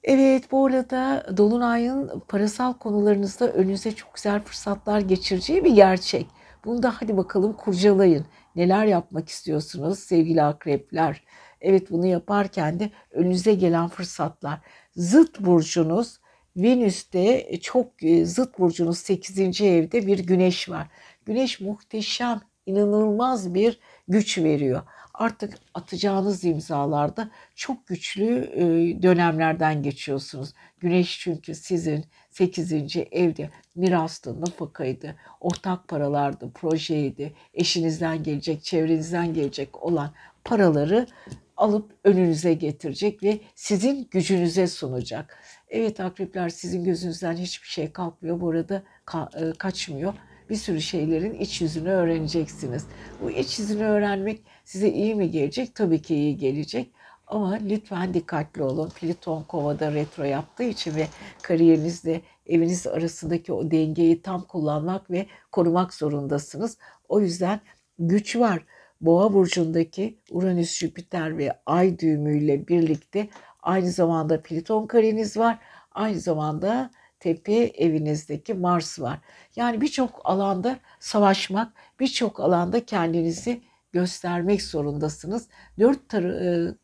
Evet 0.03 0.51
bu 0.51 0.65
arada 0.65 1.25
Dolunay'ın 1.37 2.23
parasal 2.27 2.73
konularınızda 2.73 3.47
önünüze 3.47 3.91
çok 3.91 4.13
güzel 4.15 4.41
fırsatlar 4.41 4.99
geçireceği 4.99 5.63
bir 5.63 5.75
gerçek. 5.75 6.27
Bunu 6.65 6.83
da 6.83 6.93
hadi 7.01 7.17
bakalım 7.17 7.53
kurcalayın. 7.53 8.25
Neler 8.55 8.85
yapmak 8.85 9.29
istiyorsunuz 9.29 9.99
sevgili 9.99 10.43
akrepler? 10.43 11.23
Evet 11.61 11.91
bunu 11.91 12.05
yaparken 12.05 12.79
de 12.79 12.91
önünüze 13.11 13.53
gelen 13.53 13.87
fırsatlar. 13.87 14.59
Zıt 14.95 15.39
burcunuz 15.39 16.19
Venüs'te 16.57 17.51
çok 17.61 18.03
e, 18.03 18.25
zıt 18.25 18.59
burcunuz 18.59 18.97
8. 18.97 19.61
evde 19.61 20.07
bir 20.07 20.19
güneş 20.19 20.69
var. 20.69 20.87
Güneş 21.25 21.59
muhteşem, 21.61 22.41
inanılmaz 22.65 23.53
bir 23.53 23.79
güç 24.07 24.37
veriyor. 24.37 24.81
Artık 25.13 25.53
atacağınız 25.73 26.43
imzalarda 26.43 27.29
çok 27.55 27.87
güçlü 27.87 28.49
e, 28.53 28.63
dönemlerden 29.03 29.83
geçiyorsunuz. 29.83 30.53
Güneş 30.79 31.19
çünkü 31.19 31.55
sizin 31.55 32.05
8. 32.29 32.73
evde 33.11 33.49
mirastı, 33.75 34.41
nafakaydı, 34.41 35.15
ortak 35.39 35.87
paralardı, 35.87 36.51
projeydi, 36.53 37.33
eşinizden 37.53 38.23
gelecek, 38.23 38.63
çevrenizden 38.63 39.33
gelecek 39.33 39.83
olan 39.83 40.11
paraları 40.43 41.07
alıp 41.57 41.91
önünüze 42.03 42.53
getirecek 42.53 43.23
ve 43.23 43.39
sizin 43.55 44.07
gücünüze 44.11 44.67
sunacak. 44.67 45.37
Evet 45.69 45.99
akrepler 45.99 46.49
sizin 46.49 46.83
gözünüzden 46.83 47.35
hiçbir 47.35 47.67
şey 47.67 47.91
kalkmıyor. 47.91 48.41
Bu 48.41 48.49
arada 48.49 48.83
ka- 49.05 49.49
e, 49.49 49.53
kaçmıyor. 49.53 50.13
Bir 50.49 50.55
sürü 50.55 50.81
şeylerin 50.81 51.33
iç 51.33 51.61
yüzünü 51.61 51.89
öğreneceksiniz. 51.89 52.85
Bu 53.21 53.31
iç 53.31 53.59
yüzünü 53.59 53.83
öğrenmek 53.83 54.43
size 54.71 54.89
iyi 54.89 55.15
mi 55.15 55.31
gelecek? 55.31 55.75
Tabii 55.75 56.01
ki 56.01 56.15
iyi 56.15 56.37
gelecek. 56.37 56.91
Ama 57.27 57.51
lütfen 57.69 58.13
dikkatli 58.13 58.63
olun. 58.63 58.89
Plüton 58.89 59.43
kovada 59.43 59.93
retro 59.93 60.23
yaptığı 60.23 60.63
için 60.63 60.95
ve 60.95 61.07
kariyerinizle 61.41 62.21
eviniz 62.45 62.87
arasındaki 62.87 63.53
o 63.53 63.71
dengeyi 63.71 64.21
tam 64.21 64.41
kullanmak 64.41 65.11
ve 65.11 65.25
korumak 65.51 65.93
zorundasınız. 65.93 66.77
O 67.09 67.19
yüzden 67.19 67.59
güç 67.99 68.35
var. 68.35 68.65
Boğa 69.01 69.33
burcundaki 69.33 70.19
Uranüs, 70.29 70.77
Jüpiter 70.79 71.37
ve 71.37 71.59
Ay 71.65 71.99
düğümüyle 71.99 72.67
birlikte 72.67 73.27
aynı 73.61 73.91
zamanda 73.91 74.41
Plüton 74.41 74.87
kareniz 74.87 75.37
var. 75.37 75.59
Aynı 75.91 76.19
zamanda 76.19 76.91
tepe 77.19 77.53
evinizdeki 77.53 78.53
Mars 78.53 78.99
var. 78.99 79.19
Yani 79.55 79.81
birçok 79.81 80.21
alanda 80.23 80.79
savaşmak, 80.99 81.73
birçok 81.99 82.39
alanda 82.39 82.85
kendinizi 82.85 83.61
göstermek 83.91 84.61
zorundasınız. 84.61 85.47
Dört 85.79 86.13
tar- 86.13 86.75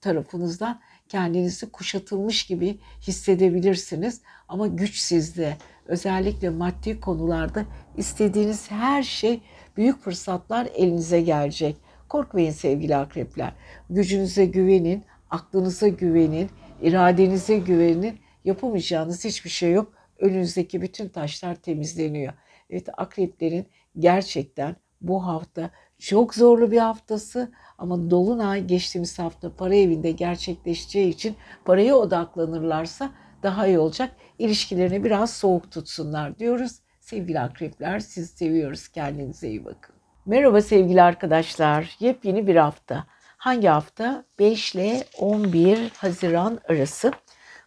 tarafınızdan 0.00 0.80
kendinizi 1.08 1.70
kuşatılmış 1.70 2.46
gibi 2.46 2.78
hissedebilirsiniz. 3.00 4.20
Ama 4.48 4.66
güç 4.66 4.96
sizde. 4.98 5.56
Özellikle 5.86 6.48
maddi 6.48 7.00
konularda 7.00 7.64
istediğiniz 7.96 8.70
her 8.70 9.02
şey, 9.02 9.40
büyük 9.76 10.00
fırsatlar 10.00 10.68
elinize 10.74 11.20
gelecek. 11.20 11.76
Korkmayın 12.08 12.50
sevgili 12.50 12.96
akrepler. 12.96 13.52
Gücünüze 13.90 14.44
güvenin, 14.44 15.04
aklınıza 15.30 15.88
güvenin, 15.88 16.50
iradenize 16.82 17.58
güvenin. 17.58 18.18
Yapamayacağınız 18.44 19.24
hiçbir 19.24 19.50
şey 19.50 19.72
yok. 19.72 19.92
Önünüzdeki 20.18 20.82
bütün 20.82 21.08
taşlar 21.08 21.54
temizleniyor. 21.54 22.32
Evet 22.70 22.88
akreplerin 22.96 23.66
gerçekten 23.98 24.76
bu 25.00 25.26
hafta 25.26 25.70
çok 25.98 26.34
zorlu 26.34 26.70
bir 26.70 26.78
haftası 26.78 27.52
ama 27.78 28.10
Dolunay 28.10 28.64
geçtiğimiz 28.64 29.18
hafta 29.18 29.56
para 29.56 29.74
evinde 29.74 30.10
gerçekleşeceği 30.10 31.08
için 31.08 31.36
paraya 31.64 31.96
odaklanırlarsa 31.96 33.10
daha 33.42 33.66
iyi 33.66 33.78
olacak. 33.78 34.16
İlişkilerini 34.38 35.04
biraz 35.04 35.32
soğuk 35.32 35.72
tutsunlar 35.72 36.38
diyoruz. 36.38 36.72
Sevgili 37.00 37.40
akrepler 37.40 38.00
siz 38.00 38.30
seviyoruz. 38.30 38.88
Kendinize 38.88 39.48
iyi 39.48 39.64
bakın. 39.64 39.94
Merhaba 40.26 40.62
sevgili 40.62 41.02
arkadaşlar. 41.02 41.96
Yepyeni 42.00 42.46
bir 42.46 42.56
hafta. 42.56 43.04
Hangi 43.36 43.68
hafta? 43.68 44.24
5 44.38 44.74
ile 44.74 45.04
11 45.18 45.90
Haziran 45.96 46.58
arası. 46.68 47.12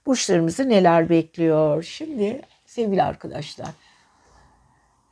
Burçlarımızı 0.05 0.69
neler 0.69 1.09
bekliyor? 1.09 1.84
Şimdi 1.84 2.41
sevgili 2.65 3.03
arkadaşlar 3.03 3.67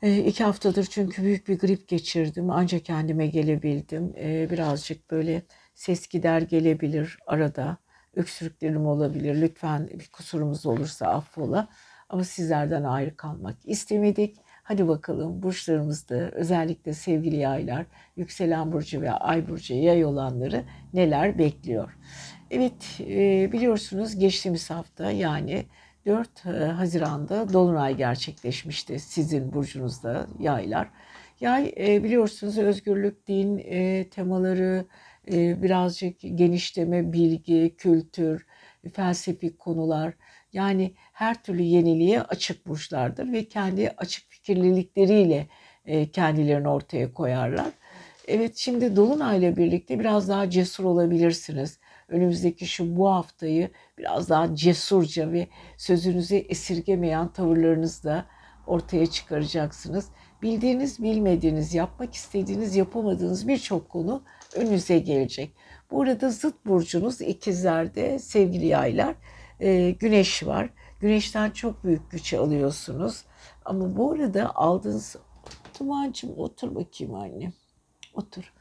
e, 0.06 0.18
iki 0.18 0.44
haftadır 0.44 0.86
çünkü 0.86 1.24
büyük 1.24 1.48
bir 1.48 1.60
grip 1.60 1.88
geçirdim. 1.88 2.50
Ancak 2.50 2.86
kendime 2.86 3.28
gelebildim. 3.28 4.14
E, 4.18 4.50
birazcık 4.50 5.12
böyle 5.12 5.42
ses 5.76 6.08
gider 6.08 6.42
gelebilir 6.42 7.18
arada. 7.28 7.78
Öksürüklerim 8.16 8.86
olabilir. 8.86 9.42
Lütfen 9.42 9.88
bir 9.88 10.08
kusurumuz 10.08 10.66
olursa 10.66 11.08
affola. 11.08 11.68
Ama 12.10 12.24
sizlerden 12.24 12.84
ayrı 12.84 13.18
kalmak 13.18 13.56
istemedik. 13.66 14.38
Hadi 14.64 14.88
bakalım 14.88 15.44
burçlarımızda 15.44 16.16
özellikle 16.16 16.94
sevgili 16.94 17.36
yaylar, 17.36 17.86
yükselen 18.16 18.72
burcu 18.72 19.02
ve 19.02 19.12
ay 19.12 19.50
burcu 19.50 19.74
yay 19.74 20.06
olanları 20.06 20.64
neler 20.94 21.38
bekliyor. 21.38 21.98
Evet 22.52 23.00
e, 23.00 23.50
biliyorsunuz 23.52 24.16
geçtiğimiz 24.20 24.70
hafta 24.70 25.12
yani 25.12 25.66
4 26.06 26.46
Haziran'da 26.78 27.54
Dolunay 27.54 27.98
gerçekleşmişti 27.98 29.00
sizin 29.00 29.54
burcunuzda 29.54 30.28
yaylar. 30.40 30.90
Yay 31.42 31.74
e, 31.78 32.04
biliyorsunuz 32.04 32.58
özgürlük, 32.58 33.28
din 33.28 33.58
e, 33.58 34.10
temaları, 34.10 34.86
e, 35.32 35.64
birazcık 35.64 36.16
genişleme, 36.22 37.14
bilgi, 37.14 37.76
kültür, 37.78 38.46
felsefik 38.94 39.60
konular 39.60 40.14
yani 40.54 40.94
her 41.14 41.44
türlü 41.44 41.62
yeniliğe 41.62 42.22
açık 42.22 42.68
burçlardır 42.68 43.32
ve 43.34 43.44
kendi 43.44 43.90
açık 43.90 44.30
fikirlilikleriyle 44.30 45.48
kendilerini 46.14 46.68
ortaya 46.68 47.14
koyarlar. 47.14 47.68
Evet 48.28 48.58
şimdi 48.58 48.96
Dolunay'la 48.96 49.58
birlikte 49.58 50.00
biraz 50.00 50.30
daha 50.30 50.50
cesur 50.50 50.84
olabilirsiniz 50.84 51.80
önümüzdeki 52.08 52.68
şu 52.68 52.96
bu 52.96 53.10
haftayı 53.12 53.70
biraz 53.98 54.30
daha 54.30 54.56
cesurca 54.56 55.32
ve 55.32 55.48
sözünüzü 55.78 56.36
esirgemeyen 56.36 57.28
tavırlarınızla 57.28 58.26
ortaya 58.68 59.06
çıkaracaksınız. 59.06 60.10
Bildiğiniz, 60.42 61.04
bilmediğiniz, 61.04 61.74
yapmak 61.74 62.14
istediğiniz, 62.14 62.76
yapamadığınız 62.76 63.48
birçok 63.48 63.90
konu 63.90 64.24
önünüze 64.56 65.00
gelecek. 65.00 65.52
Bu 65.92 66.02
arada 66.02 66.30
zıt 66.30 66.66
burcunuz 66.66 67.22
ikizlerde 67.22 68.20
sevgili 68.20 68.66
yaylar 68.66 69.16
e, 69.60 69.92
güneş 69.92 70.46
var. 70.46 70.70
Güneşten 71.00 71.52
çok 71.52 71.84
büyük 71.84 72.12
güç 72.12 72.34
alıyorsunuz. 72.34 73.24
Ama 73.66 73.98
bu 73.98 74.12
arada 74.12 74.56
aldığınız 74.56 75.16
Dumancığım 75.80 76.40
otur 76.40 76.76
bakayım 76.76 77.16
annem. 77.16 77.54
Otur. 78.14 78.54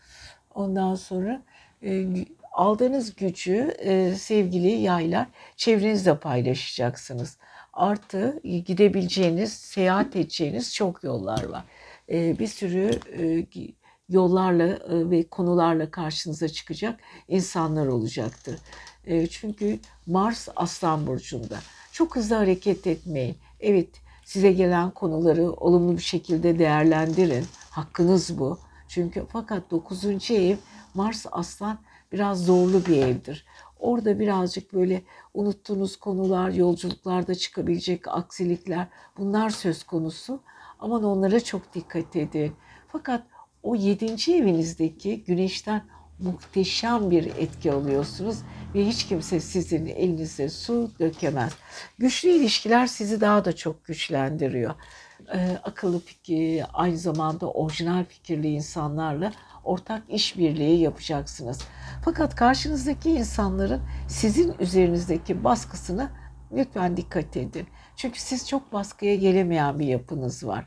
Ondan 0.54 0.94
sonra 0.94 1.42
e, 1.82 2.06
aldığınız 2.54 3.14
gücü 3.14 3.74
e, 3.78 4.14
sevgili 4.14 4.68
yaylar 4.68 5.26
çevrenizle 5.56 6.18
paylaşacaksınız. 6.18 7.38
Artı 7.72 8.40
gidebileceğiniz, 8.42 9.52
seyahat 9.52 10.16
edeceğiniz 10.16 10.74
çok 10.74 11.04
yollar 11.04 11.44
var. 11.44 11.64
E, 12.12 12.38
bir 12.38 12.46
sürü 12.46 12.90
e, 13.18 13.46
yollarla 14.08 14.64
e, 14.66 15.10
ve 15.10 15.22
konularla 15.22 15.90
karşınıza 15.90 16.48
çıkacak 16.48 17.00
insanlar 17.28 17.86
olacaktır. 17.86 18.58
E, 19.06 19.26
çünkü 19.26 19.78
Mars 20.06 20.48
Aslan 20.56 21.06
Burcu'nda. 21.06 21.58
Çok 21.92 22.16
hızlı 22.16 22.36
hareket 22.36 22.86
etmeyin. 22.86 23.36
Evet 23.60 23.88
size 24.24 24.52
gelen 24.52 24.90
konuları 24.90 25.52
olumlu 25.52 25.96
bir 25.96 26.02
şekilde 26.02 26.58
değerlendirin. 26.58 27.44
Hakkınız 27.70 28.38
bu. 28.38 28.58
Çünkü 28.88 29.24
fakat 29.32 29.70
9. 29.70 30.30
ev 30.30 30.56
Mars 30.94 31.26
Aslan 31.32 31.78
biraz 32.14 32.44
zorlu 32.44 32.86
bir 32.86 32.96
evdir. 32.96 33.46
Orada 33.78 34.18
birazcık 34.18 34.74
böyle 34.74 35.02
unuttuğunuz 35.34 35.96
konular, 35.96 36.50
yolculuklarda 36.50 37.34
çıkabilecek 37.34 38.08
aksilikler 38.08 38.86
bunlar 39.18 39.50
söz 39.50 39.82
konusu. 39.82 40.40
Aman 40.80 41.04
onlara 41.04 41.40
çok 41.40 41.74
dikkat 41.74 42.16
edin. 42.16 42.52
Fakat 42.88 43.22
o 43.62 43.74
yedinci 43.74 44.36
evinizdeki 44.36 45.24
güneşten 45.24 45.84
muhteşem 46.18 47.10
bir 47.10 47.24
etki 47.24 47.72
alıyorsunuz 47.72 48.38
ve 48.74 48.86
hiç 48.86 49.06
kimse 49.06 49.40
sizin 49.40 49.86
elinize 49.86 50.48
su 50.48 50.90
dökemez. 51.00 51.52
Güçlü 51.98 52.28
ilişkiler 52.28 52.86
sizi 52.86 53.20
daha 53.20 53.44
da 53.44 53.56
çok 53.56 53.84
güçlendiriyor. 53.84 54.74
Ee, 55.34 55.58
akıllı 55.62 56.00
fikir, 56.00 56.64
aynı 56.72 56.98
zamanda 56.98 57.50
orijinal 57.50 58.04
fikirli 58.04 58.48
insanlarla 58.48 59.32
ortak 59.64 60.02
işbirliği 60.08 60.80
yapacaksınız. 60.80 61.62
Fakat 62.04 62.34
karşınızdaki 62.34 63.10
insanların 63.10 63.82
sizin 64.08 64.54
üzerinizdeki 64.58 65.44
baskısına 65.44 66.10
lütfen 66.52 66.96
dikkat 66.96 67.36
edin. 67.36 67.66
Çünkü 67.96 68.20
siz 68.20 68.48
çok 68.48 68.72
baskıya 68.72 69.14
gelemeyen 69.14 69.78
bir 69.78 69.86
yapınız 69.86 70.46
var. 70.46 70.66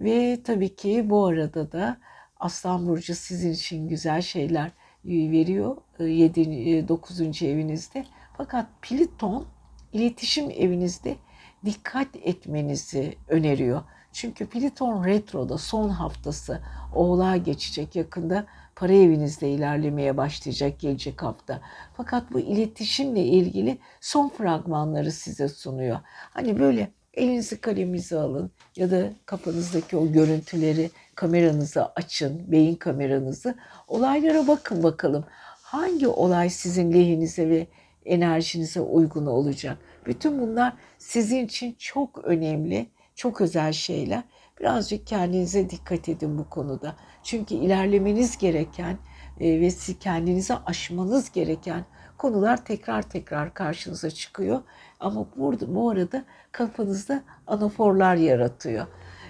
Ve 0.00 0.42
tabii 0.44 0.76
ki 0.76 1.10
bu 1.10 1.26
arada 1.26 1.72
da 1.72 1.96
Aslan 2.40 2.86
Burcu 2.86 3.14
sizin 3.14 3.52
için 3.52 3.88
güzel 3.88 4.22
şeyler 4.22 4.70
veriyor 5.04 5.76
7 5.98 6.88
9. 6.88 7.42
evinizde. 7.42 8.04
Fakat 8.36 8.66
Pliton 8.82 9.46
iletişim 9.92 10.50
evinizde 10.50 11.16
dikkat 11.64 12.08
etmenizi 12.16 13.14
öneriyor. 13.28 13.82
Çünkü 14.14 14.46
Pliton 14.46 15.04
retroda 15.04 15.58
son 15.58 15.88
haftası 15.88 16.60
oğlağa 16.94 17.36
geçecek 17.36 17.96
yakında 17.96 18.46
para 18.76 18.92
evinizde 18.92 19.50
ilerlemeye 19.50 20.16
başlayacak 20.16 20.80
gelecek 20.80 21.22
hafta. 21.22 21.60
Fakat 21.96 22.32
bu 22.32 22.40
iletişimle 22.40 23.24
ilgili 23.24 23.78
son 24.00 24.28
fragmanları 24.28 25.12
size 25.12 25.48
sunuyor. 25.48 25.98
Hani 26.06 26.58
böyle 26.58 26.90
elinizi 27.14 27.60
kaleminize 27.60 28.18
alın 28.18 28.50
ya 28.76 28.90
da 28.90 29.10
kafanızdaki 29.26 29.96
o 29.96 30.12
görüntüleri 30.12 30.90
kameranızı 31.14 31.86
açın, 31.86 32.52
beyin 32.52 32.74
kameranızı. 32.74 33.54
Olaylara 33.88 34.48
bakın 34.48 34.82
bakalım. 34.82 35.24
Hangi 35.62 36.08
olay 36.08 36.50
sizin 36.50 36.92
lehinize 36.92 37.48
ve 37.48 37.66
enerjinize 38.04 38.80
uygun 38.80 39.26
olacak? 39.26 39.78
Bütün 40.06 40.40
bunlar 40.40 40.72
sizin 40.98 41.44
için 41.46 41.76
çok 41.78 42.24
önemli, 42.24 42.86
çok 43.14 43.40
özel 43.40 43.72
şeyler. 43.72 44.22
Birazcık 44.60 45.06
kendinize 45.06 45.70
dikkat 45.70 46.08
edin 46.08 46.38
bu 46.38 46.50
konuda. 46.50 46.96
Çünkü 47.22 47.54
ilerlemeniz 47.54 48.38
gereken 48.38 48.98
e, 49.40 49.60
ve 49.60 49.70
siz 49.70 49.98
kendinize 49.98 50.54
aşmanız 50.66 51.32
gereken 51.32 51.84
konular 52.18 52.64
tekrar 52.64 53.02
tekrar 53.02 53.54
karşınıza 53.54 54.10
çıkıyor. 54.10 54.62
Ama 55.00 55.26
burada 55.36 55.74
bu 55.74 55.90
arada 55.90 56.24
kafanızda 56.52 57.22
anaforlar 57.46 58.16
yaratıyor. 58.16 58.86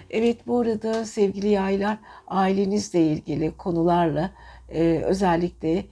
Evet 0.09 0.47
bu 0.47 0.59
arada 0.59 1.05
sevgili 1.05 1.47
yaylar 1.47 1.97
ailenizle 2.27 3.01
ilgili 3.07 3.57
konularla 3.57 4.31
e, 4.69 5.01
özellikle 5.05 5.85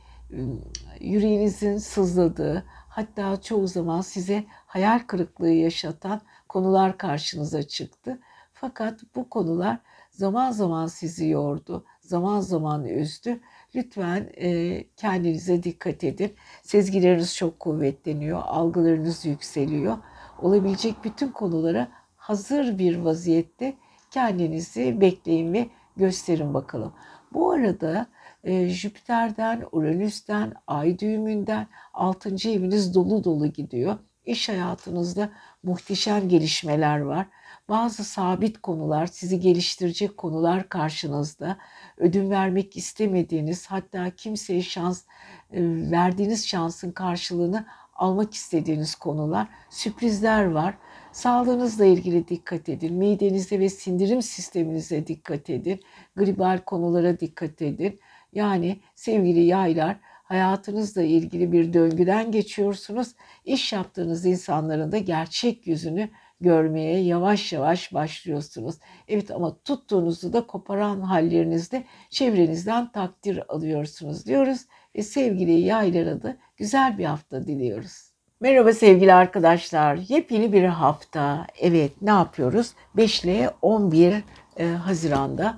yüreğinizin 1.00 1.78
sızladığı, 1.78 2.66
hatta 2.68 3.42
çoğu 3.42 3.68
zaman 3.68 4.02
size 4.02 4.44
hayal 4.50 5.00
kırıklığı 5.00 5.50
yaşatan 5.50 6.22
konular 6.54 6.98
karşınıza 6.98 7.64
çıktı. 7.64 8.20
Fakat 8.54 9.02
bu 9.16 9.30
konular 9.30 9.80
zaman 10.12 10.52
zaman 10.52 10.88
sizi 10.88 11.28
yordu, 11.28 11.86
zaman 12.02 12.40
zaman 12.40 12.86
üzdü. 12.86 13.40
Lütfen 13.76 14.30
e, 14.38 14.84
kendinize 14.98 15.64
dikkat 15.64 16.04
edin. 16.04 16.34
Sezgileriniz 16.64 17.36
çok 17.36 17.60
kuvvetleniyor, 17.60 18.42
algılarınız 18.46 19.26
yükseliyor. 19.26 19.98
Olabilecek 20.42 21.04
bütün 21.04 21.28
konulara 21.28 21.88
hazır 22.16 22.78
bir 22.78 22.98
vaziyette 22.98 23.74
kendinizi 24.12 25.02
bekleyin 25.02 25.54
ve 25.54 25.70
gösterin 25.98 26.54
bakalım. 26.54 26.94
Bu 27.34 27.52
arada 27.52 28.08
e, 28.44 28.70
Jüpiter'den, 28.70 29.64
Uranüs'ten, 29.72 30.54
Ay 30.68 31.00
düğümünden 31.00 31.68
6. 31.94 32.30
eviniz 32.50 32.96
dolu 32.96 33.24
dolu 33.24 33.48
gidiyor. 33.48 33.98
İş 34.26 34.50
hayatınızda 34.50 35.30
muhteşem 35.64 36.30
gelişmeler 36.30 37.00
var. 37.00 37.28
Bazı 37.70 38.04
sabit 38.04 38.62
konular, 38.62 39.08
sizi 39.08 39.40
geliştirecek 39.40 40.18
konular 40.18 40.70
karşınızda. 40.70 41.58
Ödün 41.98 42.30
vermek 42.30 42.78
istemediğiniz, 42.78 43.68
hatta 43.68 44.10
kimseye 44.10 44.62
şans 44.62 45.04
e, 45.52 45.62
verdiğiniz 45.92 46.48
şansın 46.48 46.92
karşılığını 46.92 47.66
almak 47.96 48.34
istediğiniz 48.34 48.96
konular, 48.96 49.48
sürprizler 49.70 50.46
var. 50.46 50.78
Sağlığınızla 51.12 51.86
ilgili 51.86 52.28
dikkat 52.28 52.70
edin. 52.70 52.94
Midenize 52.94 53.60
ve 53.60 53.70
sindirim 53.70 54.22
sisteminize 54.22 55.08
dikkat 55.08 55.50
edin. 55.50 55.80
Gribal 56.16 56.60
konulara 56.66 57.20
dikkat 57.20 57.62
edin. 57.62 58.00
Yani 58.34 58.80
sevgili 58.96 59.40
yaylar 59.40 59.98
hayatınızla 60.34 61.02
ilgili 61.02 61.52
bir 61.52 61.74
döngüden 61.74 62.32
geçiyorsunuz. 62.32 63.08
İş 63.46 63.74
yaptığınız 63.74 64.26
insanların 64.26 64.92
da 64.92 64.98
gerçek 64.98 65.68
yüzünü 65.68 66.10
görmeye 66.42 67.00
yavaş 67.00 67.54
yavaş 67.54 67.94
başlıyorsunuz. 67.94 68.76
Evet 69.08 69.32
ama 69.32 69.58
tuttuğunuzu 69.66 70.34
da 70.34 70.48
koparan 70.48 71.02
hallerinizde 71.02 71.84
çevrenizden 72.10 72.92
takdir 72.92 73.54
alıyorsunuz 73.54 74.26
diyoruz 74.26 74.66
ve 74.96 75.04
sevgili 75.04 75.52
yaylara 75.52 76.24
da 76.24 76.38
güzel 76.58 76.98
bir 76.98 77.06
hafta 77.06 77.48
diliyoruz. 77.48 78.14
Merhaba 78.40 78.74
sevgili 78.74 79.14
arkadaşlar. 79.14 80.00
Yepyeni 80.08 80.54
bir 80.54 80.64
hafta. 80.64 81.48
Evet 81.60 81.92
ne 82.02 82.10
yapıyoruz? 82.10 82.74
5 82.98 83.24
ile 83.24 83.50
11 83.62 84.24
e, 84.58 84.66
Haziran'da 84.66 85.58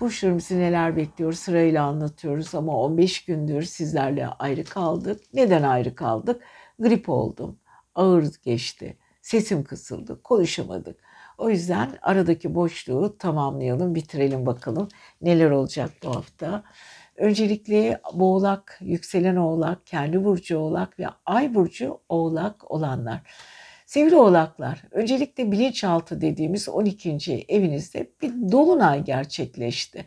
burçlarımızı 0.00 0.58
neler 0.58 0.96
bekliyor 0.96 1.32
sırayla 1.32 1.84
anlatıyoruz 1.84 2.54
ama 2.54 2.76
15 2.76 3.24
gündür 3.24 3.62
sizlerle 3.62 4.26
ayrı 4.26 4.64
kaldık. 4.64 5.20
Neden 5.34 5.62
ayrı 5.62 5.94
kaldık? 5.94 6.42
Grip 6.78 7.08
oldum. 7.08 7.58
Ağır 7.94 8.26
geçti. 8.44 8.98
Sesim 9.22 9.64
kısıldı. 9.64 10.22
Konuşamadık. 10.22 11.00
O 11.38 11.50
yüzden 11.50 11.98
aradaki 12.02 12.54
boşluğu 12.54 13.18
tamamlayalım, 13.18 13.94
bitirelim 13.94 14.46
bakalım 14.46 14.88
neler 15.22 15.50
olacak 15.50 15.90
bu 16.04 16.16
hafta. 16.16 16.64
Öncelikle 17.16 18.00
boğlak, 18.14 18.78
yükselen 18.80 19.36
oğlak, 19.36 19.86
kendi 19.86 20.24
burcu 20.24 20.58
oğlak 20.58 20.98
ve 20.98 21.06
ay 21.26 21.54
burcu 21.54 22.00
oğlak 22.08 22.70
olanlar. 22.70 23.20
Sevgili 23.94 24.16
oğlaklar, 24.16 24.82
öncelikle 24.90 25.52
bilinçaltı 25.52 26.20
dediğimiz 26.20 26.68
12. 26.68 27.44
evinizde 27.48 28.10
bir 28.22 28.52
dolunay 28.52 29.04
gerçekleşti. 29.04 30.04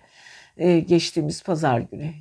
Ee, 0.58 0.80
geçtiğimiz 0.80 1.44
pazar 1.44 1.80
günü. 1.80 2.14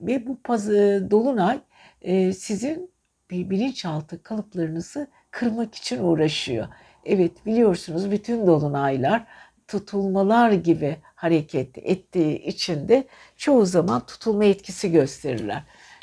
Ve 0.00 0.26
bu 0.26 0.42
paz 0.44 0.68
dolunay 1.10 1.60
e, 2.02 2.32
sizin 2.32 2.90
bilinçaltı 3.30 4.22
kalıplarınızı 4.22 5.06
kırmak 5.30 5.74
için 5.74 6.04
uğraşıyor. 6.04 6.68
Evet 7.04 7.46
biliyorsunuz 7.46 8.10
bütün 8.10 8.46
dolunaylar 8.46 9.26
tutulmalar 9.68 10.52
gibi 10.52 10.96
hareket 11.14 11.78
ettiği 11.78 12.38
için 12.38 12.88
de 12.88 13.06
çoğu 13.36 13.66
zaman 13.66 14.06
tutulma 14.06 14.44
etkisi 14.44 14.92
gösterirler. 14.92 15.62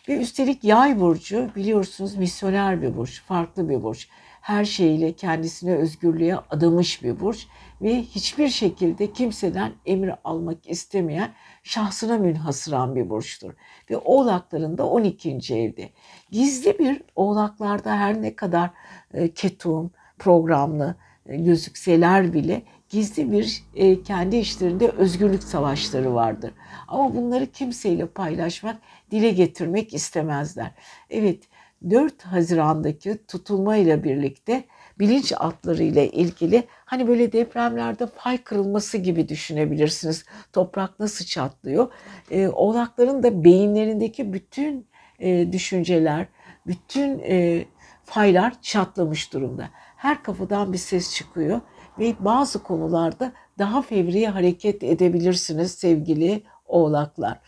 Ve 0.10 0.18
üstelik 0.18 0.64
yay 0.64 1.00
burcu 1.00 1.50
biliyorsunuz 1.56 2.16
misyoner 2.16 2.82
bir 2.82 2.98
burç, 2.98 3.22
farklı 3.22 3.70
bir 3.70 3.84
burç. 3.84 4.10
Her 4.42 4.66
şeyiyle 4.66 5.12
kendisine 5.12 5.76
özgürlüğe 5.76 6.36
adamış 6.36 7.04
bir 7.04 7.20
burç 7.20 7.48
ve 7.82 8.02
hiçbir 8.02 8.50
şekilde 8.50 9.14
kimseden 9.14 9.72
emir 9.86 10.12
almak 10.24 10.70
istemeyen 10.70 11.34
şahsına 11.64 12.18
münhasıran 12.18 12.96
bir 12.96 13.10
burçtur. 13.10 13.54
Ve 13.90 13.98
oğlakların 13.98 14.78
da 14.78 14.88
12. 14.88 15.56
evde. 15.56 15.90
Gizli 16.32 16.80
bir 16.80 17.02
oğlaklarda 17.16 17.98
her 17.98 18.22
ne 18.22 18.36
kadar 18.36 18.70
e, 19.14 19.34
ketum, 19.34 19.92
programlı 20.20 20.96
e, 21.26 21.38
gözükseler 21.38 22.34
bile 22.34 22.62
gizli 22.90 23.32
bir 23.32 23.64
e, 23.76 24.04
kendi 24.04 24.38
işlerinde 24.38 24.90
özgürlük 24.90 25.44
savaşları 25.44 26.14
vardır. 26.14 26.52
Ama 26.88 27.16
bunları 27.16 27.46
kimseyle 27.46 28.08
paylaşmak, 28.08 28.78
dile 29.12 29.30
getirmek 29.30 29.94
istemezler. 29.94 30.72
Evet 31.10 31.44
4 31.90 32.22
Haziran'daki 32.24 33.26
tutulma 33.28 33.78
ile 33.78 34.04
birlikte 34.04 34.64
bilinç 35.00 35.34
altları 35.38 35.84
ile 35.84 36.12
ilgili 36.12 36.64
hani 36.86 37.08
böyle 37.08 37.32
depremlerde 37.32 38.08
fay 38.08 38.38
kırılması 38.38 38.98
gibi 38.98 39.30
düşünebilirsiniz. 39.30 40.26
Toprak 40.54 41.00
nasıl 41.00 41.26
çatlıyor? 41.26 41.92
E, 42.32 42.48
oğlakların 42.48 43.24
da 43.24 43.44
beyinlerindeki 43.44 44.34
bütün 44.34 44.88
e, 45.20 45.52
düşünceler, 45.52 46.28
bütün 46.68 47.20
e, 47.20 47.66
faylar 48.04 48.62
çatlamış 48.62 49.34
durumda. 49.34 49.70
Her 49.98 50.24
kapıdan 50.24 50.74
bir 50.74 50.78
ses 50.78 51.16
çıkıyor 51.16 51.62
ve 52.00 52.16
bazı 52.20 52.64
konularda 52.64 53.32
daha 53.58 53.82
fevri 53.82 54.28
hareket 54.28 54.84
edebilirsiniz 54.84 55.72
sevgili 55.72 56.44
oğlaklar. 56.66 57.40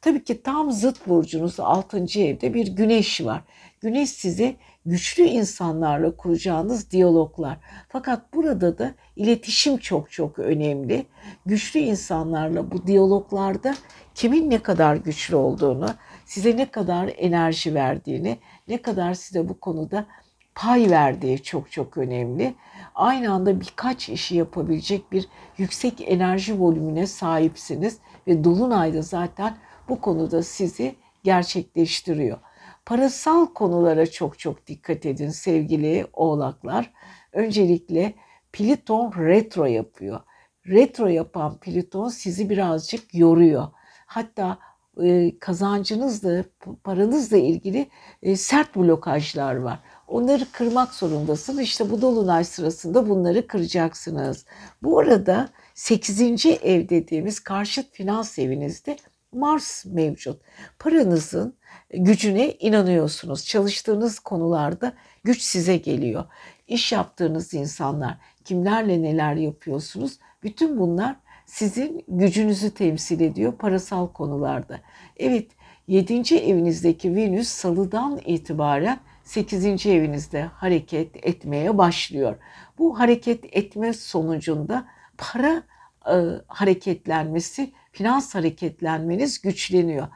Tabii 0.00 0.24
ki 0.24 0.42
tam 0.42 0.70
zıt 0.70 1.06
burcunuz 1.08 1.60
6. 1.60 1.98
evde 2.20 2.54
bir 2.54 2.66
güneş 2.66 3.24
var. 3.24 3.42
Güneş 3.82 4.10
size 4.10 4.56
güçlü 4.86 5.22
insanlarla 5.22 6.16
kuracağınız 6.16 6.90
diyaloglar. 6.90 7.58
Fakat 7.88 8.34
burada 8.34 8.78
da 8.78 8.94
iletişim 9.16 9.76
çok 9.76 10.12
çok 10.12 10.38
önemli. 10.38 11.06
Güçlü 11.46 11.80
insanlarla 11.80 12.70
bu 12.70 12.86
diyaloglarda 12.86 13.74
kimin 14.14 14.50
ne 14.50 14.62
kadar 14.62 14.96
güçlü 14.96 15.36
olduğunu, 15.36 15.86
size 16.26 16.56
ne 16.56 16.70
kadar 16.70 17.10
enerji 17.16 17.74
verdiğini, 17.74 18.38
ne 18.68 18.82
kadar 18.82 19.14
size 19.14 19.48
bu 19.48 19.60
konuda 19.60 20.06
pay 20.54 20.90
verdiği 20.90 21.42
çok 21.42 21.72
çok 21.72 21.98
önemli. 21.98 22.54
Aynı 22.94 23.32
anda 23.32 23.60
birkaç 23.60 24.08
işi 24.08 24.36
yapabilecek 24.36 25.12
bir 25.12 25.28
yüksek 25.58 26.10
enerji 26.10 26.60
volümüne 26.60 27.06
sahipsiniz 27.06 27.98
ve 28.26 28.44
dolunayda 28.44 29.02
zaten 29.02 29.56
bu 29.88 30.00
konuda 30.00 30.42
sizi 30.42 30.94
gerçekleştiriyor. 31.24 32.38
Parasal 32.86 33.46
konulara 33.46 34.06
çok 34.10 34.38
çok 34.38 34.66
dikkat 34.66 35.06
edin 35.06 35.30
sevgili 35.30 36.06
oğlaklar. 36.12 36.92
Öncelikle 37.32 38.14
Plüton 38.52 39.12
retro 39.18 39.64
yapıyor. 39.64 40.20
Retro 40.66 41.06
yapan 41.06 41.58
Plüton 41.58 42.08
sizi 42.08 42.50
birazcık 42.50 43.14
yoruyor. 43.14 43.68
Hatta 44.06 44.58
e, 45.02 45.38
kazancınızla, 45.38 46.44
paranızla 46.84 47.36
ilgili 47.36 47.86
e, 48.22 48.36
sert 48.36 48.76
blokajlar 48.76 49.56
var. 49.56 49.78
Onları 50.08 50.46
kırmak 50.52 50.94
zorundasınız. 50.94 51.60
İşte 51.60 51.90
bu 51.90 52.02
dolunay 52.02 52.44
sırasında 52.44 53.08
bunları 53.08 53.46
kıracaksınız. 53.46 54.46
Bu 54.82 54.98
arada 54.98 55.48
8. 55.74 56.20
ev 56.46 56.88
dediğimiz 56.88 57.40
karşıt 57.40 57.92
finans 57.92 58.38
evinizde 58.38 58.96
Mars 59.32 59.84
mevcut. 59.84 60.40
Paranızın 60.78 61.54
gücüne 61.94 62.52
inanıyorsunuz. 62.52 63.46
Çalıştığınız 63.46 64.18
konularda 64.18 64.92
güç 65.24 65.42
size 65.42 65.76
geliyor. 65.76 66.24
İş 66.68 66.92
yaptığınız 66.92 67.54
insanlar, 67.54 68.18
kimlerle 68.44 69.02
neler 69.02 69.34
yapıyorsunuz? 69.34 70.18
Bütün 70.42 70.80
bunlar 70.80 71.16
sizin 71.46 72.04
gücünüzü 72.08 72.74
temsil 72.74 73.20
ediyor 73.20 73.52
parasal 73.52 74.08
konularda. 74.08 74.80
Evet, 75.16 75.50
7. 75.88 76.34
evinizdeki 76.34 77.16
Venüs 77.16 77.48
salıdan 77.48 78.20
itibaren 78.26 79.00
8. 79.24 79.86
evinizde 79.86 80.42
hareket 80.42 81.26
etmeye 81.26 81.78
başlıyor. 81.78 82.36
Bu 82.78 82.98
hareket 82.98 83.44
etme 83.56 83.92
sonucunda 83.92 84.86
para 85.18 85.62
e, 86.06 86.16
hareketlenmesi, 86.46 87.72
finans 87.92 88.34
hareketlenmeniz 88.34 89.40
güçleniyor. 89.40 90.08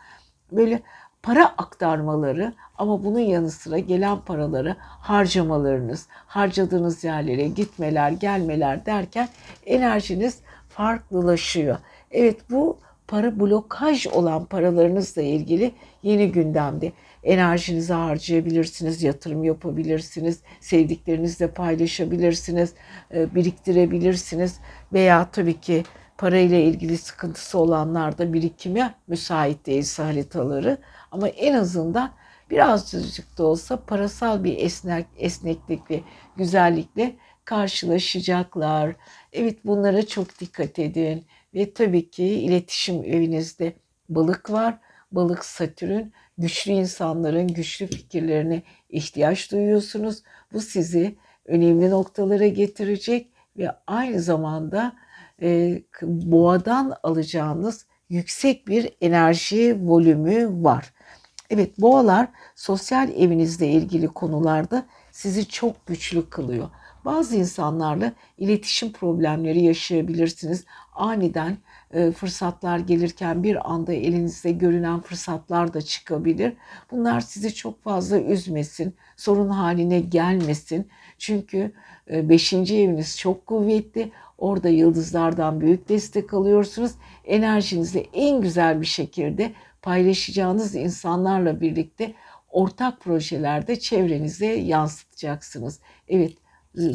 Böyle 0.52 0.82
para 1.22 1.46
aktarmaları 1.46 2.52
ama 2.78 3.04
bunun 3.04 3.20
yanı 3.20 3.50
sıra 3.50 3.78
gelen 3.78 4.20
paraları 4.20 4.76
harcamalarınız, 4.80 6.06
harcadığınız 6.26 7.04
yerlere 7.04 7.48
gitmeler, 7.48 8.10
gelmeler 8.10 8.86
derken 8.86 9.28
enerjiniz 9.66 10.38
farklılaşıyor. 10.68 11.78
Evet 12.10 12.50
bu 12.50 12.78
para 13.08 13.40
blokaj 13.40 14.06
olan 14.06 14.44
paralarınızla 14.44 15.22
ilgili 15.22 15.72
yeni 16.02 16.32
gündemde. 16.32 16.92
enerjinizi 17.24 17.92
harcayabilirsiniz, 17.92 19.02
yatırım 19.02 19.44
yapabilirsiniz, 19.44 20.40
sevdiklerinizle 20.60 21.50
paylaşabilirsiniz, 21.50 22.74
e, 23.14 23.34
biriktirebilirsiniz 23.34 24.60
veya 24.92 25.28
tabii 25.32 25.60
ki 25.60 25.84
parayla 26.18 26.58
ilgili 26.58 26.98
sıkıntısı 26.98 27.58
olanlar 27.58 28.18
da 28.18 28.32
birikime 28.32 28.94
müsait 29.06 29.66
değilse 29.66 30.02
haritaları 30.02 30.78
ama 31.10 31.28
en 31.28 31.54
azından 31.54 32.12
birazcık 32.50 33.38
da 33.38 33.44
olsa 33.44 33.76
parasal 33.84 34.44
bir 34.44 34.58
esnek, 34.58 35.06
esneklik 35.16 35.90
ve 35.90 36.00
güzellikle 36.36 37.16
karşılaşacaklar. 37.44 38.96
Evet 39.32 39.58
bunlara 39.64 40.06
çok 40.06 40.40
dikkat 40.40 40.78
edin 40.78 41.26
ve 41.54 41.72
tabii 41.72 42.10
ki 42.10 42.24
iletişim 42.24 43.04
evinizde 43.04 43.72
balık 44.08 44.50
var. 44.50 44.78
Balık 45.12 45.44
Satürn 45.44 46.02
güçlü 46.38 46.72
insanların 46.72 47.48
güçlü 47.48 47.86
fikirlerine 47.86 48.62
ihtiyaç 48.90 49.52
duyuyorsunuz. 49.52 50.22
Bu 50.52 50.60
sizi 50.60 51.16
önemli 51.46 51.90
noktalara 51.90 52.46
getirecek 52.46 53.30
ve 53.58 53.70
aynı 53.86 54.20
zamanda 54.20 54.96
e, 55.42 55.82
boğadan 56.02 56.96
alacağınız 57.02 57.86
yüksek 58.08 58.68
bir 58.68 58.90
enerji 59.00 59.78
volümü 59.80 60.64
var. 60.64 60.92
Evet 61.50 61.80
boğalar 61.80 62.28
sosyal 62.54 63.08
evinizle 63.10 63.68
ilgili 63.68 64.08
konularda 64.08 64.86
sizi 65.12 65.48
çok 65.48 65.86
güçlü 65.86 66.30
kılıyor. 66.30 66.68
Bazı 67.04 67.36
insanlarla 67.36 68.12
iletişim 68.38 68.92
problemleri 68.92 69.62
yaşayabilirsiniz. 69.62 70.64
Aniden 70.92 71.58
fırsatlar 72.16 72.78
gelirken 72.78 73.42
bir 73.42 73.72
anda 73.72 73.92
elinizde 73.92 74.52
görünen 74.52 75.00
fırsatlar 75.00 75.74
da 75.74 75.82
çıkabilir. 75.82 76.52
Bunlar 76.90 77.20
sizi 77.20 77.54
çok 77.54 77.82
fazla 77.82 78.20
üzmesin, 78.20 78.94
sorun 79.16 79.48
haline 79.48 80.00
gelmesin. 80.00 80.88
Çünkü 81.18 81.72
5. 82.10 82.52
E, 82.52 82.56
eviniz 82.56 83.18
çok 83.18 83.46
kuvvetli. 83.46 84.12
Orada 84.38 84.68
yıldızlardan 84.68 85.60
büyük 85.60 85.88
destek 85.88 86.34
alıyorsunuz. 86.34 86.92
Enerjinizi 87.24 88.06
en 88.12 88.40
güzel 88.40 88.80
bir 88.80 88.86
şekilde 88.86 89.52
paylaşacağınız 89.82 90.74
insanlarla 90.74 91.60
birlikte 91.60 92.14
ortak 92.48 93.00
projelerde 93.00 93.78
çevrenize 93.78 94.46
yansıtacaksınız. 94.46 95.80
Evet, 96.08 96.32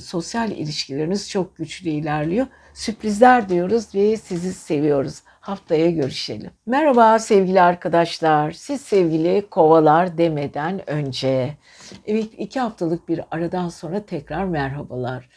sosyal 0.04 0.52
ilişkileriniz 0.52 1.30
çok 1.30 1.56
güçlü 1.56 1.90
ilerliyor. 1.90 2.48
Sürprizler 2.74 3.50
diyoruz 3.50 3.96
ve 3.96 4.18
sizi 4.18 4.54
seviyoruz. 4.54 5.22
Haftaya 5.26 5.92
görüşelim. 5.92 6.52
Merhaba 6.66 7.20
sevgili 7.20 7.62
arkadaşlar. 7.62 8.52
Siz 8.52 8.82
sevgili 8.82 9.48
kovalar 9.52 10.18
demeden 10.18 10.90
önce. 10.90 11.58
Evet 12.06 12.30
iki 12.38 12.60
haftalık 12.60 13.10
bir 13.10 13.22
aradan 13.32 13.70
sonra 13.70 14.06
tekrar 14.06 14.46
merhabalar. 14.46 15.30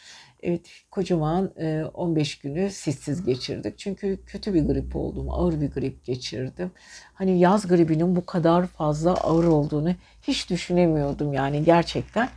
Evet 0.43 0.69
kocaman 0.91 1.51
15 1.93 2.39
günü 2.39 2.69
sessiz 2.69 3.25
geçirdik. 3.25 3.77
Çünkü 3.77 4.19
kötü 4.25 4.53
bir 4.53 4.65
grip 4.65 4.95
oldum. 4.95 5.29
Ağır 5.29 5.61
bir 5.61 5.71
grip 5.71 6.05
geçirdim. 6.05 6.71
Hani 7.13 7.39
yaz 7.39 7.67
gribinin 7.67 8.15
bu 8.15 8.25
kadar 8.25 8.67
fazla 8.67 9.13
ağır 9.13 9.43
olduğunu 9.43 9.91
hiç 10.21 10.49
düşünemiyordum 10.49 11.33
yani 11.33 11.63
gerçekten. 11.63 12.29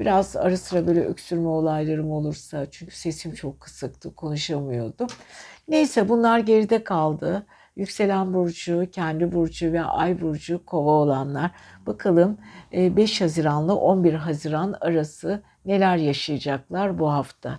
Biraz 0.00 0.36
ara 0.36 0.56
sıra 0.56 0.86
böyle 0.86 1.04
öksürme 1.04 1.48
olaylarım 1.48 2.10
olursa 2.10 2.66
çünkü 2.70 2.96
sesim 2.96 3.34
çok 3.34 3.60
kısıktı 3.60 4.14
konuşamıyordum. 4.14 5.06
Neyse 5.68 6.08
bunlar 6.08 6.38
geride 6.38 6.84
kaldı. 6.84 7.46
Yükselen 7.76 8.34
burcu, 8.34 8.86
kendi 8.92 9.32
burcu 9.32 9.72
ve 9.72 9.82
ay 9.82 10.20
burcu 10.20 10.66
kova 10.66 10.90
olanlar. 10.90 11.50
Bakalım 11.86 12.38
5 12.72 13.20
Haziran'la 13.20 13.74
11 13.74 14.14
Haziran 14.14 14.74
arası 14.80 15.42
neler 15.64 15.96
yaşayacaklar 15.96 16.98
bu 16.98 17.12
hafta. 17.12 17.58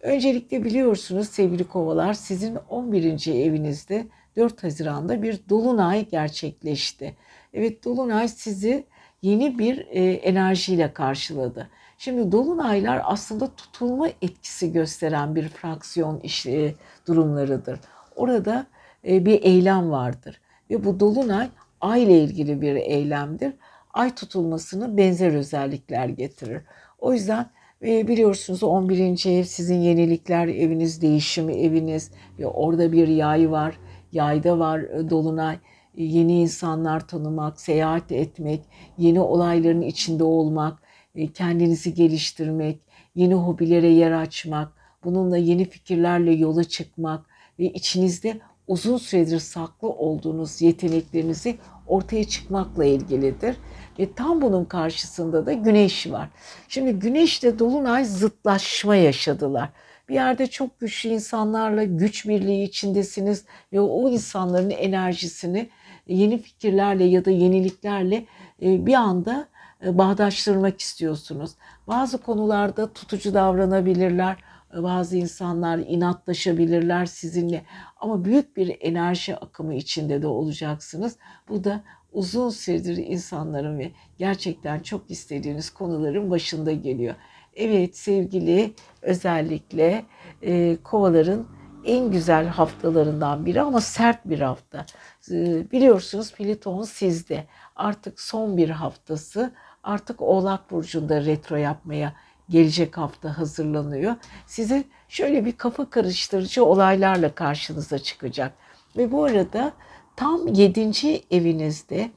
Öncelikle 0.00 0.64
biliyorsunuz 0.64 1.28
sevgili 1.28 1.64
kovalar 1.64 2.14
sizin 2.14 2.56
11. 2.68 3.34
evinizde 3.34 4.06
4 4.36 4.64
Haziran'da 4.64 5.22
bir 5.22 5.40
dolunay 5.48 6.08
gerçekleşti. 6.08 7.16
Evet 7.54 7.84
dolunay 7.84 8.28
sizi 8.28 8.86
yeni 9.26 9.58
bir 9.58 9.86
e, 9.90 10.12
enerjiyle 10.12 10.92
karşıladı. 10.92 11.68
Şimdi 11.98 12.32
dolunaylar 12.32 13.00
aslında 13.04 13.46
tutulma 13.56 14.08
etkisi 14.08 14.72
gösteren 14.72 15.34
bir 15.34 15.48
fraksiyon 15.48 16.20
işte, 16.20 16.74
durumlarıdır. 17.06 17.80
Orada 18.16 18.66
e, 19.08 19.26
bir 19.26 19.42
eylem 19.42 19.90
vardır 19.90 20.40
ve 20.70 20.84
bu 20.84 21.00
dolunay 21.00 21.48
ay 21.80 22.02
ile 22.02 22.20
ilgili 22.20 22.60
bir 22.60 22.74
eylemdir. 22.74 23.52
Ay 23.94 24.14
tutulmasını 24.14 24.96
benzer 24.96 25.34
özellikler 25.34 26.08
getirir. 26.08 26.62
O 26.98 27.12
yüzden 27.12 27.46
e, 27.82 28.08
biliyorsunuz 28.08 28.62
11. 28.62 29.26
ev 29.38 29.42
sizin 29.44 29.80
yenilikler 29.80 30.48
eviniz, 30.48 31.02
değişimi 31.02 31.54
eviniz 31.54 32.10
ve 32.38 32.46
orada 32.46 32.92
bir 32.92 33.08
yay 33.08 33.50
var. 33.50 33.78
Yayda 34.12 34.58
var 34.58 34.78
e, 34.78 35.10
dolunay. 35.10 35.58
Yeni 35.96 36.40
insanlar 36.40 37.08
tanımak, 37.08 37.60
seyahat 37.60 38.12
etmek, 38.12 38.60
yeni 38.98 39.20
olayların 39.20 39.82
içinde 39.82 40.24
olmak, 40.24 40.78
e, 41.14 41.32
kendinizi 41.32 41.94
geliştirmek, 41.94 42.80
yeni 43.14 43.34
hobilere 43.34 43.88
yer 43.88 44.12
açmak, 44.12 44.72
bununla 45.04 45.36
yeni 45.36 45.64
fikirlerle 45.64 46.32
yola 46.32 46.64
çıkmak 46.64 47.26
ve 47.58 47.64
içinizde 47.64 48.40
uzun 48.66 48.96
süredir 48.96 49.38
saklı 49.38 49.88
olduğunuz 49.88 50.62
yeteneklerinizi 50.62 51.58
ortaya 51.86 52.24
çıkmakla 52.24 52.84
ilgilidir. 52.84 53.56
Ve 53.98 54.12
tam 54.12 54.42
bunun 54.42 54.64
karşısında 54.64 55.46
da 55.46 55.52
güneş 55.52 56.10
var. 56.10 56.28
Şimdi 56.68 56.92
güneşle 56.92 57.58
dolunay 57.58 58.04
zıtlaşma 58.04 58.96
yaşadılar. 58.96 59.70
Bir 60.08 60.14
yerde 60.14 60.46
çok 60.46 60.80
güçlü 60.80 61.08
insanlarla 61.08 61.84
güç 61.84 62.28
birliği 62.28 62.64
içindesiniz 62.64 63.44
ve 63.72 63.80
o 63.80 64.10
insanların 64.10 64.70
enerjisini 64.70 65.68
yeni 66.08 66.38
fikirlerle 66.38 67.04
ya 67.04 67.24
da 67.24 67.30
yeniliklerle 67.30 68.26
e, 68.62 68.86
bir 68.86 68.94
anda 68.94 69.48
e, 69.84 69.98
bağdaştırmak 69.98 70.80
istiyorsunuz. 70.80 71.50
Bazı 71.88 72.18
konularda 72.18 72.92
tutucu 72.92 73.34
davranabilirler. 73.34 74.36
Bazı 74.76 75.16
insanlar 75.16 75.78
inatlaşabilirler 75.78 77.06
sizinle 77.06 77.62
ama 78.00 78.24
büyük 78.24 78.56
bir 78.56 78.76
enerji 78.80 79.36
akımı 79.36 79.74
içinde 79.74 80.22
de 80.22 80.26
olacaksınız. 80.26 81.16
Bu 81.48 81.64
da 81.64 81.84
uzun 82.12 82.50
süredir 82.50 82.96
insanların 82.96 83.78
ve 83.78 83.90
gerçekten 84.18 84.80
çok 84.80 85.10
istediğiniz 85.10 85.70
konuların 85.70 86.30
başında 86.30 86.72
geliyor. 86.72 87.14
Evet 87.54 87.96
sevgili 87.96 88.74
özellikle 89.02 90.04
e, 90.42 90.76
kovaların 90.84 91.46
en 91.86 92.10
güzel 92.10 92.46
haftalarından 92.46 93.46
biri 93.46 93.60
ama 93.60 93.80
sert 93.80 94.24
bir 94.24 94.40
hafta. 94.40 94.86
E, 95.30 95.70
biliyorsunuz 95.70 96.32
Pliton 96.32 96.82
sizde 96.82 97.44
artık 97.76 98.20
son 98.20 98.56
bir 98.56 98.70
haftası 98.70 99.52
artık 99.82 100.22
Oğlak 100.22 100.70
Burcu'nda 100.70 101.24
retro 101.24 101.56
yapmaya 101.56 102.12
gelecek 102.48 102.98
hafta 102.98 103.38
hazırlanıyor. 103.38 104.14
Size 104.46 104.84
şöyle 105.08 105.44
bir 105.44 105.52
kafa 105.52 105.90
karıştırıcı 105.90 106.64
olaylarla 106.64 107.34
karşınıza 107.34 107.98
çıkacak. 107.98 108.52
Ve 108.96 109.12
bu 109.12 109.24
arada 109.24 109.72
tam 110.16 110.48
yedinci 110.48 111.24
evinizde 111.30 112.10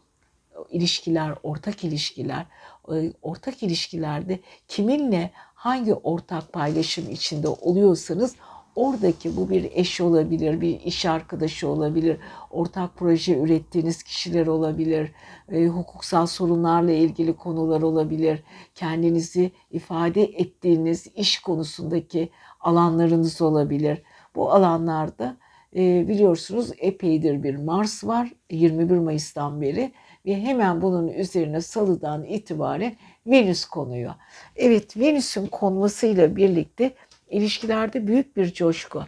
ilişkiler, 0.70 1.34
ortak 1.44 1.84
ilişkiler, 1.84 2.46
e, 2.94 3.14
ortak 3.22 3.64
ilişkilerde 3.64 4.40
kiminle 4.68 5.32
hangi 5.54 5.94
ortak 5.94 6.54
paylaşım 6.54 7.10
içinde 7.10 7.48
oluyorsanız 7.48 8.36
oradaki 8.76 9.38
bu 9.38 9.50
bir 9.50 9.70
eş 9.74 10.02
olabilir, 10.02 10.62
bir 10.62 10.80
iş 10.80 11.06
arkadaşı 11.06 11.68
olabilir, 11.68 12.18
ortak 12.52 12.96
proje 12.96 13.40
ürettiğiniz 13.40 14.04
kişiler 14.04 14.48
olabilir, 14.48 15.12
e, 15.52 15.66
hukuksal 15.66 16.26
sorunlarla 16.26 16.92
ilgili 16.92 17.34
konular 17.34 17.82
olabilir, 17.82 18.44
kendinizi 18.76 19.52
ifade 19.72 20.24
ettiğiniz 20.24 21.08
iş 21.16 21.40
konusundaki 21.40 22.30
alanlarınız 22.60 23.42
olabilir. 23.42 24.02
Bu 24.36 24.52
alanlarda 24.52 25.38
e, 25.76 26.08
biliyorsunuz 26.08 26.72
epeydir 26.78 27.44
bir 27.44 27.56
Mars 27.56 28.04
var 28.04 28.34
21 28.50 28.98
Mayıs'tan 28.98 29.62
beri 29.62 29.92
ve 30.26 30.42
hemen 30.42 30.82
bunun 30.82 31.08
üzerine 31.08 31.62
salıdan 31.62 32.24
itibaren 32.24 32.96
Venüs 33.28 33.66
konuyor. 33.66 34.14
Evet 34.56 34.98
Venüs'ün 34.98 35.48
konmasıyla 35.48 36.36
birlikte 36.36 36.94
ilişkilerde 37.30 38.08
büyük 38.08 38.38
bir 38.38 38.54
coşku. 38.54 39.04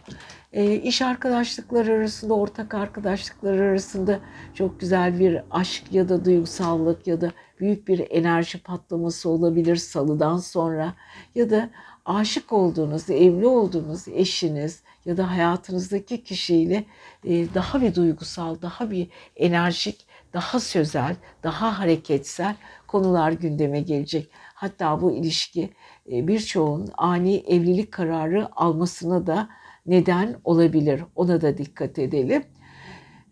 E, 0.52 0.74
iş 0.74 1.02
arkadaşlıkları 1.02 1.92
arasında, 1.92 2.34
ortak 2.34 2.74
arkadaşlıklar 2.74 3.58
arasında 3.58 4.20
çok 4.54 4.80
güzel 4.80 5.20
bir 5.20 5.40
aşk 5.50 5.84
ya 5.92 6.08
da 6.08 6.24
duygusallık 6.24 7.06
ya 7.06 7.20
da 7.20 7.32
büyük 7.60 7.88
bir 7.88 8.06
enerji 8.10 8.62
patlaması 8.62 9.28
olabilir 9.28 9.76
salıdan 9.76 10.36
sonra 10.36 10.94
ya 11.34 11.50
da 11.50 11.70
aşık 12.04 12.52
olduğunuz, 12.52 13.10
evli 13.10 13.46
olduğunuz 13.46 14.08
eşiniz 14.08 14.82
ya 15.04 15.16
da 15.16 15.30
hayatınızdaki 15.30 16.24
kişiyle 16.24 16.84
e, 17.24 17.54
daha 17.54 17.82
bir 17.82 17.94
duygusal, 17.94 18.62
daha 18.62 18.90
bir 18.90 19.08
enerjik 19.36 20.06
daha 20.32 20.60
sözel, 20.60 21.16
daha 21.42 21.78
hareketsel 21.78 22.56
konular 22.86 23.32
gündeme 23.32 23.80
gelecek. 23.80 24.30
Hatta 24.62 25.00
bu 25.00 25.12
ilişki 25.12 25.70
e, 26.12 26.28
birçoğun 26.28 26.88
ani 26.98 27.36
evlilik 27.36 27.92
kararı 27.92 28.48
almasına 28.56 29.26
da 29.26 29.48
neden 29.86 30.36
olabilir. 30.44 31.02
Ona 31.16 31.40
da 31.40 31.58
dikkat 31.58 31.98
edelim. 31.98 32.44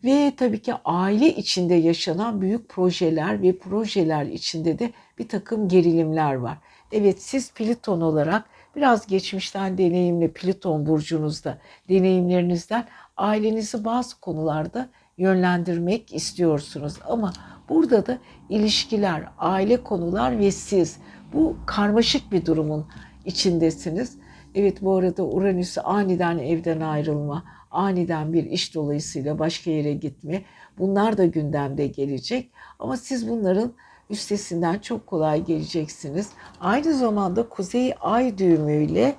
Ve 0.04 0.32
tabii 0.36 0.62
ki 0.62 0.74
aile 0.84 1.36
içinde 1.36 1.74
yaşanan 1.74 2.40
büyük 2.40 2.68
projeler 2.68 3.42
ve 3.42 3.58
projeler 3.58 4.26
içinde 4.26 4.78
de 4.78 4.92
bir 5.18 5.28
takım 5.28 5.68
gerilimler 5.68 6.34
var. 6.34 6.58
Evet 6.92 7.22
siz 7.22 7.52
Plüton 7.52 8.00
olarak 8.00 8.44
biraz 8.76 9.06
geçmişten 9.06 9.78
deneyimli 9.78 10.32
Plüton 10.32 10.86
burcunuzda 10.86 11.58
deneyimlerinizden 11.88 12.88
ailenizi 13.16 13.84
bazı 13.84 14.20
konularda 14.20 14.88
yönlendirmek 15.18 16.14
istiyorsunuz. 16.14 16.94
Ama 17.08 17.32
burada 17.68 18.06
da 18.06 18.18
ilişkiler, 18.48 19.22
aile 19.38 19.82
konular 19.82 20.38
ve 20.38 20.50
siz 20.50 20.98
bu 21.32 21.56
karmaşık 21.66 22.32
bir 22.32 22.46
durumun 22.46 22.86
içindesiniz. 23.24 24.16
Evet 24.54 24.82
bu 24.82 24.96
arada 24.96 25.22
Uranüs 25.22 25.78
aniden 25.84 26.38
evden 26.38 26.80
ayrılma, 26.80 27.44
aniden 27.70 28.32
bir 28.32 28.44
iş 28.44 28.74
dolayısıyla 28.74 29.38
başka 29.38 29.70
yere 29.70 29.92
gitme 29.92 30.42
bunlar 30.78 31.18
da 31.18 31.24
gündemde 31.24 31.86
gelecek. 31.86 32.50
Ama 32.78 32.96
siz 32.96 33.28
bunların 33.28 33.72
üstesinden 34.10 34.78
çok 34.78 35.06
kolay 35.06 35.44
geleceksiniz. 35.44 36.28
Aynı 36.60 36.94
zamanda 36.94 37.48
Kuzey 37.48 37.94
Ay 38.00 38.38
düğümüyle 38.38 39.14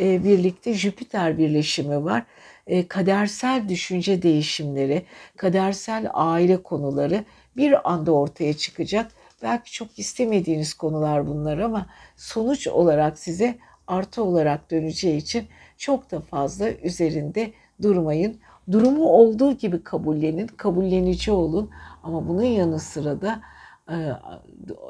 e, 0.00 0.24
birlikte 0.24 0.74
Jüpiter 0.74 1.38
birleşimi 1.38 2.04
var. 2.04 2.26
E, 2.66 2.88
kadersel 2.88 3.68
düşünce 3.68 4.22
değişimleri, 4.22 5.06
kadersel 5.36 6.10
aile 6.12 6.62
konuları 6.62 7.24
bir 7.56 7.92
anda 7.92 8.12
ortaya 8.12 8.54
çıkacak. 8.54 9.12
Belki 9.42 9.72
çok 9.72 9.98
istemediğiniz 9.98 10.74
konular 10.74 11.26
bunlar 11.26 11.58
ama 11.58 11.86
sonuç 12.16 12.66
olarak 12.66 13.18
size 13.18 13.58
artı 13.86 14.24
olarak 14.24 14.70
döneceği 14.70 15.16
için 15.16 15.48
çok 15.78 16.10
da 16.10 16.20
fazla 16.20 16.70
üzerinde 16.70 17.52
durmayın. 17.82 18.40
Durumu 18.72 19.04
olduğu 19.04 19.52
gibi 19.52 19.82
kabullenin, 19.82 20.46
kabullenici 20.46 21.32
olun 21.32 21.70
ama 22.02 22.28
bunun 22.28 22.42
yanı 22.42 22.78
sıra 22.80 23.20
da 23.20 23.42
e, 23.90 23.96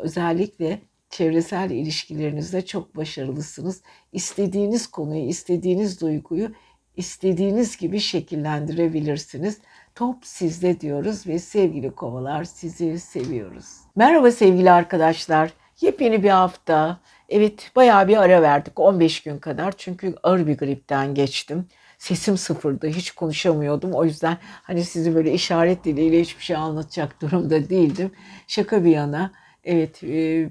özellikle 0.02 0.80
çevresel 1.10 1.70
ilişkilerinizde 1.70 2.66
çok 2.66 2.96
başarılısınız. 2.96 3.82
İstediğiniz 4.12 4.86
konuyu, 4.86 5.28
istediğiniz 5.28 6.00
duyguyu 6.00 6.50
istediğiniz 6.96 7.76
gibi 7.76 8.00
şekillendirebilirsiniz. 8.00 9.58
Top 9.96 10.16
sizde 10.22 10.80
diyoruz 10.80 11.26
ve 11.26 11.38
sevgili 11.38 11.90
kovalar 11.90 12.44
sizi 12.44 13.00
seviyoruz. 13.00 13.66
Merhaba 13.96 14.30
sevgili 14.30 14.70
arkadaşlar. 14.70 15.50
Yepyeni 15.80 16.22
bir 16.22 16.30
hafta. 16.30 16.98
Evet 17.28 17.70
bayağı 17.76 18.08
bir 18.08 18.16
ara 18.16 18.42
verdik 18.42 18.80
15 18.80 19.22
gün 19.22 19.38
kadar 19.38 19.74
çünkü 19.76 20.14
ağır 20.22 20.46
bir 20.46 20.58
gripten 20.58 21.14
geçtim. 21.14 21.66
Sesim 21.98 22.36
sıfırdı 22.36 22.86
hiç 22.86 23.10
konuşamıyordum 23.10 23.92
o 23.92 24.04
yüzden 24.04 24.38
hani 24.62 24.84
sizi 24.84 25.14
böyle 25.14 25.32
işaret 25.32 25.84
diliyle 25.84 26.20
hiçbir 26.20 26.44
şey 26.44 26.56
anlatacak 26.56 27.22
durumda 27.22 27.68
değildim. 27.70 28.10
Şaka 28.46 28.84
bir 28.84 28.90
yana 28.90 29.30
Evet 29.66 30.02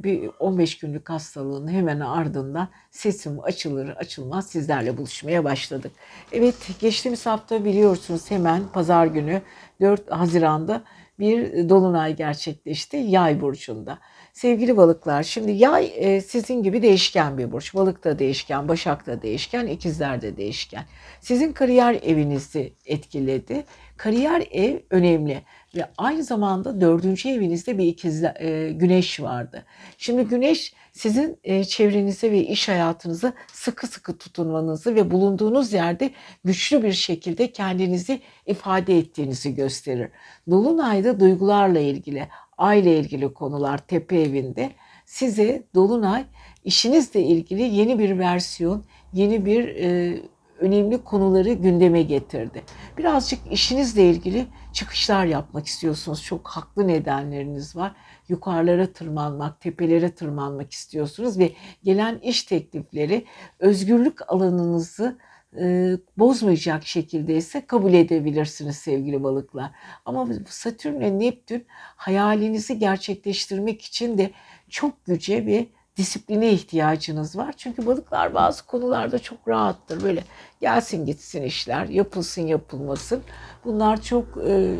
bir 0.03 0.29
15 0.39 0.77
günlük 0.77 1.09
hastalığın 1.09 1.67
hemen 1.67 1.99
ardından 1.99 2.67
sesim 2.91 3.43
açılır 3.43 3.89
açılmaz 3.89 4.49
sizlerle 4.49 4.97
buluşmaya 4.97 5.43
başladık. 5.43 5.91
Evet 6.31 6.55
geçtiğimiz 6.79 7.25
hafta 7.25 7.65
biliyorsunuz 7.65 8.31
hemen 8.31 8.61
pazar 8.73 9.07
günü 9.07 9.41
4 9.81 10.11
Haziran'da 10.11 10.83
bir 11.19 11.69
dolunay 11.69 12.15
gerçekleşti 12.15 12.97
yay 12.97 13.41
burcunda. 13.41 13.99
Sevgili 14.33 14.77
balıklar 14.77 15.23
şimdi 15.23 15.51
yay 15.51 15.91
sizin 16.21 16.63
gibi 16.63 16.81
değişken 16.81 17.37
bir 17.37 17.51
burç. 17.51 17.75
Balık 17.75 18.03
da 18.03 18.19
değişken, 18.19 18.67
başak 18.67 19.07
da 19.07 19.21
değişken, 19.21 19.67
ikizler 19.67 20.21
de 20.21 20.37
değişken. 20.37 20.85
Sizin 21.21 21.53
kariyer 21.53 21.93
evinizi 22.03 22.73
etkiledi. 22.85 23.63
Kariyer 23.97 24.47
ev 24.51 24.79
önemli 24.89 25.41
ve 25.75 25.85
aynı 25.97 26.23
zamanda 26.23 26.81
dördüncü 26.81 27.29
evinizde 27.29 27.77
bir 27.77 27.85
ikizler, 27.85 28.35
e, 28.39 28.71
güneş 28.71 29.19
vardı. 29.19 29.65
Şimdi 29.97 30.23
güneş 30.23 30.73
sizin 30.91 31.37
e, 31.43 31.63
çevrenize 31.63 32.31
ve 32.31 32.43
iş 32.43 32.67
hayatınıza 32.67 33.33
sıkı 33.53 33.87
sıkı 33.87 34.17
tutunmanızı 34.17 34.95
ve 34.95 35.11
bulunduğunuz 35.11 35.73
yerde 35.73 36.11
güçlü 36.43 36.83
bir 36.83 36.93
şekilde 36.93 37.51
kendinizi 37.51 38.21
ifade 38.45 38.97
ettiğinizi 38.97 39.55
gösterir. 39.55 40.09
Dolunayda 40.49 41.19
duygularla 41.19 41.79
ilgili, 41.79 42.27
aile 42.57 42.99
ilgili 42.99 43.33
konular 43.33 43.77
tepe 43.77 44.21
evinde 44.21 44.71
size 45.05 45.63
Dolunay 45.75 46.25
işinizle 46.63 47.21
ilgili 47.21 47.61
yeni 47.61 47.99
bir 47.99 48.19
versiyon, 48.19 48.85
yeni 49.13 49.45
bir 49.45 49.67
e, 49.67 50.19
önemli 50.59 51.03
konuları 51.03 51.53
gündeme 51.53 52.01
getirdi. 52.01 52.63
Birazcık 52.97 53.39
işinizle 53.51 54.09
ilgili 54.09 54.45
çıkışlar 54.73 55.25
yapmak 55.25 55.67
istiyorsunuz. 55.67 56.23
Çok 56.23 56.47
haklı 56.47 56.87
nedenleriniz 56.87 57.75
var. 57.75 57.95
Yukarılara 58.27 58.93
tırmanmak, 58.93 59.61
tepelere 59.61 60.11
tırmanmak 60.11 60.71
istiyorsunuz 60.71 61.39
ve 61.39 61.51
gelen 61.83 62.19
iş 62.19 62.43
teklifleri 62.43 63.25
özgürlük 63.59 64.31
alanınızı 64.31 65.17
e, 65.59 65.91
bozmayacak 66.17 66.85
şekilde 66.85 67.35
ise 67.35 67.65
kabul 67.67 67.93
edebilirsiniz 67.93 68.75
sevgili 68.75 69.23
balıklar. 69.23 69.71
Ama 70.05 70.27
Satürn 70.47 70.99
ve 70.99 71.19
Neptün 71.19 71.65
hayalinizi 71.95 72.79
gerçekleştirmek 72.79 73.81
için 73.81 74.17
de 74.17 74.31
çok 74.69 75.05
güce 75.05 75.45
ve 75.45 75.67
disipline 75.97 76.51
ihtiyacınız 76.51 77.37
var. 77.37 77.53
Çünkü 77.57 77.85
balıklar 77.85 78.33
bazı 78.33 78.65
konularda 78.65 79.19
çok 79.19 79.47
rahattır. 79.47 80.03
Böyle 80.03 80.23
gelsin 80.61 81.05
gitsin 81.05 81.43
işler, 81.43 81.85
yapılsın 81.85 82.41
yapılmasın. 82.41 83.21
Bunlar 83.65 84.01
çok 84.01 84.25
e, 84.47 84.75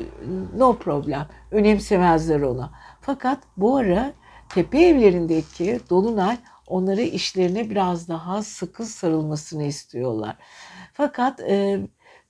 no 0.58 0.78
problem. 0.78 1.28
Önemsemezler 1.52 2.42
onu. 2.42 2.70
Fakat 3.02 3.40
bu 3.58 3.78
ara 3.78 4.14
tepe 4.50 4.80
evlerindeki 4.82 5.80
dolunay 5.90 6.38
onları 6.68 7.02
işlerine 7.02 7.70
biraz 7.70 8.10
daha 8.10 8.44
sıkı 8.44 8.86
sarılmasını 8.86 9.64
istiyorlar. 9.64 10.36
Fakat 10.94 11.40
e, 11.40 11.80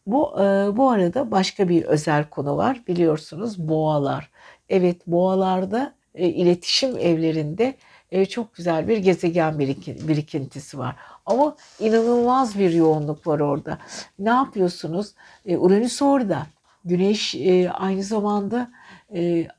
bu 0.08 0.42
e, 0.42 0.78
bu 0.78 0.90
arada 0.90 1.32
başka 1.32 1.70
bir 1.70 1.84
özel 1.84 2.30
konu 2.30 2.58
var. 2.58 2.84
Biliyorsunuz 2.88 3.70
boğalar. 3.70 4.32
Evet 4.70 5.08
boğalarda 5.08 5.94
e, 6.16 6.28
iletişim 6.28 6.98
evlerinde 6.98 7.76
e, 8.12 8.26
çok 8.26 8.56
güzel 8.56 8.88
bir 8.88 8.98
gezegen 8.98 9.60
birikintisi 9.60 10.78
var. 10.78 10.96
Ama 11.26 11.56
inanılmaz 11.80 12.60
bir 12.60 12.74
yoğunluk 12.74 13.28
var 13.28 13.40
orada. 13.40 13.78
Ne 14.20 14.30
yapıyorsunuz? 14.30 15.14
E, 15.46 15.58
Uranüs 15.58 16.02
orada. 16.02 16.48
Güneş 16.86 17.36
e, 17.36 17.70
aynı 17.72 18.04
zamanda 18.04 18.72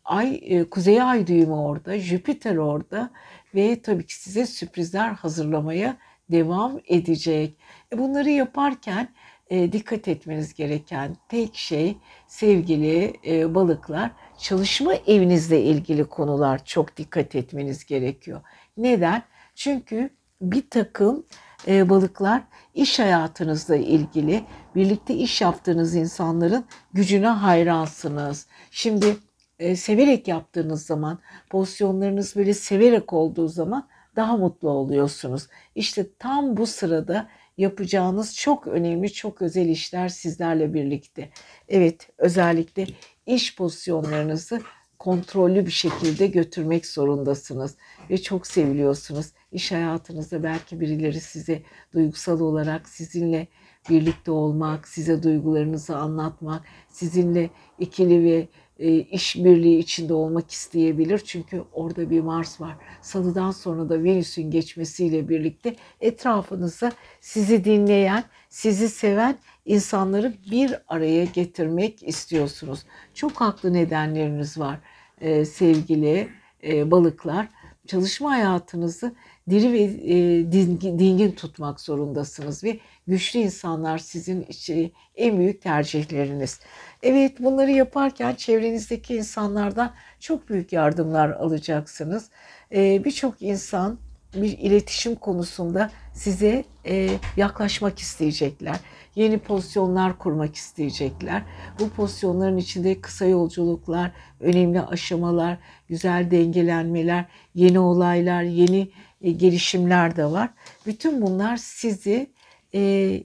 ay 0.05 0.65
kuzey 0.71 1.03
ay 1.03 1.27
düğümü 1.27 1.53
orada, 1.53 1.99
Jüpiter 1.99 2.57
orada 2.57 3.11
ve 3.55 3.83
tabii 3.83 4.07
ki 4.07 4.15
size 4.15 4.47
sürprizler 4.47 5.09
hazırlamaya 5.09 5.97
devam 6.31 6.81
edecek. 6.87 7.57
Bunları 7.93 8.31
yaparken 8.31 9.09
dikkat 9.51 10.09
etmeniz 10.09 10.55
gereken 10.55 11.17
tek 11.29 11.55
şey 11.55 11.97
sevgili 12.27 13.15
balıklar 13.55 14.11
çalışma 14.39 14.95
evinizle 14.95 15.63
ilgili 15.63 16.05
konular 16.05 16.65
çok 16.65 16.97
dikkat 16.97 17.35
etmeniz 17.35 17.85
gerekiyor. 17.85 18.41
Neden? 18.77 19.23
Çünkü 19.55 20.11
bir 20.41 20.71
takım 20.71 21.27
e, 21.69 21.89
balıklar 21.89 22.43
iş 22.75 22.99
hayatınızla 22.99 23.77
ilgili 23.77 24.45
birlikte 24.75 25.15
iş 25.15 25.41
yaptığınız 25.41 25.95
insanların 25.95 26.65
gücüne 26.93 27.29
hayransınız. 27.29 28.47
Şimdi 28.71 29.17
e, 29.59 29.77
severek 29.77 30.29
yaptığınız 30.29 30.87
zaman 30.87 31.19
pozisyonlarınız 31.51 32.37
böyle 32.37 32.55
severek 32.55 33.13
olduğu 33.13 33.49
zaman 33.49 33.89
daha 34.17 34.37
mutlu 34.37 34.71
oluyorsunuz. 34.71 35.47
İşte 35.75 36.07
tam 36.19 36.57
bu 36.57 36.67
sırada 36.67 37.29
yapacağınız 37.59 38.37
çok 38.37 38.67
önemli, 38.67 39.13
çok 39.13 39.43
özel 39.43 39.67
işler 39.67 40.09
sizlerle 40.09 40.75
birlikte. 40.75 41.31
Evet, 41.69 42.09
özellikle 42.19 42.87
iş 43.27 43.57
pozisyonlarınızı 43.57 44.61
kontrollü 44.99 45.67
bir 45.67 45.71
şekilde 45.71 46.27
götürmek 46.27 46.87
zorundasınız 46.87 47.77
ve 48.11 48.23
çok 48.23 48.47
seviliyorsunuz. 48.47 49.27
İş 49.53 49.73
hayatınızda 49.73 50.43
belki 50.43 50.81
birileri 50.81 51.21
size 51.21 51.63
duygusal 51.93 52.41
olarak 52.41 52.89
sizinle 52.89 53.49
birlikte 53.91 54.31
olmak, 54.31 54.89
size 54.89 55.23
duygularınızı 55.23 55.97
anlatmak, 55.97 56.63
sizinle 56.89 57.51
ikili 57.79 58.25
ve 58.25 58.49
e, 58.79 58.93
işbirliği 58.99 59.79
içinde 59.79 60.15
olmak 60.15 60.51
isteyebilir. 60.51 61.19
Çünkü 61.19 61.65
orada 61.73 62.11
bir 62.11 62.21
Mars 62.21 62.61
var. 62.61 62.77
Salıdan 63.03 63.51
sonra 63.51 63.89
da 63.89 64.05
Venüs'ün 64.05 64.51
geçmesiyle 64.51 65.29
birlikte 65.29 65.77
etrafınıza 66.01 66.93
sizi 67.21 67.65
dinleyen, 67.65 68.25
sizi 68.49 68.89
seven 68.89 69.39
insanları 69.65 70.35
bir 70.51 70.75
araya 70.89 71.25
getirmek 71.25 72.03
istiyorsunuz. 72.03 72.83
Çok 73.15 73.33
haklı 73.41 73.73
nedenleriniz 73.73 74.59
var. 74.59 74.79
e, 75.21 75.45
sevgili 75.45 76.29
e, 76.65 76.91
balıklar. 76.91 77.49
Çalışma 77.87 78.31
hayatınızı 78.31 79.15
diri 79.51 79.73
ve 79.73 79.83
e, 79.83 80.53
dingin, 80.53 80.99
dingin 80.99 81.33
tutmak 81.33 81.81
zorundasınız 81.81 82.65
ve 82.65 82.79
güçlü 83.07 83.39
insanlar 83.39 83.99
sizin 83.99 84.43
için 84.43 84.93
en 85.17 85.39
büyük 85.39 85.63
tercihleriniz. 85.63 86.61
Evet 87.03 87.41
bunları 87.41 87.71
yaparken 87.71 88.35
çevrenizdeki 88.35 89.17
insanlardan 89.17 89.95
çok 90.21 90.49
büyük 90.49 90.73
yardımlar 90.73 91.31
alacaksınız. 91.31 92.31
E, 92.75 93.05
Birçok 93.05 93.43
insan 93.43 93.99
bir 94.35 94.59
iletişim 94.59 95.15
konusunda 95.15 95.91
size 96.15 96.65
e, 96.87 97.09
yaklaşmak 97.37 97.99
isteyecekler. 97.99 98.77
Yeni 99.15 99.39
pozisyonlar 99.39 100.19
kurmak 100.19 100.55
isteyecekler. 100.55 101.43
Bu 101.81 101.89
pozisyonların 101.89 102.57
içinde 102.57 103.01
kısa 103.01 103.25
yolculuklar, 103.25 104.13
önemli 104.41 104.81
aşamalar, 104.81 105.59
güzel 105.89 106.31
dengelenmeler, 106.31 107.25
yeni 107.55 107.79
olaylar, 107.79 108.43
yeni 108.43 108.89
gelişimler 109.23 110.17
de 110.17 110.25
var. 110.25 110.51
Bütün 110.87 111.23
bunlar 111.23 111.57
sizi 111.57 112.31
e, 112.75 113.23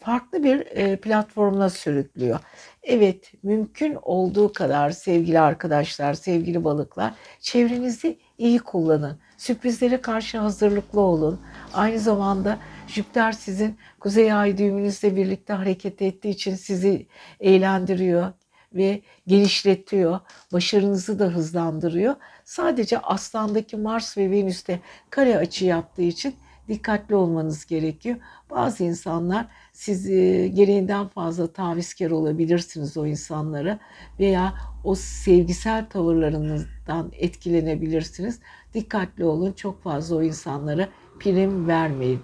farklı 0.00 0.44
bir 0.44 0.66
e, 0.66 0.96
platformuna 0.96 1.70
sürüklüyor. 1.70 2.40
Evet, 2.82 3.32
mümkün 3.42 3.98
olduğu 4.02 4.52
kadar 4.52 4.90
sevgili 4.90 5.40
arkadaşlar, 5.40 6.14
sevgili 6.14 6.64
balıklar, 6.64 7.14
çevrenizi 7.40 8.18
iyi 8.38 8.58
kullanın. 8.58 9.18
Sürprizlere 9.38 10.00
karşı 10.00 10.38
hazırlıklı 10.38 11.00
olun. 11.00 11.40
Aynı 11.72 11.98
zamanda 11.98 12.58
Jüpiter 12.86 13.32
sizin 13.32 13.78
kuzey 14.00 14.32
ay 14.32 14.58
düğümünüzle 14.58 15.16
birlikte 15.16 15.52
hareket 15.52 16.02
ettiği 16.02 16.30
için 16.30 16.54
sizi 16.54 17.06
eğlendiriyor 17.40 18.32
ve 18.74 19.02
genişletiyor. 19.26 20.20
Başarınızı 20.52 21.18
da 21.18 21.24
hızlandırıyor. 21.24 22.14
Sadece 22.54 22.98
Aslan'daki 22.98 23.76
Mars 23.76 24.18
ve 24.18 24.30
Venüs'te 24.30 24.80
kare 25.10 25.38
açı 25.38 25.64
yaptığı 25.64 26.02
için 26.02 26.34
dikkatli 26.68 27.14
olmanız 27.14 27.66
gerekiyor. 27.66 28.16
Bazı 28.50 28.84
insanlar 28.84 29.46
siz 29.72 30.10
e, 30.10 30.48
gereğinden 30.48 31.08
fazla 31.08 31.52
tavizkar 31.52 32.10
olabilirsiniz 32.10 32.96
o 32.96 33.06
insanlara 33.06 33.78
veya 34.20 34.54
o 34.84 34.94
sevgisel 34.94 35.86
tavırlarınızdan 35.88 37.12
etkilenebilirsiniz. 37.12 38.40
Dikkatli 38.74 39.24
olun. 39.24 39.52
Çok 39.52 39.82
fazla 39.82 40.16
o 40.16 40.22
insanlara 40.22 40.88
prim 41.20 41.68
vermeyin. 41.68 42.20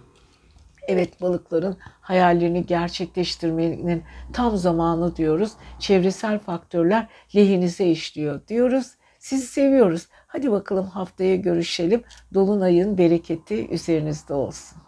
Evet 0.88 1.20
balıkların 1.20 1.76
hayallerini 2.00 2.66
gerçekleştirmenin 2.66 4.02
tam 4.32 4.56
zamanı 4.56 5.16
diyoruz. 5.16 5.52
Çevresel 5.78 6.38
faktörler 6.38 7.08
lehinize 7.34 7.86
işliyor 7.86 8.46
diyoruz. 8.48 8.99
Sizi 9.20 9.46
seviyoruz. 9.46 10.08
Hadi 10.26 10.50
bakalım 10.50 10.86
haftaya 10.86 11.36
görüşelim. 11.36 12.02
Dolunayın 12.34 12.98
bereketi 12.98 13.68
üzerinizde 13.68 14.34
olsun. 14.34 14.78